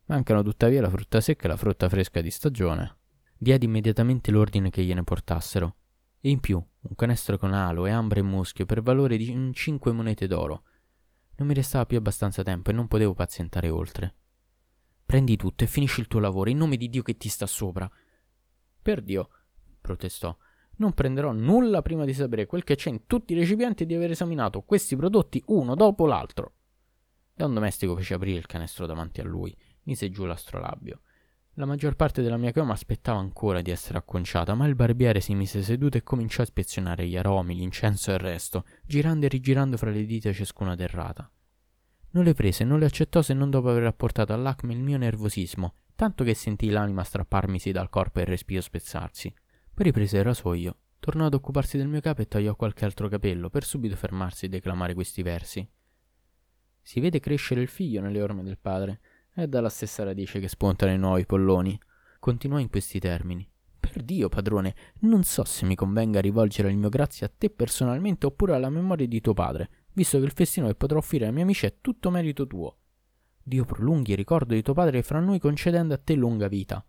Mancano 0.05 0.41
tuttavia 0.41 0.79
la 0.79 0.89
frutta 0.89 1.19
secca 1.19 1.45
e 1.45 1.47
la 1.49 1.57
frutta 1.57 1.89
fresca 1.89 2.21
di 2.21 2.31
stagione. 2.31 2.95
Diedi 3.37 3.65
immediatamente 3.65 4.31
l'ordine 4.31 4.69
che 4.69 4.83
gliene 4.83 5.03
portassero. 5.03 5.75
E 6.21 6.29
in 6.29 6.39
più 6.39 6.57
un 6.57 6.95
canestro 6.95 7.37
con 7.37 7.53
alo 7.53 7.85
e 7.85 7.91
ambra 7.91 8.19
e 8.19 8.23
muschio 8.23 8.65
per 8.65 8.81
valore 8.81 9.17
di 9.17 9.51
cinque 9.53 9.91
monete 9.91 10.27
d'oro. 10.27 10.63
Non 11.35 11.47
mi 11.47 11.53
restava 11.53 11.85
più 11.85 11.97
abbastanza 11.97 12.41
tempo 12.41 12.69
e 12.69 12.73
non 12.73 12.87
potevo 12.87 13.13
pazientare 13.13 13.69
oltre. 13.69 14.15
Prendi 15.07 15.37
tutto 15.37 15.63
e 15.63 15.67
finisci 15.67 16.01
il 16.01 16.07
tuo 16.07 16.19
lavoro 16.19 16.49
in 16.49 16.57
nome 16.57 16.75
di 16.75 16.89
Dio 16.89 17.01
che 17.01 17.15
ti 17.15 17.29
sta 17.29 17.45
sopra. 17.45 17.89
Per 18.81 19.01
Dio, 19.01 19.29
protestò, 19.79 20.35
non 20.79 20.91
prenderò 20.91 21.31
nulla 21.31 21.81
prima 21.81 22.03
di 22.03 22.13
sapere 22.13 22.45
quel 22.45 22.65
che 22.65 22.75
c'è 22.75 22.89
in 22.89 23.05
tutti 23.07 23.31
i 23.31 23.37
recipienti 23.37 23.83
e 23.83 23.85
di 23.85 23.95
aver 23.95 24.11
esaminato 24.11 24.63
questi 24.63 24.97
prodotti 24.97 25.41
uno 25.45 25.75
dopo 25.75 26.07
l'altro. 26.07 26.55
Da 27.33 27.45
un 27.45 27.53
domestico 27.53 27.95
fece 27.95 28.15
aprire 28.15 28.37
il 28.37 28.47
canestro 28.47 28.85
davanti 28.85 29.21
a 29.21 29.23
lui, 29.23 29.55
mise 29.83 30.09
giù 30.09 30.25
l'astrolabio. 30.25 30.99
La 31.53 31.65
maggior 31.65 31.95
parte 31.95 32.21
della 32.21 32.35
mia 32.35 32.51
chioma 32.51 32.73
aspettava 32.73 33.19
ancora 33.19 33.61
di 33.61 33.71
essere 33.71 33.97
acconciata, 33.97 34.55
ma 34.55 34.67
il 34.67 34.75
barbiere 34.75 35.21
si 35.21 35.33
mise 35.35 35.63
seduto 35.63 35.95
e 35.95 36.03
cominciò 36.03 36.41
a 36.41 36.45
ispezionare 36.45 37.07
gli 37.07 37.15
aromi, 37.15 37.55
l'incenso 37.55 38.11
e 38.11 38.15
il 38.15 38.19
resto, 38.19 38.65
girando 38.85 39.25
e 39.25 39.29
rigirando 39.29 39.77
fra 39.77 39.89
le 39.89 40.05
dita 40.05 40.33
ciascuna 40.33 40.75
derrata. 40.75 41.31
Non 42.17 42.25
le 42.25 42.33
prese, 42.33 42.63
non 42.63 42.79
le 42.79 42.87
accettò 42.87 43.21
se 43.21 43.35
non 43.35 43.51
dopo 43.51 43.69
aver 43.69 43.85
apportato 43.85 44.33
all'acme 44.33 44.73
il 44.73 44.81
mio 44.81 44.97
nervosismo, 44.97 45.75
tanto 45.93 46.23
che 46.23 46.33
sentii 46.33 46.71
l'anima 46.71 47.03
strapparmisi 47.03 47.71
dal 47.71 47.89
corpo 47.89 48.17
e 48.17 48.23
il 48.23 48.29
respiro 48.29 48.59
spezzarsi. 48.59 49.31
Poi 49.71 49.85
riprese 49.85 50.17
il 50.17 50.23
rasoio, 50.23 50.77
tornò 50.99 51.27
ad 51.27 51.35
occuparsi 51.35 51.77
del 51.77 51.87
mio 51.87 52.01
capo 52.01 52.23
e 52.23 52.27
tagliò 52.27 52.55
qualche 52.55 52.85
altro 52.85 53.07
capello, 53.07 53.51
per 53.51 53.63
subito 53.63 53.95
fermarsi 53.95 54.45
e 54.45 54.49
declamare 54.49 54.95
questi 54.95 55.21
versi. 55.21 55.69
Si 56.81 56.99
vede 56.99 57.19
crescere 57.19 57.61
il 57.61 57.67
figlio 57.67 58.01
nelle 58.01 58.23
orme 58.23 58.41
del 58.41 58.57
padre, 58.57 58.99
è 59.31 59.45
dalla 59.45 59.69
stessa 59.69 60.03
radice 60.03 60.39
che 60.39 60.47
spuntano 60.47 60.91
i 60.91 60.97
nuovi 60.97 61.23
polloni. 61.23 61.79
Continuò 62.17 62.57
in 62.57 62.71
questi 62.71 62.97
termini. 62.97 63.47
Per 63.79 64.01
Dio, 64.01 64.27
padrone, 64.27 64.73
non 65.01 65.21
so 65.21 65.43
se 65.43 65.67
mi 65.67 65.75
convenga 65.75 66.19
rivolgere 66.19 66.71
il 66.71 66.77
mio 66.77 66.89
grazie 66.89 67.27
a 67.27 67.31
te 67.35 67.51
personalmente 67.51 68.25
oppure 68.25 68.55
alla 68.55 68.71
memoria 68.71 69.05
di 69.05 69.21
tuo 69.21 69.35
padre, 69.35 69.69
visto 69.97 70.19
che 70.19 70.25
il 70.25 70.31
festino 70.31 70.67
che 70.67 70.75
potrò 70.75 70.99
offrire 70.99 71.25
ai 71.25 71.31
miei 71.31 71.43
amici 71.43 71.65
è 71.65 71.77
tutto 71.81 72.11
merito 72.11 72.45
tuo. 72.45 72.77
Dio 73.41 73.65
prolunghi 73.65 74.11
il 74.11 74.17
ricordo 74.17 74.53
di 74.53 74.61
tuo 74.61 74.75
padre 74.75 75.01
fra 75.01 75.19
noi 75.19 75.39
concedendo 75.39 75.95
a 75.95 75.97
te 75.97 76.13
lunga 76.13 76.47
vita. 76.47 76.85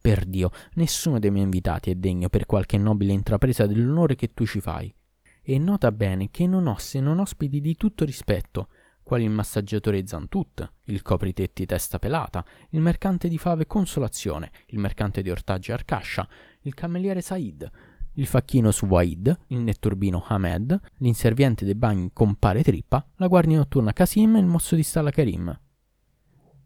Per 0.00 0.24
Dio, 0.24 0.52
nessuno 0.74 1.18
dei 1.18 1.32
miei 1.32 1.42
invitati 1.42 1.90
è 1.90 1.96
degno 1.96 2.28
per 2.28 2.46
qualche 2.46 2.78
nobile 2.78 3.12
intrapresa 3.12 3.66
dell'onore 3.66 4.14
che 4.14 4.32
tu 4.32 4.46
ci 4.46 4.60
fai. 4.60 4.94
E 5.42 5.58
nota 5.58 5.90
bene 5.90 6.30
che 6.30 6.46
non 6.46 6.68
ho 6.68 6.78
se 6.78 7.00
non 7.00 7.18
ospiti 7.18 7.60
di 7.60 7.74
tutto 7.74 8.04
rispetto, 8.04 8.68
quali 9.02 9.24
il 9.24 9.30
massaggiatore 9.30 10.06
Zantut, 10.06 10.74
il 10.84 11.02
copritetti 11.02 11.66
Testa 11.66 11.98
Pelata, 11.98 12.44
il 12.70 12.80
mercante 12.80 13.26
di 13.26 13.38
fave 13.38 13.66
Consolazione, 13.66 14.52
il 14.66 14.78
mercante 14.78 15.20
di 15.20 15.30
ortaggi 15.30 15.72
Arcascia, 15.72 16.28
il 16.60 16.74
cameriere 16.74 17.22
Said, 17.22 17.68
il 18.14 18.26
facchino 18.26 18.70
Suwaid, 18.70 19.38
il 19.48 19.60
netturbino 19.60 20.24
Hamed, 20.26 20.78
l'inserviente 20.98 21.64
dei 21.64 21.74
bagni 21.74 22.10
Compare 22.12 22.62
Trippa, 22.62 23.06
la 23.16 23.26
guardia 23.26 23.56
notturna 23.56 23.92
Kasim 23.92 24.36
e 24.36 24.40
il 24.40 24.46
mosso 24.46 24.74
di 24.74 24.82
stalla 24.82 25.10
Karim. 25.10 25.58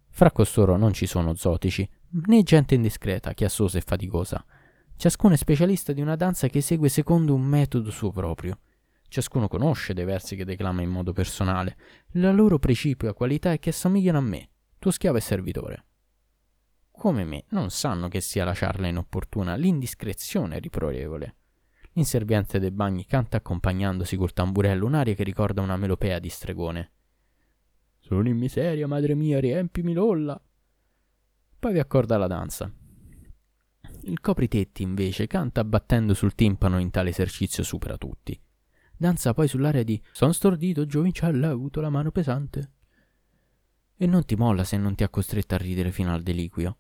Fra 0.09 0.31
costoro 0.33 0.77
non 0.77 0.93
ci 0.93 1.07
sono 1.07 1.35
zotici, 1.35 1.89
né 2.27 2.43
gente 2.43 2.75
indiscreta, 2.75 3.35
chiassosa 3.35 3.79
e 3.79 3.83
faticosa. 3.83 4.45
Ciascuno 4.97 5.35
è 5.35 5.37
specialista 5.37 5.93
di 5.93 6.01
una 6.01 6.17
danza 6.17 6.49
che 6.49 6.63
segue 6.63 6.89
secondo 6.89 7.35
un 7.35 7.43
metodo 7.43 7.91
suo 7.91 8.11
proprio. 8.11 8.61
Ciascuno 9.09 9.47
conosce 9.47 9.93
dei 9.93 10.07
versi 10.07 10.35
che 10.35 10.45
declama 10.45 10.83
in 10.83 10.89
modo 10.89 11.13
personale. 11.13 11.77
La 12.13 12.33
loro 12.33 12.59
precipua 12.59 13.13
qualità 13.13 13.53
è 13.53 13.59
che 13.59 13.71
assomigliano 13.71 14.19
a 14.19 14.23
me, 14.23 14.49
tuo 14.79 14.91
schiavo 14.91 15.19
e 15.19 15.21
servitore. 15.21 15.85
come 16.93 17.25
me, 17.25 17.45
non 17.51 17.69
sanno 17.69 18.09
che 18.09 18.23
sia 18.23 18.45
la 18.45 18.55
ciarla 18.55 18.89
inopportuna, 18.89 19.55
l'indiscrezione 19.55 20.59
riprovevole. 20.59 21.36
L'inserviente 21.97 22.59
dei 22.59 22.71
bagni 22.71 23.07
canta 23.07 23.39
accompagnandosi 23.39 24.17
col 24.17 24.35
tamburello 24.35 24.85
un'aria 24.85 25.15
che 25.15 25.25
ricorda 25.25 25.63
una 25.63 25.79
melopea 25.79 26.19
di 26.19 26.29
stregone. 26.29 26.93
Sono 27.99 28.29
in 28.29 28.37
miseria, 28.37 28.87
madre 28.87 29.15
mia, 29.15 29.41
riempimi 29.41 29.95
l'olla. 29.95 30.39
Poi 31.59 31.73
vi 31.73 31.79
accorda 31.79 32.19
la 32.19 32.27
danza. 32.27 32.71
Il 34.03 34.21
copritetti, 34.21 34.83
invece, 34.83 35.27
canta 35.27 35.65
battendo 35.65 36.13
sul 36.13 36.35
timpano 36.35 36.79
in 36.79 36.91
tale 36.91 37.11
esercizio 37.11 37.63
supera 37.63 37.97
tutti. 37.97 38.39
Danza 38.95 39.33
poi 39.33 39.49
sull'area 39.49 39.83
di 39.83 40.01
Son 40.13 40.35
stordito, 40.35 40.85
giovincello, 40.85 41.47
ha 41.47 41.51
avuto 41.51 41.81
la 41.81 41.89
mano 41.89 42.11
pesante. 42.11 42.73
E 43.97 44.07
non 44.07 44.27
ti 44.27 44.37
molla 44.37 44.65
se 44.65 44.77
non 44.77 44.95
ti 44.95 45.03
ha 45.03 45.09
costretto 45.09 45.55
a 45.55 45.59
ridere 45.59 45.91
fino 45.93 46.13
al 46.13 46.23
deliquio. 46.23 46.77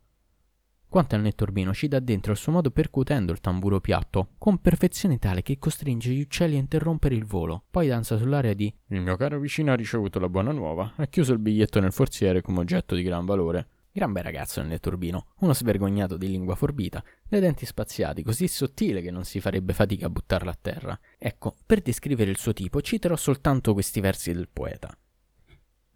Quanto 0.96 1.14
al 1.14 1.20
nettorbino 1.20 1.74
ci 1.74 1.88
dà 1.88 2.00
dentro 2.00 2.32
al 2.32 2.38
suo 2.38 2.52
modo 2.52 2.70
percutendo 2.70 3.30
il 3.30 3.40
tamburo 3.40 3.80
piatto, 3.80 4.30
con 4.38 4.62
perfezione 4.62 5.18
tale 5.18 5.42
che 5.42 5.58
costringe 5.58 6.10
gli 6.10 6.22
uccelli 6.22 6.56
a 6.56 6.58
interrompere 6.58 7.14
il 7.14 7.26
volo. 7.26 7.64
Poi 7.70 7.86
danza 7.86 8.16
sull'area 8.16 8.54
di 8.54 8.74
Il 8.86 9.02
mio 9.02 9.14
caro 9.16 9.38
vicino 9.38 9.72
ha 9.72 9.74
ricevuto 9.74 10.18
la 10.18 10.30
buona 10.30 10.52
nuova, 10.52 10.94
ha 10.96 11.04
chiuso 11.04 11.34
il 11.34 11.38
biglietto 11.38 11.80
nel 11.80 11.92
forziere 11.92 12.40
come 12.40 12.60
oggetto 12.60 12.94
di 12.94 13.02
gran 13.02 13.26
valore. 13.26 13.68
Gran 13.92 14.12
bel 14.12 14.22
ragazzo 14.22 14.60
nel 14.60 14.70
nettorbino, 14.70 15.26
uno 15.40 15.52
svergognato 15.52 16.16
di 16.16 16.28
lingua 16.28 16.54
forbita, 16.54 17.04
dai 17.28 17.40
denti 17.40 17.66
spaziati, 17.66 18.22
così 18.22 18.48
sottile 18.48 19.02
che 19.02 19.10
non 19.10 19.24
si 19.24 19.38
farebbe 19.38 19.74
fatica 19.74 20.06
a 20.06 20.08
buttarlo 20.08 20.48
a 20.48 20.58
terra. 20.58 20.98
Ecco, 21.18 21.56
per 21.66 21.82
descrivere 21.82 22.30
il 22.30 22.38
suo 22.38 22.54
tipo 22.54 22.80
citerò 22.80 23.16
soltanto 23.16 23.74
questi 23.74 24.00
versi 24.00 24.32
del 24.32 24.48
poeta. 24.50 24.96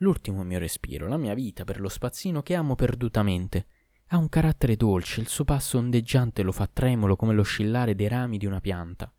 L'ultimo 0.03 0.43
mio 0.43 0.59
respiro, 0.59 1.09
la 1.09 1.17
mia 1.17 1.33
vita 1.33 1.65
per 1.65 1.81
lo 1.81 1.89
spazzino 1.89 2.43
che 2.43 2.55
amo 2.55 2.75
perdutamente, 2.75 3.67
ha 4.13 4.17
un 4.17 4.29
carattere 4.29 4.75
dolce, 4.75 5.21
il 5.21 5.29
suo 5.29 5.45
passo 5.45 5.79
ondeggiante 5.79 6.43
lo 6.43 6.51
fa 6.51 6.69
tremolo 6.71 7.15
come 7.15 7.33
l'oscillare 7.33 7.95
dei 7.95 8.09
rami 8.09 8.39
di 8.39 8.47
una 8.47 8.61
pianta. 8.61 9.13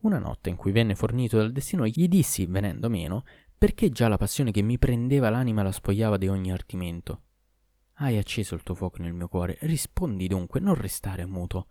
Una 0.00 0.18
notte 0.18 0.50
in 0.50 0.56
cui 0.56 0.70
venne 0.70 0.94
fornito 0.94 1.38
dal 1.38 1.50
destino 1.50 1.86
gli 1.86 2.08
dissi, 2.08 2.44
venendo 2.44 2.90
meno, 2.90 3.24
perché 3.56 3.88
già 3.88 4.06
la 4.06 4.18
passione 4.18 4.50
che 4.50 4.60
mi 4.60 4.78
prendeva 4.78 5.30
l'anima 5.30 5.62
la 5.62 5.72
spogliava 5.72 6.18
di 6.18 6.28
ogni 6.28 6.52
artimento. 6.52 7.22
Hai 7.94 8.18
acceso 8.18 8.54
il 8.54 8.62
tuo 8.62 8.74
fuoco 8.74 9.00
nel 9.00 9.14
mio 9.14 9.28
cuore, 9.28 9.56
rispondi 9.62 10.28
dunque, 10.28 10.60
non 10.60 10.74
restare 10.74 11.24
muto. 11.24 11.68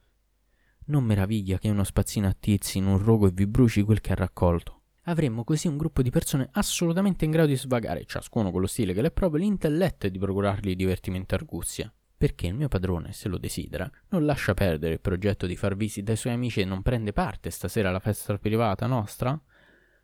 Non 0.86 1.04
meraviglia 1.04 1.60
che 1.60 1.70
uno 1.70 1.84
spazzino 1.84 2.28
attizzi 2.28 2.80
in 2.80 2.88
un 2.88 2.98
rogo 2.98 3.28
e 3.28 3.32
vi 3.32 3.46
bruci 3.46 3.84
quel 3.84 4.02
che 4.02 4.14
ha 4.14 4.16
raccolto. 4.16 4.82
Avremmo 5.04 5.44
così 5.44 5.68
un 5.68 5.78
gruppo 5.78 6.02
di 6.02 6.10
persone 6.10 6.50
assolutamente 6.54 7.24
in 7.24 7.32
grado 7.32 7.50
di 7.50 7.56
svagare, 7.56 8.06
ciascuno 8.06 8.50
con 8.50 8.62
lo 8.62 8.68
stile 8.68 8.94
che 8.94 9.02
le 9.02 9.12
proprio 9.12 9.44
l'intelletto 9.44 10.08
e 10.08 10.12
di 10.12 10.18
procurargli 10.18 10.76
divertimento 10.76 11.36
e 11.36 11.38
arguzia 11.38 11.94
perché 12.18 12.48
il 12.48 12.56
mio 12.56 12.68
padrone, 12.68 13.14
se 13.14 13.30
lo 13.30 13.38
desidera, 13.38 13.90
non 14.10 14.26
lascia 14.26 14.56
perdere 14.56 14.94
il 14.94 15.00
progetto 15.00 15.46
di 15.46 15.56
far 15.56 15.76
visita 15.76 16.12
ai 16.12 16.18
suoi 16.18 16.34
amici 16.34 16.62
e 16.62 16.66
non 16.66 16.82
prende 16.82 17.14
parte 17.14 17.52
stasera 17.52 17.90
alla 17.90 18.00
festa 18.00 18.38
privata 18.40 18.88
nostra? 18.88 19.40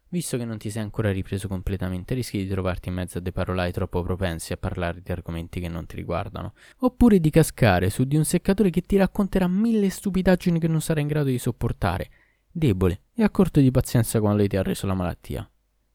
Visto 0.10 0.38
che 0.38 0.46
non 0.46 0.60
ti 0.60 0.70
sei 0.70 0.84
ancora 0.84 1.12
ripreso 1.12 1.48
completamente, 1.48 2.14
rischi 2.14 2.38
di 2.38 2.48
trovarti 2.48 2.90
in 2.90 2.94
mezzo 2.94 3.18
a 3.18 3.22
dei 3.22 3.32
parolai 3.32 3.72
troppo 3.72 4.04
propensi 4.04 4.54
a 4.54 4.58
parlare 4.58 5.02
di 5.02 5.12
argomenti 5.12 5.60
che 5.60 5.68
non 5.68 5.88
ti 5.88 5.96
riguardano, 5.96 6.54
oppure 6.82 7.20
di 7.20 7.32
cascare 7.32 7.90
su 7.90 8.04
di 8.04 8.16
un 8.16 8.24
seccatore 8.24 8.70
che 8.70 8.82
ti 8.82 8.96
racconterà 8.96 9.48
mille 9.48 9.90
stupidaggini 9.90 10.60
che 10.60 10.68
non 10.68 10.82
sarai 10.82 11.02
in 11.02 11.08
grado 11.08 11.30
di 11.30 11.40
sopportare, 11.40 12.12
debole 12.52 13.06
e 13.16 13.24
a 13.24 13.32
corto 13.32 13.60
di 13.60 13.72
pazienza 13.72 14.20
quando 14.20 14.38
lei 14.38 14.48
ti 14.48 14.56
ha 14.56 14.62
reso 14.62 14.86
la 14.86 14.94
malattia. 14.94 15.50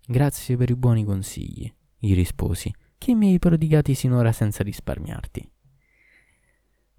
Grazie 0.05 0.57
per 0.57 0.71
i 0.71 0.75
buoni 0.75 1.05
consigli, 1.05 1.73
gli 1.97 2.13
risposi, 2.13 2.75
che 2.99 3.15
mi 3.15 3.31
hai 3.31 3.39
prodigati 3.39 3.95
sinora 3.95 4.33
senza 4.33 4.65
risparmiarti. 4.65 5.49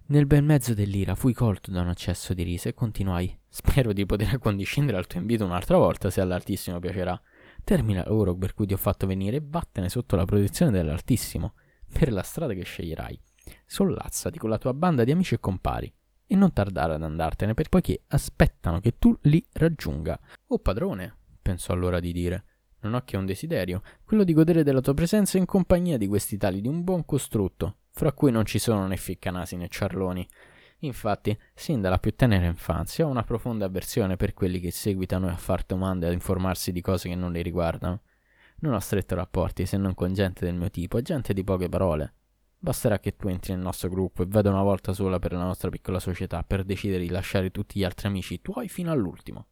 Nel 0.09 0.25
bel 0.25 0.41
mezzo 0.41 0.73
dell'ira 0.73 1.13
fui 1.13 1.33
colto 1.33 1.69
da 1.69 1.81
un 1.81 1.89
accesso 1.89 2.33
di 2.33 2.41
risa 2.41 2.67
e 2.67 2.73
continuai. 2.73 3.39
Spero 3.47 3.93
di 3.93 4.07
poter 4.07 4.33
accondiscendere 4.33 4.97
al 4.97 5.05
tuo 5.05 5.19
invito 5.19 5.45
un'altra 5.45 5.77
volta 5.77 6.09
se 6.09 6.19
all'Altissimo 6.19 6.79
piacerà. 6.79 7.19
Termina 7.63 7.99
il 7.99 8.07
lavoro 8.07 8.35
per 8.35 8.55
cui 8.55 8.65
ti 8.65 8.73
ho 8.73 8.77
fatto 8.77 9.05
venire 9.05 9.37
e 9.37 9.43
vattene 9.45 9.87
sotto 9.87 10.15
la 10.15 10.25
protezione 10.25 10.71
dell'Altissimo, 10.71 11.53
per 11.93 12.11
la 12.11 12.23
strada 12.23 12.53
che 12.53 12.63
sceglierai. 12.63 13.21
Sollazzati 13.67 14.39
con 14.39 14.49
la 14.49 14.57
tua 14.57 14.73
banda 14.73 15.03
di 15.03 15.11
amici 15.11 15.35
e 15.35 15.39
compari 15.39 15.93
e 16.25 16.35
non 16.35 16.53
tardare 16.53 16.95
ad 16.95 17.03
andartene, 17.03 17.53
per 17.53 17.69
poiché 17.69 18.01
aspettano 18.07 18.79
che 18.79 18.97
tu 18.97 19.15
li 19.21 19.45
raggiunga. 19.51 20.19
Oh 20.47 20.57
padrone, 20.57 21.17
pensò 21.39 21.71
allora 21.71 21.99
di 21.99 22.11
dire, 22.11 22.45
non 22.79 22.95
ho 22.95 23.03
che 23.03 23.15
un 23.15 23.27
desiderio, 23.27 23.83
quello 24.03 24.23
di 24.23 24.33
godere 24.33 24.63
della 24.63 24.81
tua 24.81 24.95
presenza 24.95 25.37
in 25.37 25.45
compagnia 25.45 25.97
di 25.97 26.07
questi 26.07 26.35
tali 26.35 26.61
di 26.61 26.67
un 26.67 26.83
buon 26.83 27.05
costrutto, 27.05 27.81
fra 27.99 28.13
cui 28.13 28.31
non 28.31 28.45
ci 28.45 28.59
sono 28.59 28.87
né 28.87 28.95
ficcanasi 28.95 29.57
né 29.57 29.67
ciarloni. 29.67 30.25
Infatti, 30.83 31.37
sin 31.53 31.81
dalla 31.81 31.99
più 31.99 32.15
tenera 32.15 32.45
infanzia 32.45 33.05
ho 33.05 33.09
una 33.09 33.23
profonda 33.23 33.65
avversione 33.65 34.15
per 34.15 34.33
quelli 34.33 34.61
che 34.61 34.71
seguitano 34.71 35.27
a 35.27 35.35
far 35.35 35.65
domande 35.65 36.05
e 36.05 36.07
ad 36.07 36.13
informarsi 36.13 36.71
di 36.71 36.79
cose 36.79 37.09
che 37.09 37.15
non 37.15 37.33
li 37.33 37.41
riguardano. 37.41 38.03
Non 38.59 38.73
ho 38.73 38.79
stretto 38.79 39.15
rapporti 39.15 39.65
se 39.65 39.75
non 39.75 39.95
con 39.95 40.13
gente 40.13 40.45
del 40.45 40.55
mio 40.55 40.69
tipo 40.69 41.01
gente 41.01 41.33
di 41.33 41.43
poche 41.43 41.67
parole. 41.67 42.13
Basterà 42.57 42.99
che 42.99 43.17
tu 43.17 43.27
entri 43.27 43.51
nel 43.51 43.63
nostro 43.63 43.89
gruppo 43.89 44.23
e 44.23 44.27
vada 44.29 44.49
una 44.49 44.63
volta 44.63 44.93
sola 44.93 45.19
per 45.19 45.33
la 45.33 45.43
nostra 45.43 45.69
piccola 45.69 45.99
società 45.99 46.41
per 46.43 46.63
decidere 46.63 47.03
di 47.03 47.09
lasciare 47.09 47.51
tutti 47.51 47.79
gli 47.79 47.83
altri 47.83 48.07
amici 48.07 48.41
tuoi 48.41 48.69
fino 48.69 48.93
all'ultimo. 48.93 49.47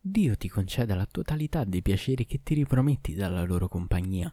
Dio 0.00 0.36
ti 0.36 0.48
conceda 0.48 0.94
la 0.94 1.08
totalità 1.10 1.64
dei 1.64 1.82
piaceri 1.82 2.26
che 2.26 2.44
ti 2.44 2.54
riprometti 2.54 3.16
dalla 3.16 3.42
loro 3.42 3.66
compagnia 3.66 4.32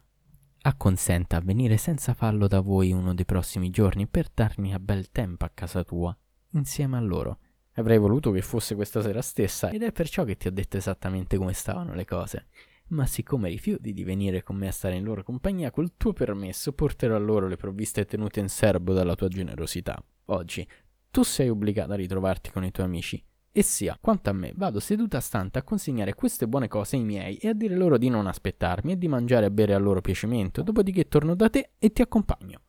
acconsenta 0.68 1.38
a 1.38 1.41
venire 1.41 1.78
senza 1.78 2.16
fallo 2.16 2.47
da 2.47 2.59
voi 2.59 2.91
uno 2.91 3.13
dei 3.13 3.26
prossimi 3.26 3.70
giorni 3.70 4.07
per 4.07 4.30
darmi 4.34 4.74
a 4.74 4.80
bel 4.80 5.11
tempo 5.11 5.45
a 5.45 5.51
casa 5.53 5.84
tua, 5.84 6.16
insieme 6.53 6.97
a 6.97 7.01
loro. 7.01 7.38
Avrei 7.74 7.99
voluto 7.99 8.32
che 8.32 8.41
fosse 8.41 8.74
questa 8.74 9.01
sera 9.01 9.22
stessa 9.22 9.70
ed 9.70 9.84
è 9.84 9.91
perciò 9.91 10.24
che 10.24 10.38
ti 10.38 10.47
ho 10.47 10.51
detto 10.51 10.78
esattamente 10.78 11.38
come 11.38 11.53
stavano 11.53 11.93
le 11.93 12.05
cose. 12.05 12.47
Ma 12.88 13.05
siccome 13.05 13.49
rifiuti 13.49 13.93
di 13.93 14.03
venire 14.03 14.41
con 14.41 14.55
me 14.55 14.68
a 14.68 14.72
stare 14.72 14.95
in 14.95 15.03
loro 15.03 15.24
compagnia, 15.24 15.70
col 15.70 15.93
tuo 15.97 16.13
permesso 16.13 16.72
porterò 16.72 17.16
a 17.16 17.20
loro 17.20 17.47
le 17.47 17.57
provviste 17.57 18.05
tenute 18.05 18.39
in 18.39 18.49
serbo 18.49 18.93
dalla 18.93 19.16
tua 19.16 19.28
generosità. 19.28 20.03
Oggi 20.26 20.68
tu 21.11 21.22
sei 21.22 21.49
obbligata 21.49 21.93
a 21.93 21.97
ritrovarti 21.97 22.49
con 22.49 22.63
i 22.63 22.72
tuoi 22.72 22.88
amici 22.88 23.24
e 23.58 23.62
sia, 23.62 23.97
quanto 24.01 24.30
a 24.30 24.34
me, 24.34 24.51
vado 24.58 24.82
seduta 24.82 25.22
stante 25.22 25.60
a 25.60 25.64
consegnare 25.64 26.14
queste 26.14 26.45
buone 26.45 26.68
cose 26.68 26.97
ai 26.97 27.03
miei 27.06 27.38
e 27.38 27.47
a 27.47 27.53
dire 27.53 27.78
loro 27.78 27.97
di 27.97 28.10
non 28.10 28.28
aspettarmi 28.28 28.91
e 28.91 28.97
di 28.97 29.08
mangiare 29.08 29.45
e 29.45 29.51
bere 29.51 29.74
a 29.74 29.78
loro 29.78 30.01
piacimento, 30.01 30.62
dopodiché 30.62 31.08
torno 31.08 31.36
da 31.36 31.49
te 31.49 31.70
e 31.80 31.93
ti 31.93 32.01
accompagno. 32.01 32.64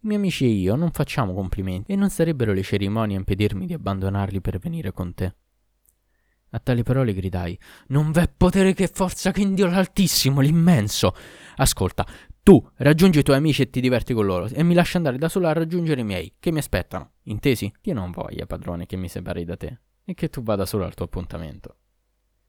I 0.00 0.06
miei 0.06 0.18
amici 0.18 0.44
e 0.44 0.48
io 0.48 0.74
non 0.74 0.90
facciamo 0.90 1.32
complimenti 1.32 1.92
e 1.92 1.96
non 1.96 2.10
sarebbero 2.10 2.52
le 2.52 2.62
cerimonie 2.62 3.16
a 3.16 3.18
impedirmi 3.18 3.64
di 3.64 3.72
abbandonarli 3.72 4.42
per 4.42 4.58
venire 4.58 4.92
con 4.92 5.14
te. 5.14 5.34
A 6.50 6.58
tali 6.58 6.82
parole 6.82 7.14
gridai: 7.14 7.58
Non 7.86 8.10
v'è 8.10 8.30
potere 8.36 8.74
che 8.74 8.88
forza 8.88 9.30
che 9.30 9.40
in 9.40 9.54
Dio 9.54 9.68
l'Altissimo, 9.68 10.42
l'immenso. 10.42 11.14
Ascolta, 11.56 12.06
tu 12.42 12.62
raggiungi 12.76 13.20
i 13.20 13.22
tuoi 13.22 13.38
amici 13.38 13.62
e 13.62 13.70
ti 13.70 13.80
diverti 13.80 14.12
con 14.12 14.26
loro 14.26 14.48
e 14.48 14.62
mi 14.64 14.74
lasci 14.74 14.98
andare 14.98 15.16
da 15.16 15.30
sola 15.30 15.48
a 15.48 15.54
raggiungere 15.54 16.02
i 16.02 16.04
miei, 16.04 16.34
che 16.38 16.52
mi 16.52 16.58
aspettano. 16.58 17.12
Intesi? 17.22 17.72
Io 17.84 17.94
non 17.94 18.10
voglia, 18.10 18.44
padrone, 18.44 18.84
che 18.84 18.98
mi 18.98 19.08
separi 19.08 19.46
da 19.46 19.56
te 19.56 19.78
e 20.10 20.14
che 20.14 20.28
tu 20.28 20.42
vada 20.42 20.66
solo 20.66 20.84
al 20.84 20.94
tuo 20.94 21.04
appuntamento. 21.04 21.76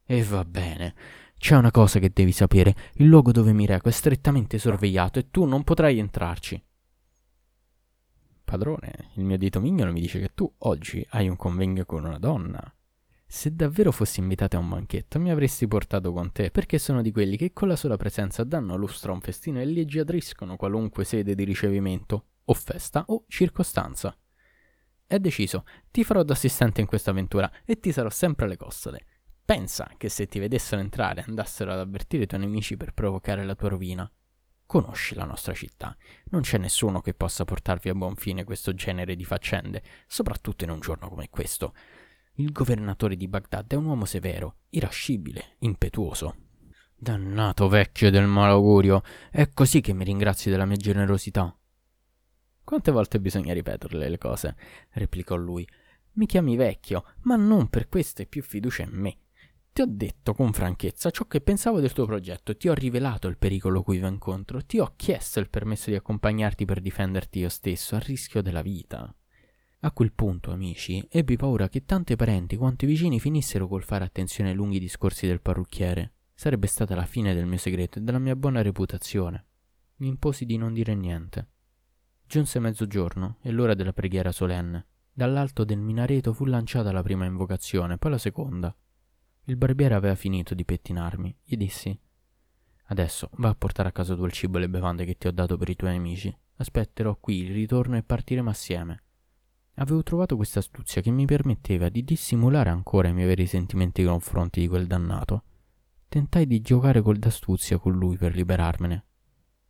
E 0.04 0.22
va 0.24 0.44
bene. 0.44 0.94
C'è 1.38 1.56
una 1.56 1.70
cosa 1.70 1.98
che 1.98 2.10
devi 2.12 2.32
sapere. 2.32 2.74
Il 2.94 3.06
luogo 3.06 3.32
dove 3.32 3.52
mi 3.52 3.66
reco 3.66 3.88
è 3.88 3.92
strettamente 3.92 4.58
sorvegliato 4.58 5.18
e 5.18 5.30
tu 5.30 5.44
non 5.44 5.62
potrai 5.62 5.98
entrarci. 5.98 6.62
Padrone, 8.44 9.10
il 9.14 9.24
mio 9.24 9.38
dito 9.38 9.60
mignolo 9.60 9.92
mi 9.92 10.00
dice 10.00 10.18
che 10.18 10.32
tu 10.34 10.52
oggi 10.58 11.06
hai 11.10 11.28
un 11.28 11.36
convegno 11.36 11.84
con 11.84 12.04
una 12.04 12.18
donna. 12.18 12.60
Se 13.24 13.54
davvero 13.54 13.92
fossi 13.92 14.20
invitato 14.20 14.56
a 14.56 14.60
un 14.60 14.68
banchetto, 14.68 15.18
mi 15.18 15.30
avresti 15.30 15.66
portato 15.66 16.12
con 16.12 16.32
te, 16.32 16.50
perché 16.50 16.78
sono 16.78 17.00
di 17.00 17.12
quelli 17.12 17.36
che 17.36 17.52
con 17.52 17.68
la 17.68 17.76
sola 17.76 17.96
presenza 17.96 18.44
danno 18.44 18.76
lustro 18.76 19.12
a 19.12 19.14
un 19.14 19.22
festino 19.22 19.60
e 19.60 19.64
leggiadriscono 19.64 20.56
qualunque 20.56 21.04
sede 21.04 21.34
di 21.34 21.44
ricevimento, 21.44 22.26
o 22.44 22.52
festa 22.54 23.04
o 23.06 23.24
circostanza. 23.28 24.14
È 25.12 25.18
deciso, 25.18 25.66
ti 25.90 26.04
farò 26.04 26.22
da 26.22 26.32
assistente 26.32 26.80
in 26.80 26.86
questa 26.86 27.10
avventura 27.10 27.52
e 27.66 27.78
ti 27.78 27.92
sarò 27.92 28.08
sempre 28.08 28.46
alle 28.46 28.56
costole. 28.56 29.04
Pensa 29.44 29.90
che 29.98 30.08
se 30.08 30.26
ti 30.26 30.38
vedessero 30.38 30.80
entrare 30.80 31.22
andassero 31.26 31.70
ad 31.70 31.80
avvertire 31.80 32.22
i 32.22 32.26
tuoi 32.26 32.40
nemici 32.40 32.78
per 32.78 32.94
provocare 32.94 33.44
la 33.44 33.54
tua 33.54 33.68
rovina. 33.68 34.10
Conosci 34.64 35.14
la 35.14 35.26
nostra 35.26 35.52
città. 35.52 35.94
Non 36.30 36.40
c'è 36.40 36.56
nessuno 36.56 37.02
che 37.02 37.12
possa 37.12 37.44
portarvi 37.44 37.90
a 37.90 37.94
buon 37.94 38.14
fine 38.14 38.44
questo 38.44 38.72
genere 38.72 39.14
di 39.14 39.26
faccende, 39.26 39.82
soprattutto 40.06 40.64
in 40.64 40.70
un 40.70 40.80
giorno 40.80 41.10
come 41.10 41.28
questo. 41.28 41.74
Il 42.36 42.50
governatore 42.50 43.14
di 43.14 43.28
Baghdad 43.28 43.70
è 43.70 43.76
un 43.76 43.84
uomo 43.84 44.06
severo, 44.06 44.60
irascibile, 44.70 45.56
impetuoso. 45.58 46.36
Dannato 46.96 47.68
vecchio 47.68 48.10
del 48.10 48.26
malaugurio, 48.26 49.02
è 49.30 49.50
così 49.52 49.82
che 49.82 49.92
mi 49.92 50.04
ringrazi 50.04 50.48
della 50.48 50.64
mia 50.64 50.76
generosità. 50.76 51.54
Quante 52.64 52.90
volte 52.90 53.20
bisogna 53.20 53.52
ripeterle 53.52 54.08
le 54.08 54.18
cose? 54.18 54.56
replicò 54.90 55.36
lui. 55.36 55.66
Mi 56.14 56.26
chiami 56.26 56.56
vecchio, 56.56 57.04
ma 57.22 57.36
non 57.36 57.68
per 57.68 57.88
questo 57.88 58.22
hai 58.22 58.28
più 58.28 58.42
fiducia 58.42 58.82
in 58.82 58.90
me. 58.90 59.16
Ti 59.72 59.80
ho 59.80 59.86
detto 59.88 60.34
con 60.34 60.52
franchezza 60.52 61.10
ciò 61.10 61.24
che 61.24 61.40
pensavo 61.40 61.80
del 61.80 61.94
tuo 61.94 62.04
progetto, 62.04 62.54
ti 62.54 62.68
ho 62.68 62.74
rivelato 62.74 63.26
il 63.28 63.38
pericolo 63.38 63.82
cui 63.82 63.98
va 63.98 64.08
incontro, 64.08 64.62
ti 64.66 64.78
ho 64.78 64.92
chiesto 64.96 65.40
il 65.40 65.48
permesso 65.48 65.88
di 65.88 65.96
accompagnarti 65.96 66.66
per 66.66 66.80
difenderti 66.80 67.38
io 67.38 67.48
stesso 67.48 67.96
a 67.96 67.98
rischio 67.98 68.42
della 68.42 68.60
vita. 68.60 69.14
A 69.84 69.90
quel 69.92 70.12
punto, 70.12 70.52
amici, 70.52 71.02
ebbi 71.10 71.36
paura 71.36 71.70
che 71.70 71.86
tanti 71.86 72.14
parenti 72.16 72.56
quanto 72.56 72.84
i 72.84 72.88
vicini 72.88 73.18
finissero 73.18 73.66
col 73.66 73.82
fare 73.82 74.04
attenzione 74.04 74.50
ai 74.50 74.56
lunghi 74.56 74.78
discorsi 74.78 75.26
del 75.26 75.40
parrucchiere. 75.40 76.12
Sarebbe 76.34 76.66
stata 76.66 76.94
la 76.94 77.06
fine 77.06 77.34
del 77.34 77.46
mio 77.46 77.56
segreto 77.56 77.98
e 77.98 78.02
della 78.02 78.18
mia 78.18 78.36
buona 78.36 78.60
reputazione. 78.60 79.46
Mi 79.96 80.08
imposi 80.08 80.44
di 80.44 80.58
non 80.58 80.74
dire 80.74 80.94
niente. 80.94 81.48
Giunse 82.32 82.60
mezzogiorno 82.60 83.36
e 83.42 83.50
l'ora 83.50 83.74
della 83.74 83.92
preghiera 83.92 84.32
solenne. 84.32 84.86
Dall'alto 85.12 85.64
del 85.64 85.76
minareto 85.76 86.32
fu 86.32 86.46
lanciata 86.46 86.90
la 86.90 87.02
prima 87.02 87.26
invocazione, 87.26 87.98
poi 87.98 88.12
la 88.12 88.16
seconda. 88.16 88.74
Il 89.44 89.56
barbiere 89.56 89.94
aveva 89.94 90.14
finito 90.14 90.54
di 90.54 90.64
pettinarmi. 90.64 91.36
Gli 91.44 91.56
dissi: 91.58 92.00
Adesso 92.84 93.28
va 93.34 93.50
a 93.50 93.54
portare 93.54 93.90
a 93.90 93.92
casa 93.92 94.16
tu 94.16 94.24
il 94.24 94.32
cibo 94.32 94.56
e 94.56 94.60
le 94.60 94.70
bevande 94.70 95.04
che 95.04 95.18
ti 95.18 95.26
ho 95.26 95.30
dato 95.30 95.58
per 95.58 95.68
i 95.68 95.76
tuoi 95.76 95.94
amici. 95.94 96.34
Aspetterò 96.56 97.18
qui 97.20 97.42
il 97.42 97.52
ritorno 97.52 97.98
e 97.98 98.02
partiremo 98.02 98.48
assieme. 98.48 99.02
Avevo 99.74 100.02
trovato 100.02 100.34
questa 100.36 100.60
astuzia 100.60 101.02
che 101.02 101.10
mi 101.10 101.26
permetteva 101.26 101.90
di 101.90 102.02
dissimulare 102.02 102.70
ancora 102.70 103.08
i 103.08 103.12
miei 103.12 103.26
veri 103.26 103.44
sentimenti 103.44 104.00
nei 104.00 104.10
confronti 104.10 104.60
di 104.60 104.68
quel 104.68 104.86
dannato. 104.86 105.44
Tentai 106.08 106.46
di 106.46 106.62
giocare 106.62 107.02
col 107.02 107.18
d'astuzia 107.18 107.76
con 107.76 107.92
lui 107.92 108.16
per 108.16 108.34
liberarmene. 108.34 109.04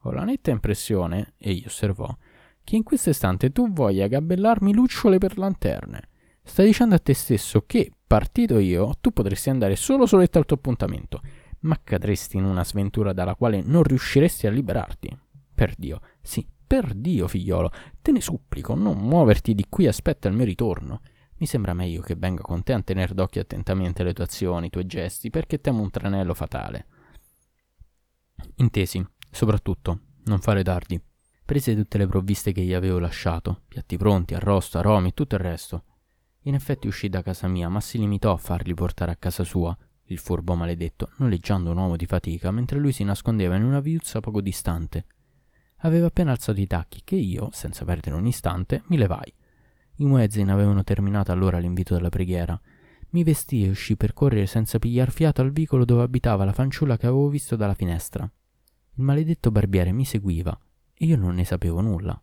Ho 0.02 0.12
la 0.12 0.22
netta 0.22 0.52
impressione, 0.52 1.34
egli 1.38 1.64
osservò, 1.66 2.16
che 2.64 2.76
in 2.76 2.82
questo 2.82 3.10
istante 3.10 3.50
tu 3.50 3.72
voglia 3.72 4.06
gabellarmi 4.06 4.72
lucciole 4.72 5.18
per 5.18 5.38
lanterne. 5.38 6.08
Stai 6.42 6.66
dicendo 6.66 6.94
a 6.94 6.98
te 6.98 7.14
stesso 7.14 7.64
che, 7.66 7.92
partito 8.06 8.58
io, 8.58 8.94
tu 9.00 9.12
potresti 9.12 9.50
andare 9.50 9.76
solo 9.76 10.06
soletto 10.06 10.38
al 10.38 10.46
tuo 10.46 10.56
appuntamento, 10.56 11.20
ma 11.60 11.80
cadresti 11.82 12.36
in 12.36 12.44
una 12.44 12.64
sventura 12.64 13.12
dalla 13.12 13.34
quale 13.34 13.62
non 13.62 13.82
riusciresti 13.82 14.46
a 14.46 14.50
liberarti. 14.50 15.16
Per 15.54 15.74
Dio, 15.76 16.00
sì, 16.20 16.46
per 16.66 16.94
Dio, 16.94 17.28
figliolo, 17.28 17.70
te 18.00 18.12
ne 18.12 18.20
supplico, 18.20 18.74
non 18.74 18.98
muoverti 18.98 19.54
di 19.54 19.66
qui, 19.68 19.86
aspetta 19.86 20.28
il 20.28 20.34
mio 20.34 20.44
ritorno. 20.44 21.02
Mi 21.36 21.46
sembra 21.46 21.74
meglio 21.74 22.00
che 22.00 22.14
venga 22.14 22.42
con 22.42 22.62
te 22.62 22.72
a 22.72 22.82
tenere 22.82 23.14
d'occhio 23.14 23.40
attentamente 23.40 24.02
le 24.02 24.12
tue 24.12 24.24
azioni, 24.24 24.66
i 24.66 24.70
tuoi 24.70 24.86
gesti, 24.86 25.30
perché 25.30 25.60
temo 25.60 25.82
un 25.82 25.90
tranello 25.90 26.34
fatale. 26.34 26.86
Intesi, 28.56 29.04
soprattutto, 29.30 30.00
non 30.24 30.40
fare 30.40 30.62
tardi. 30.62 31.00
Prese 31.52 31.76
tutte 31.76 31.98
le 31.98 32.06
provviste 32.06 32.50
che 32.50 32.62
gli 32.62 32.72
avevo 32.72 32.98
lasciato, 32.98 33.64
piatti 33.68 33.98
pronti, 33.98 34.32
arrosto, 34.32 34.78
aromi 34.78 35.08
e 35.08 35.12
tutto 35.12 35.34
il 35.34 35.42
resto. 35.42 35.84
In 36.44 36.54
effetti 36.54 36.86
uscì 36.86 37.10
da 37.10 37.20
casa 37.20 37.46
mia, 37.46 37.68
ma 37.68 37.78
si 37.78 37.98
limitò 37.98 38.32
a 38.32 38.38
farli 38.38 38.72
portare 38.72 39.10
a 39.10 39.16
casa 39.16 39.44
sua, 39.44 39.76
il 40.04 40.16
furbo 40.16 40.54
maledetto, 40.54 41.10
noleggiando 41.16 41.70
un 41.70 41.76
uomo 41.76 41.96
di 41.96 42.06
fatica, 42.06 42.50
mentre 42.50 42.78
lui 42.78 42.92
si 42.92 43.04
nascondeva 43.04 43.54
in 43.56 43.64
una 43.64 43.80
viuzza 43.80 44.20
poco 44.20 44.40
distante. 44.40 45.04
Aveva 45.80 46.06
appena 46.06 46.30
alzato 46.30 46.58
i 46.58 46.66
tacchi 46.66 47.02
che 47.04 47.16
io, 47.16 47.50
senza 47.52 47.84
perdere 47.84 48.16
un 48.16 48.26
istante, 48.26 48.84
mi 48.86 48.96
levai. 48.96 49.30
I 49.96 50.06
muezzin 50.06 50.48
avevano 50.48 50.82
terminato 50.84 51.32
allora 51.32 51.58
l'invito 51.58 51.92
della 51.92 52.08
preghiera. 52.08 52.58
Mi 53.10 53.24
vestii 53.24 53.66
e 53.66 53.68
uscii 53.68 53.96
per 53.96 54.14
correre 54.14 54.46
senza 54.46 54.78
pigliar 54.78 55.10
fiato 55.10 55.42
al 55.42 55.52
vicolo 55.52 55.84
dove 55.84 56.00
abitava 56.00 56.46
la 56.46 56.54
fanciulla 56.54 56.96
che 56.96 57.08
avevo 57.08 57.28
visto 57.28 57.56
dalla 57.56 57.74
finestra. 57.74 58.24
Il 58.24 59.02
maledetto 59.02 59.50
barbiere 59.50 59.92
mi 59.92 60.06
seguiva 60.06 60.58
io 61.04 61.16
non 61.16 61.34
ne 61.34 61.44
sapevo 61.44 61.80
nulla. 61.80 62.20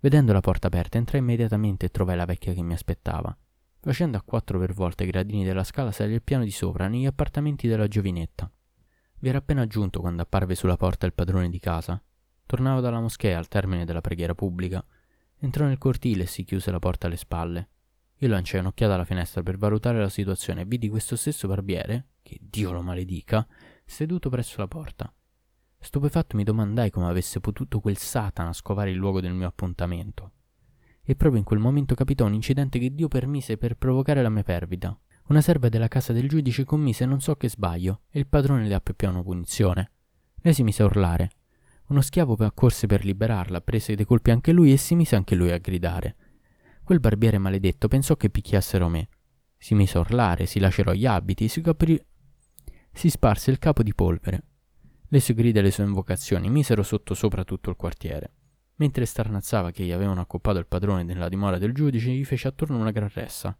Vedendo 0.00 0.32
la 0.32 0.40
porta 0.40 0.68
aperta, 0.68 0.98
entrai 0.98 1.20
immediatamente 1.20 1.86
e 1.86 1.90
trovai 1.90 2.16
la 2.16 2.24
vecchia 2.24 2.52
che 2.52 2.62
mi 2.62 2.72
aspettava. 2.72 3.36
Facendo 3.80 4.16
a 4.16 4.22
quattro 4.22 4.58
per 4.58 4.72
volta 4.74 5.04
i 5.04 5.06
gradini 5.06 5.44
della 5.44 5.64
scala 5.64 5.92
salì 5.92 6.14
al 6.14 6.22
piano 6.22 6.44
di 6.44 6.50
sopra, 6.50 6.88
negli 6.88 7.06
appartamenti 7.06 7.68
della 7.68 7.88
giovinetta. 7.88 8.50
Vi 9.18 9.28
era 9.28 9.38
appena 9.38 9.66
giunto 9.66 10.00
quando 10.00 10.22
apparve 10.22 10.54
sulla 10.54 10.76
porta 10.76 11.06
il 11.06 11.12
padrone 11.12 11.50
di 11.50 11.58
casa 11.58 12.02
Tornava 12.50 12.80
dalla 12.80 12.98
moschea 12.98 13.38
al 13.38 13.46
termine 13.46 13.84
della 13.84 14.00
preghiera 14.00 14.34
pubblica. 14.34 14.84
Entrò 15.38 15.66
nel 15.66 15.78
cortile 15.78 16.24
e 16.24 16.26
si 16.26 16.42
chiuse 16.42 16.72
la 16.72 16.80
porta 16.80 17.06
alle 17.06 17.16
spalle. 17.16 17.68
Io 18.16 18.28
lanciai 18.28 18.58
un'occhiata 18.58 18.94
alla 18.94 19.04
finestra 19.04 19.40
per 19.44 19.56
valutare 19.56 20.00
la 20.00 20.08
situazione 20.08 20.62
e 20.62 20.64
vidi 20.64 20.88
questo 20.88 21.14
stesso 21.14 21.46
barbiere, 21.46 22.08
che 22.22 22.38
Dio 22.40 22.72
lo 22.72 22.82
maledica, 22.82 23.46
seduto 23.84 24.30
presso 24.30 24.58
la 24.58 24.66
porta. 24.66 25.14
Stupefatto 25.82 26.36
mi 26.36 26.44
domandai 26.44 26.90
come 26.90 27.06
avesse 27.06 27.40
potuto 27.40 27.80
quel 27.80 27.96
Satana 27.96 28.52
scovare 28.52 28.90
il 28.90 28.96
luogo 28.96 29.20
del 29.20 29.32
mio 29.32 29.48
appuntamento. 29.48 30.32
E 31.02 31.16
proprio 31.16 31.40
in 31.40 31.44
quel 31.46 31.58
momento 31.58 31.94
capitò 31.94 32.26
un 32.26 32.34
incidente 32.34 32.78
che 32.78 32.94
Dio 32.94 33.08
permise 33.08 33.56
per 33.56 33.76
provocare 33.76 34.22
la 34.22 34.28
mia 34.28 34.42
perdita. 34.42 34.96
Una 35.28 35.40
serva 35.40 35.68
della 35.68 35.88
casa 35.88 36.12
del 36.12 36.28
giudice 36.28 36.64
commise 36.64 37.06
non 37.06 37.20
so 37.20 37.34
che 37.34 37.48
sbaglio 37.48 38.02
e 38.10 38.18
il 38.18 38.26
padrone 38.26 38.68
le 38.68 38.74
appeppiò 38.74 39.08
una 39.08 39.22
punizione. 39.22 39.90
Lei 40.42 40.54
si 40.54 40.62
mise 40.62 40.82
a 40.82 40.86
urlare, 40.86 41.30
uno 41.90 42.02
schiavo 42.02 42.34
accorse 42.34 42.86
per 42.86 43.04
liberarla, 43.04 43.62
prese 43.62 43.96
dei 43.96 44.04
colpi 44.04 44.30
anche 44.30 44.52
lui 44.52 44.72
e 44.72 44.76
si 44.76 44.94
mise 44.94 45.16
anche 45.16 45.34
lui 45.34 45.50
a 45.50 45.58
gridare. 45.58 46.16
Quel 46.84 47.00
barbiere 47.00 47.38
maledetto 47.38 47.88
pensò 47.88 48.16
che 48.16 48.30
picchiassero 48.30 48.88
me. 48.88 49.08
Si 49.56 49.74
mise 49.74 49.98
a 49.98 50.02
urlare, 50.02 50.46
si 50.46 50.60
lacerò 50.60 50.92
gli 50.92 51.06
abiti, 51.06 51.48
si 51.48 51.60
coprì... 51.60 52.00
si 52.92 53.10
sparse 53.10 53.50
il 53.50 53.58
capo 53.58 53.82
di 53.82 53.92
polvere. 53.92 54.44
Le 55.12 55.20
sue 55.20 55.34
grida 55.34 55.60
e 55.60 55.62
le 55.62 55.70
sue 55.70 55.84
invocazioni 55.84 56.50
misero 56.50 56.82
sotto 56.82 57.14
sopra 57.14 57.44
tutto 57.44 57.70
il 57.70 57.76
quartiere. 57.76 58.32
Mentre 58.76 59.04
starnazzava 59.04 59.70
che 59.70 59.84
gli 59.84 59.92
avevano 59.92 60.22
accoppato 60.22 60.58
il 60.58 60.66
padrone 60.66 61.04
nella 61.04 61.28
dimora 61.28 61.58
del 61.58 61.74
giudice, 61.74 62.10
gli 62.10 62.24
fece 62.24 62.48
attorno 62.48 62.78
una 62.78 62.90
gran 62.90 63.10
ressa. 63.12 63.56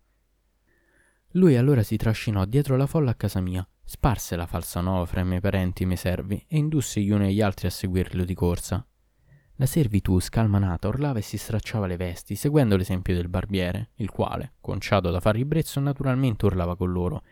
Lui 1.34 1.56
allora 1.56 1.82
si 1.82 1.96
trascinò 1.96 2.44
dietro 2.44 2.76
la 2.76 2.86
folla 2.86 3.10
a 3.10 3.14
casa 3.14 3.40
mia, 3.40 3.68
Sparse 3.92 4.36
la 4.36 4.46
falsa 4.46 4.80
nuova 4.80 5.04
fra 5.04 5.22
i 5.22 5.24
miei 5.24 5.40
parenti 5.40 5.82
e 5.82 5.84
i 5.84 5.88
miei 5.88 5.98
servi 5.98 6.44
e 6.46 6.58
indusse 6.58 7.00
gli 7.00 7.10
uni 7.10 7.26
e 7.26 7.32
gli 7.32 7.40
altri 7.40 7.66
a 7.66 7.70
seguirlo 7.70 8.24
di 8.24 8.34
corsa. 8.34 8.86
La 9.56 9.66
servitù, 9.66 10.20
scalmanata, 10.20 10.86
urlava 10.86 11.18
e 11.18 11.22
si 11.22 11.36
stracciava 11.36 11.88
le 11.88 11.96
vesti, 11.96 12.36
seguendo 12.36 12.76
l'esempio 12.76 13.16
del 13.16 13.28
barbiere, 13.28 13.90
il 13.96 14.10
quale, 14.10 14.52
conciato 14.60 15.10
da 15.10 15.18
far 15.18 15.34
ribrezzo, 15.34 15.80
naturalmente 15.80 16.46
urlava 16.46 16.76
con 16.76 16.92
loro. 16.92 17.24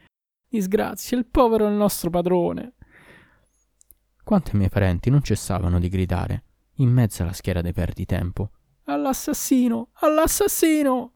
Disgrazia, 0.49 1.17
il 1.17 1.27
povero 1.27 1.69
il 1.69 1.75
nostro 1.75 2.11
padrone. 2.11 2.75
Quanto 4.29 4.51
ai 4.51 4.59
miei 4.59 4.69
parenti 4.69 5.09
non 5.09 5.23
cessavano 5.23 5.79
di 5.79 5.89
gridare, 5.89 6.43
in 6.81 6.91
mezzo 6.91 7.23
alla 7.23 7.33
schiera 7.33 7.63
dei 7.63 7.73
perditempo. 7.73 8.51
All'assassino! 8.85 9.89
All'assassino! 10.01 11.15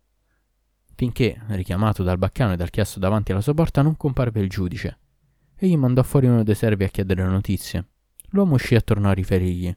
Finché, 0.95 1.39
richiamato 1.49 2.03
dal 2.05 2.17
baccano 2.17 2.55
e 2.55 2.57
dal 2.57 2.71
chiasso 2.71 2.99
davanti 2.99 3.31
alla 3.31 3.43
sua 3.43 3.53
porta, 3.53 3.83
non 3.83 3.99
comparve 3.99 4.41
il 4.41 4.49
giudice, 4.49 4.99
Egli 5.57 5.77
mandò 5.77 6.03
fuori 6.03 6.27
uno 6.27 6.43
dei 6.43 6.55
servi 6.55 6.85
a 6.85 6.89
chiedere 6.89 7.23
notizie. 7.25 7.87
L'uomo 8.31 8.55
uscì 8.55 8.77
e 8.77 8.81
tornò 8.81 9.11
a 9.11 9.13
riferirgli. 9.13 9.77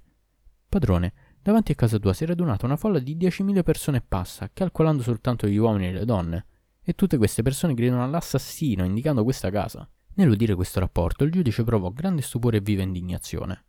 Padrone, 0.70 1.12
davanti 1.42 1.74
a 1.74 1.76
casa 1.76 2.00
tua 2.00 2.14
si 2.14 2.24
è 2.24 2.28
radunata 2.28 2.66
una 2.66 2.78
folla 2.78 3.00
di 3.00 3.18
10.000 3.18 3.64
persone 3.64 3.98
e 3.98 4.04
passa, 4.08 4.50
calcolando 4.54 5.04
soltanto 5.04 5.46
gli 5.46 5.58
uomini 5.58 5.88
e 5.88 5.92
le 5.92 6.06
donne. 6.06 6.46
E 6.82 6.94
tutte 6.94 7.18
queste 7.18 7.42
persone 7.42 7.74
gridano 7.74 8.02
all'assassino, 8.02 8.86
indicando 8.86 9.26
questa 9.26 9.50
casa. 9.50 9.86
Nell'udire 10.16 10.56
questo 10.56 10.80
rapporto, 10.80 11.24
il 11.24 11.32
giudice 11.32 11.64
provò 11.64 11.90
grande 11.90 12.22
stupore 12.22 12.58
e 12.58 12.62
viva 12.62 12.84
indignazione. 12.84 13.66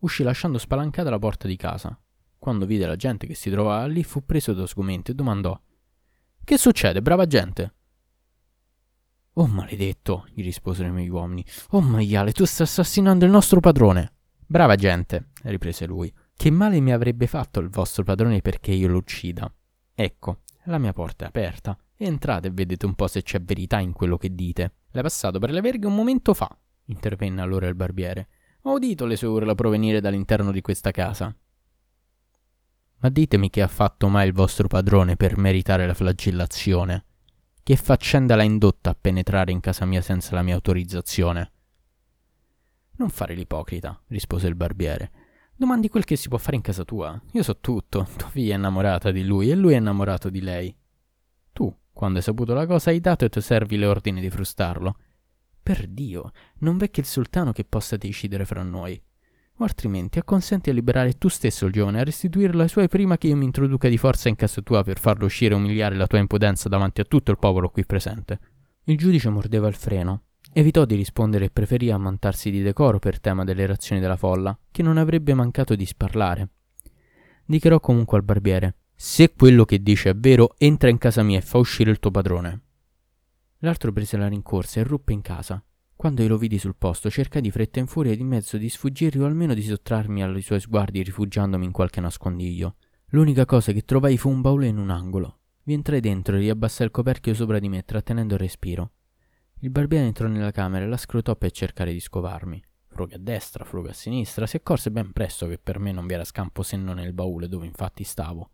Uscì 0.00 0.22
lasciando 0.22 0.58
spalancata 0.58 1.10
la 1.10 1.18
porta 1.18 1.46
di 1.46 1.56
casa. 1.56 1.98
Quando 2.38 2.64
vide 2.64 2.86
la 2.86 2.96
gente 2.96 3.26
che 3.26 3.34
si 3.34 3.50
trovava 3.50 3.86
lì, 3.86 4.02
fu 4.02 4.24
preso 4.24 4.54
da 4.54 4.66
sgomento 4.66 5.10
e 5.10 5.14
domandò: 5.14 5.58
Che 6.42 6.56
succede, 6.56 7.02
brava 7.02 7.26
gente? 7.26 7.74
Oh 9.34 9.46
maledetto, 9.46 10.26
gli 10.32 10.42
risposero 10.42 10.88
i 10.88 10.92
miei 10.92 11.10
uomini. 11.10 11.44
Oh 11.70 11.82
maiale, 11.82 12.32
tu 12.32 12.46
stai 12.46 12.66
assassinando 12.66 13.26
il 13.26 13.30
nostro 13.30 13.60
padrone. 13.60 14.12
Brava 14.46 14.76
gente, 14.76 15.28
riprese 15.42 15.86
lui. 15.86 16.12
Che 16.34 16.50
male 16.50 16.80
mi 16.80 16.92
avrebbe 16.92 17.26
fatto 17.26 17.60
il 17.60 17.68
vostro 17.68 18.04
padrone 18.04 18.40
perché 18.40 18.72
io 18.72 18.88
lo 18.88 18.96
uccida? 18.96 19.52
Ecco, 19.94 20.40
la 20.64 20.78
mia 20.78 20.94
porta 20.94 21.26
è 21.26 21.28
aperta. 21.28 21.78
Entrate 22.02 22.48
e 22.48 22.50
vedete 22.50 22.86
un 22.86 22.94
po' 22.94 23.08
se 23.08 23.22
c'è 23.22 23.42
verità 23.42 23.78
in 23.78 23.92
quello 23.92 24.16
che 24.16 24.34
dite. 24.34 24.72
L'hai 24.92 25.02
passato 25.02 25.38
per 25.38 25.50
le 25.50 25.60
verghe 25.60 25.86
un 25.86 25.94
momento 25.94 26.32
fa, 26.32 26.48
intervenne 26.86 27.42
allora 27.42 27.66
il 27.66 27.74
barbiere. 27.74 28.28
Ho 28.62 28.72
udito 28.72 29.04
le 29.04 29.16
sue 29.16 29.28
urla 29.28 29.54
provenire 29.54 30.00
dall'interno 30.00 30.50
di 30.50 30.62
questa 30.62 30.92
casa. 30.92 31.36
Ma 33.00 33.08
ditemi 33.10 33.50
che 33.50 33.60
ha 33.60 33.68
fatto 33.68 34.08
mai 34.08 34.26
il 34.26 34.32
vostro 34.32 34.66
padrone 34.66 35.16
per 35.16 35.36
meritare 35.36 35.86
la 35.86 35.92
flagellazione. 35.92 37.04
Che 37.62 37.76
faccenda 37.76 38.34
l'ha 38.34 38.44
indotta 38.44 38.88
a 38.88 38.96
penetrare 38.98 39.52
in 39.52 39.60
casa 39.60 39.84
mia 39.84 40.00
senza 40.00 40.34
la 40.34 40.42
mia 40.42 40.54
autorizzazione? 40.54 41.52
Non 42.92 43.10
fare 43.10 43.34
l'ipocrita, 43.34 44.00
rispose 44.06 44.46
il 44.46 44.54
barbiere. 44.54 45.10
Domandi 45.54 45.90
quel 45.90 46.04
che 46.04 46.16
si 46.16 46.30
può 46.30 46.38
fare 46.38 46.56
in 46.56 46.62
casa 46.62 46.82
tua. 46.82 47.20
Io 47.32 47.42
so 47.42 47.58
tutto. 47.58 48.08
Tua 48.16 48.30
figlia 48.30 48.54
è 48.54 48.56
innamorata 48.56 49.10
di 49.10 49.22
lui 49.22 49.50
e 49.50 49.54
lui 49.54 49.74
è 49.74 49.76
innamorato 49.76 50.30
di 50.30 50.40
lei. 50.40 50.74
Tu, 51.52 51.74
quando 51.92 52.18
hai 52.18 52.24
saputo 52.24 52.54
la 52.54 52.66
cosa, 52.66 52.90
hai 52.90 53.00
dato 53.00 53.24
ai 53.24 53.30
tuoi 53.30 53.42
servi 53.42 53.76
le 53.76 53.86
ordini 53.86 54.20
di 54.20 54.30
frustarlo. 54.30 54.96
Per 55.62 55.86
Dio, 55.86 56.30
non 56.58 56.78
v'è 56.78 56.90
che 56.90 57.00
il 57.00 57.06
sultano 57.06 57.52
che 57.52 57.64
possa 57.64 57.96
decidere 57.96 58.44
fra 58.44 58.62
noi 58.62 59.00
o 59.60 59.64
altrimenti 59.64 60.18
acconsenti 60.18 60.70
a 60.70 60.72
liberare 60.72 61.18
tu 61.18 61.28
stesso 61.28 61.66
il 61.66 61.72
giovane, 61.72 62.00
a 62.00 62.04
restituirlo 62.04 62.62
ai 62.62 62.68
suoi 62.68 62.88
prima 62.88 63.18
che 63.18 63.28
io 63.28 63.36
mi 63.36 63.44
introduca 63.44 63.88
di 63.88 63.98
forza 63.98 64.28
in 64.28 64.36
casa 64.36 64.62
tua 64.62 64.82
per 64.82 64.98
farlo 64.98 65.26
uscire 65.26 65.54
e 65.54 65.56
umiliare 65.58 65.96
la 65.96 66.06
tua 66.06 66.18
impudenza 66.18 66.68
davanti 66.68 67.00
a 67.02 67.04
tutto 67.04 67.30
il 67.30 67.38
popolo 67.38 67.68
qui 67.68 67.84
presente. 67.84 68.38
Il 68.84 68.96
giudice 68.96 69.28
mordeva 69.28 69.68
il 69.68 69.74
freno. 69.74 70.22
Evitò 70.52 70.84
di 70.84 70.96
rispondere 70.96 71.44
e 71.44 71.50
preferì 71.50 71.90
ammantarsi 71.90 72.50
di 72.50 72.62
decoro 72.62 72.98
per 72.98 73.20
tema 73.20 73.44
delle 73.44 73.66
reazioni 73.66 74.00
della 74.00 74.16
folla, 74.16 74.58
che 74.70 74.82
non 74.82 74.96
avrebbe 74.96 75.34
mancato 75.34 75.76
di 75.76 75.86
sparlare. 75.86 76.48
Dichiarò 77.44 77.78
comunque 77.78 78.16
al 78.16 78.24
barbiere: 78.24 78.76
Se 79.02 79.32
quello 79.32 79.64
che 79.64 79.82
dice 79.82 80.10
è 80.10 80.14
vero, 80.14 80.54
entra 80.58 80.90
in 80.90 80.98
casa 80.98 81.22
mia 81.22 81.38
e 81.38 81.40
fa 81.40 81.56
uscire 81.56 81.90
il 81.90 81.98
tuo 81.98 82.10
padrone. 82.10 82.60
L'altro 83.60 83.92
prese 83.94 84.18
la 84.18 84.28
rincorsa 84.28 84.78
e 84.78 84.82
ruppe 84.82 85.14
in 85.14 85.22
casa. 85.22 85.64
Quando 85.96 86.20
io 86.20 86.28
lo 86.28 86.36
vidi 86.36 86.58
sul 86.58 86.76
posto, 86.76 87.08
cercai 87.08 87.40
di 87.40 87.50
fretta 87.50 87.78
in 87.78 87.86
furia 87.86 88.14
di 88.14 88.22
mezzo 88.24 88.58
di 88.58 88.68
sfuggirgli 88.68 89.22
o 89.22 89.24
almeno 89.24 89.54
di 89.54 89.62
sottrarmi 89.62 90.22
ai 90.22 90.42
suoi 90.42 90.60
sguardi 90.60 91.02
rifugiandomi 91.02 91.64
in 91.64 91.72
qualche 91.72 92.02
nascondiglio. 92.02 92.76
L'unica 93.12 93.46
cosa 93.46 93.72
che 93.72 93.86
trovai 93.86 94.18
fu 94.18 94.28
un 94.28 94.42
baule 94.42 94.66
in 94.66 94.76
un 94.76 94.90
angolo. 94.90 95.38
Vi 95.62 95.72
entrai 95.72 96.00
dentro 96.00 96.36
e 96.36 96.40
riabbassai 96.40 96.84
il 96.84 96.92
coperchio 96.92 97.32
sopra 97.32 97.58
di 97.58 97.70
me, 97.70 97.82
trattenendo 97.86 98.34
il 98.34 98.40
respiro. 98.40 98.90
Il 99.60 99.70
barbiere 99.70 100.04
entrò 100.04 100.28
nella 100.28 100.50
camera 100.50 100.84
e 100.84 100.88
la 100.88 100.98
scrutò 100.98 101.36
per 101.36 101.52
cercare 101.52 101.94
di 101.94 102.00
scovarmi. 102.00 102.62
Frughe 102.86 103.14
a 103.14 103.18
destra, 103.18 103.64
frughe 103.64 103.88
a 103.88 103.94
sinistra, 103.94 104.46
si 104.46 104.56
accorse 104.56 104.90
ben 104.90 105.12
presto 105.12 105.46
che 105.46 105.56
per 105.56 105.78
me 105.78 105.90
non 105.90 106.06
vi 106.06 106.12
era 106.12 106.24
scampo 106.24 106.62
se 106.62 106.76
non 106.76 106.96
nel 106.96 107.14
baule 107.14 107.48
dove 107.48 107.64
infatti 107.64 108.04
stavo. 108.04 108.50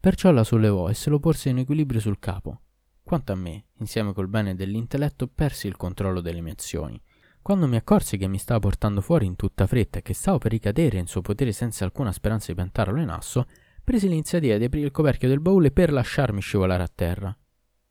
Perciò 0.00 0.30
la 0.30 0.44
sollevò 0.44 0.88
e 0.88 0.94
se 0.94 1.10
lo 1.10 1.18
porse 1.18 1.48
in 1.48 1.58
equilibrio 1.58 1.98
sul 1.98 2.20
capo. 2.20 2.60
Quanto 3.02 3.32
a 3.32 3.34
me, 3.34 3.66
insieme 3.78 4.12
col 4.12 4.28
bene 4.28 4.54
dell'intelletto, 4.54 5.26
persi 5.26 5.66
il 5.66 5.76
controllo 5.76 6.20
delle 6.20 6.40
mie 6.40 6.52
azioni. 6.52 7.00
Quando 7.42 7.66
mi 7.66 7.76
accorsi 7.76 8.16
che 8.16 8.28
mi 8.28 8.38
stava 8.38 8.60
portando 8.60 9.00
fuori 9.00 9.26
in 9.26 9.34
tutta 9.34 9.66
fretta 9.66 9.98
e 9.98 10.02
che 10.02 10.14
stavo 10.14 10.38
per 10.38 10.52
ricadere 10.52 10.98
in 10.98 11.06
suo 11.06 11.20
potere 11.20 11.50
senza 11.50 11.84
alcuna 11.84 12.12
speranza 12.12 12.48
di 12.48 12.54
piantarlo 12.54 13.00
in 13.00 13.08
asso, 13.08 13.46
presi 13.82 14.08
l'iniziativa 14.08 14.56
di 14.56 14.64
aprire 14.64 14.86
il 14.86 14.92
coperchio 14.92 15.28
del 15.28 15.40
baule 15.40 15.72
per 15.72 15.90
lasciarmi 15.90 16.40
scivolare 16.40 16.82
a 16.82 16.90
terra. 16.94 17.36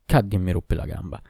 Caddi 0.05 0.35
e 0.35 0.39
mi 0.39 0.51
ruppe 0.51 0.75
la 0.75 0.85
gamba. 0.85 1.21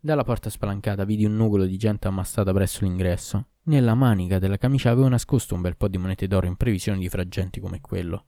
Dalla 0.00 0.24
porta 0.24 0.50
spalancata 0.50 1.04
vidi 1.04 1.24
un 1.24 1.36
nugolo 1.36 1.66
di 1.66 1.76
gente 1.76 2.08
ammassata 2.08 2.52
presso 2.52 2.84
l'ingresso. 2.84 3.48
Nella 3.64 3.94
manica 3.94 4.38
della 4.38 4.56
camicia 4.56 4.90
avevo 4.90 5.08
nascosto 5.08 5.54
un 5.54 5.60
bel 5.60 5.76
po' 5.76 5.88
di 5.88 5.98
monete 5.98 6.26
d'oro 6.26 6.46
in 6.46 6.56
previsione 6.56 6.98
di 6.98 7.08
fragenti 7.08 7.60
come 7.60 7.80
quello. 7.80 8.26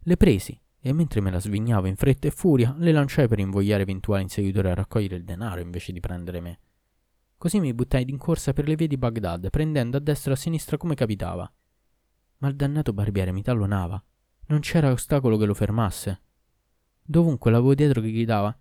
Le 0.00 0.16
presi 0.16 0.60
e 0.80 0.92
mentre 0.92 1.20
me 1.20 1.30
la 1.30 1.40
svignavo 1.40 1.86
in 1.86 1.96
fretta 1.96 2.28
e 2.28 2.30
furia, 2.30 2.74
le 2.78 2.92
lanciai 2.92 3.28
per 3.28 3.38
invogliare 3.38 3.82
eventuali 3.82 4.22
inseguitori 4.22 4.68
a 4.68 4.74
raccogliere 4.74 5.16
il 5.16 5.24
denaro 5.24 5.60
invece 5.60 5.92
di 5.92 6.00
prendere 6.00 6.40
me. 6.40 6.58
Così 7.36 7.60
mi 7.60 7.74
buttai 7.74 8.04
d'incorsa 8.04 8.52
per 8.52 8.66
le 8.66 8.74
vie 8.74 8.86
di 8.86 8.96
Baghdad, 8.96 9.50
prendendo 9.50 9.96
a 9.96 10.00
destra 10.00 10.32
e 10.32 10.34
a 10.34 10.36
sinistra 10.36 10.76
come 10.76 10.94
capitava. 10.94 11.50
Ma 12.38 12.48
il 12.48 12.56
dannato 12.56 12.92
barbiere 12.92 13.32
mi 13.32 13.42
tallonava. 13.42 14.02
Non 14.46 14.60
c'era 14.60 14.90
ostacolo 14.90 15.36
che 15.36 15.44
lo 15.44 15.54
fermasse. 15.54 16.20
Dovunque 17.02 17.50
l'avevo 17.50 17.74
dietro 17.74 18.00
che 18.00 18.10
gridava 18.10 18.56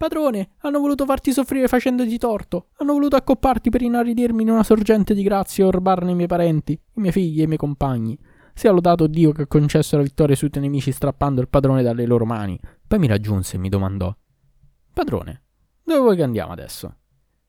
Padrone, 0.00 0.52
hanno 0.60 0.80
voluto 0.80 1.04
farti 1.04 1.30
soffrire 1.30 1.68
facendoti 1.68 2.16
torto. 2.16 2.68
Hanno 2.78 2.94
voluto 2.94 3.16
accopparti 3.16 3.68
per 3.68 3.82
inaridirmi 3.82 4.40
in 4.40 4.48
una 4.48 4.62
sorgente 4.62 5.12
di 5.12 5.22
grazia 5.22 5.66
e 5.66 5.70
rubarne 5.70 6.12
i 6.12 6.14
miei 6.14 6.26
parenti, 6.26 6.72
i 6.72 7.00
miei 7.00 7.12
figli 7.12 7.40
e 7.40 7.42
i 7.42 7.46
miei 7.46 7.58
compagni. 7.58 8.18
Sia 8.54 8.70
lodato 8.70 9.06
Dio 9.06 9.32
che 9.32 9.42
ha 9.42 9.46
concesso 9.46 9.96
la 9.96 10.02
vittoria 10.02 10.36
sui 10.36 10.50
tuoi 10.50 10.64
nemici 10.64 10.92
strappando 10.92 11.40
il 11.40 11.48
padrone 11.48 11.82
dalle 11.82 12.06
loro 12.06 12.24
mani. 12.24 12.58
Poi 12.86 12.98
mi 12.98 13.06
raggiunse 13.06 13.56
e 13.56 13.58
mi 13.58 13.68
domandò: 13.68 14.14
Padrone, 14.92 15.42
dove 15.82 16.00
vuoi 16.00 16.16
che 16.16 16.22
andiamo 16.22 16.52
adesso? 16.52 16.96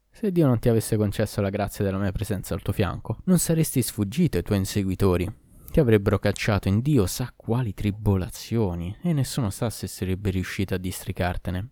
Se 0.10 0.32
Dio 0.32 0.46
non 0.46 0.60
ti 0.60 0.70
avesse 0.70 0.98
concesso 0.98 1.42
la 1.42 1.50
grazia 1.50 1.84
della 1.84 1.98
mia 1.98 2.12
presenza 2.12 2.54
al 2.54 2.62
tuo 2.62 2.74
fianco, 2.74 3.18
non 3.26 3.40
saresti 3.40 3.82
sfuggito 3.82 4.38
ai 4.38 4.44
tuoi 4.44 4.58
inseguitori. 4.60 5.32
Ti 5.72 5.80
avrebbero 5.80 6.20
cacciato 6.20 6.68
in 6.68 6.82
Dio 6.82 7.08
sa 7.08 7.32
quali 7.34 7.74
tribolazioni 7.74 8.98
e 9.02 9.14
nessuno 9.14 9.50
sa 9.50 9.70
se 9.70 9.88
sarebbe 9.88 10.30
riuscito 10.30 10.74
a 10.74 10.78
districartene. 10.78 11.70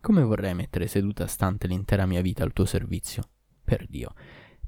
Come 0.00 0.22
vorrei 0.22 0.54
mettere 0.54 0.86
seduta 0.86 1.26
stante 1.26 1.66
l'intera 1.66 2.06
mia 2.06 2.22
vita 2.22 2.42
al 2.42 2.52
tuo 2.52 2.64
servizio? 2.64 3.22
Per 3.62 3.86
Dio, 3.86 4.14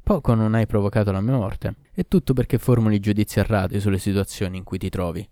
Poco 0.08 0.32
non 0.32 0.54
hai 0.54 0.66
provocato 0.66 1.12
la 1.12 1.20
mia 1.20 1.34
morte, 1.36 1.74
e 1.92 2.08
tutto 2.08 2.32
perché 2.32 2.56
formuli 2.56 2.98
giudizi 2.98 3.40
errati 3.40 3.78
sulle 3.78 3.98
situazioni 3.98 4.56
in 4.56 4.64
cui 4.64 4.78
ti 4.78 4.88
trovi. 4.88 5.28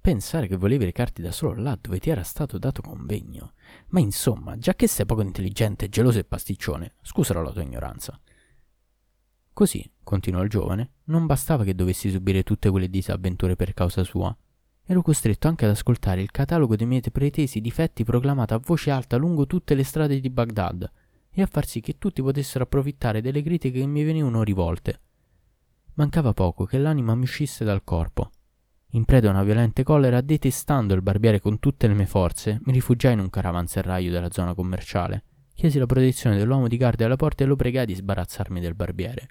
Pensare 0.00 0.46
che 0.46 0.56
volevi 0.56 0.84
recarti 0.84 1.20
da 1.20 1.32
solo 1.32 1.60
là 1.60 1.76
dove 1.80 1.98
ti 1.98 2.10
era 2.10 2.22
stato 2.22 2.56
dato 2.56 2.80
convegno. 2.80 3.54
Ma 3.88 3.98
insomma, 3.98 4.56
già 4.56 4.74
che 4.74 4.86
sei 4.86 5.04
poco 5.04 5.22
intelligente, 5.22 5.88
geloso 5.88 6.20
e 6.20 6.24
pasticcione, 6.24 6.94
scusalo 7.02 7.42
la 7.42 7.50
tua 7.50 7.62
ignoranza. 7.62 8.16
Così, 9.52 9.90
continuò 10.04 10.42
il 10.42 10.48
giovane, 10.48 10.92
non 11.06 11.26
bastava 11.26 11.64
che 11.64 11.74
dovessi 11.74 12.08
subire 12.08 12.44
tutte 12.44 12.70
quelle 12.70 12.88
disavventure 12.88 13.56
per 13.56 13.74
causa 13.74 14.04
sua. 14.04 14.32
Ero 14.84 15.02
costretto 15.02 15.48
anche 15.48 15.64
ad 15.64 15.72
ascoltare 15.72 16.22
il 16.22 16.30
catalogo 16.30 16.76
dei 16.76 16.86
miei 16.86 17.02
pretesi 17.10 17.60
difetti 17.60 18.04
proclamato 18.04 18.54
a 18.54 18.60
voce 18.64 18.92
alta 18.92 19.16
lungo 19.16 19.48
tutte 19.48 19.74
le 19.74 19.82
strade 19.82 20.20
di 20.20 20.30
Baghdad, 20.30 20.88
e 21.34 21.42
a 21.42 21.46
far 21.46 21.66
sì 21.66 21.80
che 21.80 21.98
tutti 21.98 22.22
potessero 22.22 22.64
approfittare 22.64 23.20
delle 23.20 23.42
critiche 23.42 23.80
che 23.80 23.86
mi 23.86 24.04
venivano 24.04 24.42
rivolte. 24.44 25.00
Mancava 25.94 26.32
poco 26.32 26.64
che 26.64 26.78
l'anima 26.78 27.14
mi 27.14 27.24
uscisse 27.24 27.64
dal 27.64 27.84
corpo. 27.84 28.30
In 28.90 29.04
preda 29.04 29.28
a 29.28 29.32
una 29.32 29.42
violente 29.42 29.82
collera, 29.82 30.20
detestando 30.20 30.94
il 30.94 31.02
barbiere 31.02 31.40
con 31.40 31.58
tutte 31.58 31.88
le 31.88 31.94
mie 31.94 32.06
forze, 32.06 32.60
mi 32.64 32.72
rifugiai 32.72 33.14
in 33.14 33.18
un 33.18 33.30
caravanserraio 33.30 34.10
della 34.10 34.30
zona 34.30 34.54
commerciale. 34.54 35.24
Chiesi 35.52 35.78
la 35.78 35.86
protezione 35.86 36.36
dell'uomo 36.36 36.68
di 36.68 36.76
guardia 36.76 37.06
alla 37.06 37.16
porta 37.16 37.42
e 37.42 37.46
lo 37.46 37.56
pregai 37.56 37.86
di 37.86 37.94
sbarazzarmi 37.94 38.60
del 38.60 38.74
barbiere. 38.74 39.28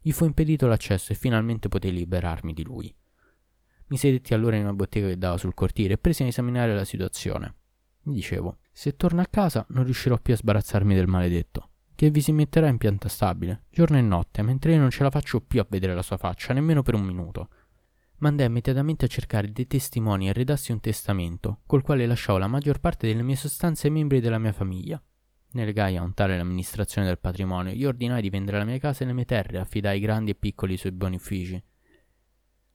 Gli 0.00 0.12
fu 0.12 0.26
impedito 0.26 0.66
l'accesso 0.66 1.12
e 1.12 1.16
finalmente 1.16 1.68
potei 1.68 1.92
liberarmi 1.92 2.52
di 2.52 2.62
lui. 2.62 2.94
Mi 3.86 3.96
sedetti 3.96 4.34
allora 4.34 4.56
in 4.56 4.62
una 4.62 4.74
bottega 4.74 5.08
che 5.08 5.16
dava 5.18 5.38
sul 5.38 5.54
cortile 5.54 5.94
e 5.94 5.98
presi 5.98 6.22
a 6.22 6.26
esaminare 6.26 6.74
la 6.74 6.84
situazione. 6.84 7.54
Mi 8.04 8.14
dicevo, 8.14 8.58
se 8.70 8.96
torno 8.96 9.20
a 9.20 9.26
casa 9.26 9.64
non 9.70 9.84
riuscirò 9.84 10.18
più 10.18 10.34
a 10.34 10.36
sbarazzarmi 10.36 10.94
del 10.94 11.06
maledetto, 11.06 11.70
che 11.94 12.10
vi 12.10 12.20
si 12.20 12.32
metterà 12.32 12.68
in 12.68 12.76
pianta 12.76 13.08
stabile, 13.08 13.64
giorno 13.70 13.96
e 13.96 14.02
notte, 14.02 14.42
mentre 14.42 14.72
io 14.72 14.80
non 14.80 14.90
ce 14.90 15.02
la 15.02 15.10
faccio 15.10 15.40
più 15.40 15.60
a 15.60 15.66
vedere 15.68 15.94
la 15.94 16.02
sua 16.02 16.16
faccia, 16.16 16.52
nemmeno 16.52 16.82
per 16.82 16.94
un 16.94 17.02
minuto. 17.02 17.48
Mandai 18.18 18.46
immediatamente 18.46 19.06
a 19.06 19.08
cercare 19.08 19.52
dei 19.52 19.66
testimoni 19.66 20.28
e 20.28 20.32
redassi 20.32 20.72
un 20.72 20.80
testamento, 20.80 21.60
col 21.66 21.82
quale 21.82 22.06
lasciavo 22.06 22.38
la 22.38 22.46
maggior 22.46 22.78
parte 22.78 23.06
delle 23.06 23.22
mie 23.22 23.36
sostanze 23.36 23.86
ai 23.86 23.92
membri 23.92 24.20
della 24.20 24.38
mia 24.38 24.52
famiglia. 24.52 25.02
Ne 25.52 25.64
legai 25.64 25.96
a 25.96 26.02
un 26.02 26.14
tale 26.14 26.36
l'amministrazione 26.36 27.06
del 27.06 27.18
patrimonio, 27.18 27.72
gli 27.72 27.84
ordinai 27.84 28.20
di 28.20 28.30
vendere 28.30 28.58
la 28.58 28.64
mia 28.64 28.78
casa 28.78 29.04
e 29.04 29.06
le 29.06 29.12
mie 29.12 29.24
terre, 29.24 29.58
affidai 29.58 30.00
grandi 30.00 30.32
e 30.32 30.34
piccoli 30.34 30.74
i 30.74 30.78
suoi 30.78 30.92
buoni 30.92 31.16
uffici. 31.16 31.62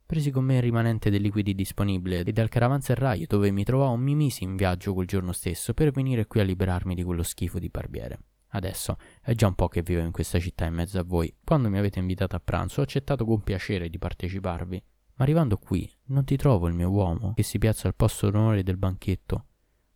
Presi 0.09 0.31
con 0.31 0.43
me 0.43 0.55
il 0.55 0.63
rimanente 0.63 1.11
dei 1.11 1.19
liquidi 1.19 1.53
disponibile 1.53 2.23
e 2.23 2.31
dal 2.31 2.49
caravanserraio 2.49 3.27
dove 3.27 3.51
mi 3.51 3.63
trovavo 3.63 3.95
mi 3.95 4.15
misi 4.15 4.43
in 4.43 4.55
viaggio 4.55 4.95
quel 4.95 5.05
giorno 5.05 5.33
stesso 5.33 5.75
per 5.75 5.91
venire 5.91 6.25
qui 6.25 6.39
a 6.39 6.43
liberarmi 6.43 6.95
di 6.95 7.03
quello 7.03 7.21
schifo 7.21 7.59
di 7.59 7.69
barbiere. 7.69 8.19
Adesso 8.47 8.97
è 9.21 9.35
già 9.35 9.45
un 9.45 9.53
po' 9.53 9.67
che 9.67 9.83
vivo 9.83 10.01
in 10.01 10.09
questa 10.09 10.39
città 10.39 10.65
in 10.65 10.73
mezzo 10.73 10.97
a 10.97 11.03
voi. 11.03 11.31
Quando 11.43 11.69
mi 11.69 11.77
avete 11.77 11.99
invitato 11.99 12.35
a 12.35 12.41
pranzo 12.43 12.79
ho 12.79 12.83
accettato 12.85 13.23
con 13.23 13.43
piacere 13.43 13.87
di 13.87 13.99
parteciparvi. 13.99 14.83
Ma 15.13 15.25
arrivando 15.25 15.57
qui 15.57 15.87
non 16.05 16.23
ti 16.23 16.37
trovo 16.37 16.65
il 16.65 16.73
mio 16.73 16.89
uomo 16.89 17.33
che 17.35 17.43
si 17.43 17.59
piazza 17.59 17.87
al 17.87 17.93
posto 17.93 18.31
d'onore 18.31 18.63
del 18.63 18.77
banchetto. 18.77 19.45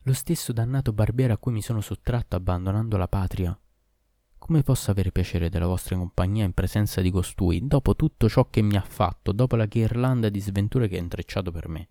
Lo 0.03 0.13
stesso 0.13 0.53
dannato 0.53 0.93
barbiere 0.93 1.33
a 1.33 1.37
cui 1.39 1.53
mi 1.53 1.63
sono 1.63 1.81
sottratto 1.81 2.35
abbandonando 2.35 2.97
la 2.97 3.07
patria 3.07 3.59
come 4.45 4.61
posso 4.61 4.91
avere 4.91 5.13
piacere 5.13 5.47
della 5.47 5.67
vostra 5.67 5.95
compagnia 5.95 6.43
in 6.43 6.51
presenza 6.51 6.99
di 6.99 7.09
costui, 7.11 7.65
dopo 7.65 7.95
tutto 7.95 8.27
ciò 8.27 8.49
che 8.49 8.61
mi 8.61 8.75
ha 8.75 8.81
fatto, 8.81 9.31
dopo 9.31 9.55
la 9.55 9.67
ghirlanda 9.67 10.27
di 10.27 10.41
sventure 10.41 10.89
che 10.89 10.97
ha 10.97 10.99
intrecciato 10.99 11.49
per 11.49 11.69
me? 11.69 11.87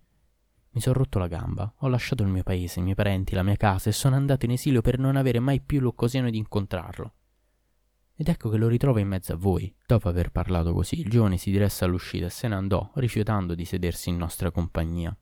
Mi 0.72 0.82
sono 0.82 0.98
rotto 0.98 1.18
la 1.18 1.28
gamba, 1.28 1.72
ho 1.78 1.88
lasciato 1.88 2.22
il 2.22 2.28
mio 2.28 2.42
paese, 2.42 2.80
i 2.80 2.82
miei 2.82 2.94
parenti, 2.94 3.34
la 3.34 3.42
mia 3.42 3.56
casa 3.56 3.88
e 3.88 3.94
sono 3.94 4.16
andato 4.16 4.44
in 4.44 4.50
esilio 4.50 4.82
per 4.82 4.98
non 4.98 5.16
avere 5.16 5.40
mai 5.40 5.62
più 5.62 5.80
l'occasione 5.80 6.30
di 6.30 6.36
incontrarlo. 6.36 7.14
Ed 8.14 8.28
ecco 8.28 8.50
che 8.50 8.58
lo 8.58 8.68
ritrovo 8.68 8.98
in 8.98 9.08
mezzo 9.08 9.32
a 9.32 9.36
voi. 9.36 9.74
Dopo 9.86 10.10
aver 10.10 10.30
parlato 10.30 10.74
così, 10.74 11.00
il 11.00 11.08
giovane 11.08 11.38
si 11.38 11.50
diresse 11.50 11.86
all'uscita 11.86 12.26
e 12.26 12.30
se 12.30 12.48
ne 12.48 12.54
andò, 12.54 12.90
rifiutando 12.96 13.54
di 13.54 13.64
sedersi 13.64 14.10
in 14.10 14.18
nostra 14.18 14.50
compagnia. 14.50 15.16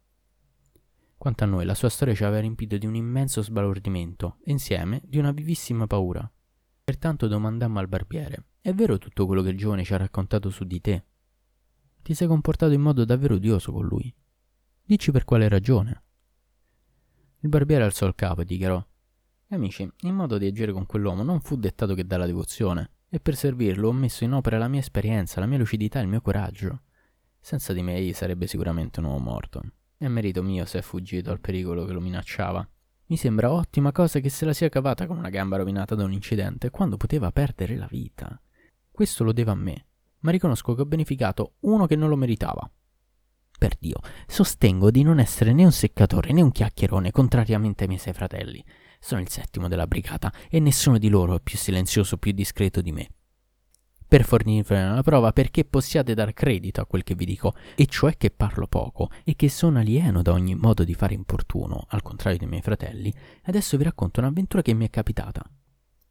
Quanto 1.17 1.45
a 1.45 1.47
noi, 1.47 1.65
la 1.65 1.75
sua 1.77 1.91
storia 1.91 2.13
ci 2.13 2.25
aveva 2.25 2.41
riempito 2.41 2.77
di 2.77 2.87
un 2.87 2.97
immenso 2.97 3.41
sbalordimento 3.41 4.39
e 4.43 4.51
insieme 4.51 5.01
di 5.05 5.19
una 5.19 5.31
vivissima 5.31 5.87
paura. 5.87 6.29
Pertanto 6.85 7.27
domandammo 7.27 7.79
al 7.79 7.89
barbiere: 7.89 8.45
È 8.61 8.73
vero 8.73 8.99
tutto 8.99 9.27
quello 9.27 9.43
che 9.43 9.51
il 9.51 9.59
giovane 9.59 9.85
ci 9.85 9.95
ha 9.95 9.99
raccontato 9.99 10.51
su 10.51 10.65
di 10.65 10.81
te? 10.81 11.05
Ti 12.03 12.15
sei 12.15 12.27
comportato 12.27 12.73
in 12.73 12.81
modo 12.81 13.05
davvero 13.05 13.35
odioso 13.35 13.73
con 13.73 13.87
lui. 13.87 14.13
Dici 14.83 15.11
per 15.11 15.25
quale 15.25 15.49
ragione? 15.49 16.03
Il 17.41 17.49
barbiere 17.49 17.85
alzò 17.85 18.07
il 18.07 18.15
capo 18.15 18.41
e 18.41 18.45
dichiarò: 18.45 18.85
Amici, 19.49 19.91
il 20.01 20.13
modo 20.13 20.39
di 20.39 20.47
agire 20.47 20.73
con 20.73 20.87
quell'uomo 20.87 21.23
non 21.23 21.41
fu 21.41 21.57
dettato 21.57 21.95
che 21.95 22.07
dalla 22.07 22.27
devozione, 22.27 22.91
e 23.09 23.19
per 23.19 23.35
servirlo 23.35 23.89
ho 23.89 23.93
messo 23.93 24.25
in 24.25 24.33
opera 24.33 24.59
la 24.59 24.69
mia 24.69 24.81
esperienza, 24.81 25.41
la 25.41 25.47
mia 25.47 25.59
lucidità 25.59 25.99
e 25.99 26.03
il 26.03 26.09
mio 26.09 26.21
coraggio. 26.21 26.83
Senza 27.41 27.73
di 27.73 27.83
me 27.83 27.97
egli 27.97 28.13
sarebbe 28.13 28.47
sicuramente 28.47 29.01
un 29.01 29.07
uomo 29.07 29.19
morto. 29.19 29.63
È 29.97 30.07
merito 30.09 30.43
mio 30.43 30.65
se 30.67 30.79
è 30.79 30.83
fuggito 30.83 31.31
al 31.31 31.41
pericolo 31.41 31.85
che 31.85 31.93
lo 31.93 32.01
minacciava. 32.01 32.69
Mi 33.11 33.17
sembra 33.17 33.51
ottima 33.51 33.91
cosa 33.91 34.21
che 34.21 34.29
se 34.29 34.45
la 34.45 34.53
sia 34.53 34.69
cavata 34.69 35.09
con 35.09 35.19
una 35.19 35.31
gamba 35.31 35.57
rovinata 35.57 35.97
da 35.97 36.05
un 36.05 36.13
incidente 36.13 36.71
quando 36.71 36.97
poteva 36.97 37.33
perdere 37.33 37.75
la 37.75 37.89
vita. 37.91 38.41
Questo 38.89 39.25
lo 39.25 39.33
deve 39.33 39.51
a 39.51 39.57
me, 39.57 39.87
ma 40.21 40.31
riconosco 40.31 40.75
che 40.75 40.83
ho 40.83 40.87
beneficato 40.87 41.55
uno 41.63 41.87
che 41.87 41.97
non 41.97 42.09
lo 42.09 42.15
meritava. 42.15 42.71
Per 43.59 43.75
Dio, 43.81 43.99
sostengo 44.29 44.93
di 44.93 45.03
non 45.03 45.19
essere 45.19 45.53
né 45.53 45.65
un 45.65 45.73
seccatore 45.73 46.33
né 46.33 46.41
un 46.41 46.53
chiacchierone, 46.53 47.11
contrariamente 47.11 47.83
ai 47.83 47.89
miei 47.89 48.01
sei 48.01 48.13
fratelli. 48.13 48.65
Sono 49.01 49.21
il 49.21 49.29
settimo 49.29 49.67
della 49.67 49.89
brigata 49.89 50.33
e 50.49 50.61
nessuno 50.61 50.97
di 50.97 51.09
loro 51.09 51.35
è 51.35 51.41
più 51.41 51.59
silenzioso 51.59 52.15
o 52.15 52.19
più 52.19 52.31
discreto 52.31 52.81
di 52.81 52.93
me. 52.93 53.11
Per 54.11 54.25
fornirvene 54.25 54.91
una 54.91 55.03
prova 55.05 55.33
perché 55.33 55.65
possiate 55.65 56.15
dar 56.15 56.33
credito 56.33 56.81
a 56.81 56.85
quel 56.85 57.05
che 57.05 57.15
vi 57.15 57.25
dico, 57.25 57.55
e 57.77 57.87
cioè 57.87 58.17
che 58.17 58.33
parlo 58.33 58.67
poco 58.67 59.09
e 59.23 59.37
che 59.37 59.49
sono 59.49 59.79
alieno 59.79 60.21
da 60.21 60.33
ogni 60.33 60.57
modo 60.57 60.83
di 60.83 60.95
fare 60.95 61.15
importuno, 61.15 61.87
al 61.91 62.03
contrario 62.03 62.37
dei 62.37 62.49
miei 62.49 62.61
fratelli, 62.61 63.15
adesso 63.45 63.77
vi 63.77 63.85
racconto 63.85 64.19
un'avventura 64.19 64.63
che 64.63 64.75
mi 64.75 64.85
è 64.85 64.91
capitata. 64.91 65.49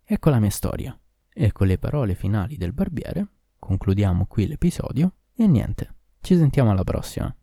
Ecco 0.05 0.29
la 0.29 0.39
mia 0.39 0.49
storia. 0.49 0.97
E 1.27 1.51
con 1.51 1.67
le 1.67 1.77
parole 1.77 2.15
finali 2.15 2.55
del 2.55 2.71
barbiere 2.71 3.27
concludiamo 3.59 4.27
qui 4.27 4.47
l'episodio 4.47 5.15
e 5.35 5.45
niente, 5.45 5.95
ci 6.21 6.37
sentiamo 6.37 6.71
alla 6.71 6.85
prossima. 6.85 7.35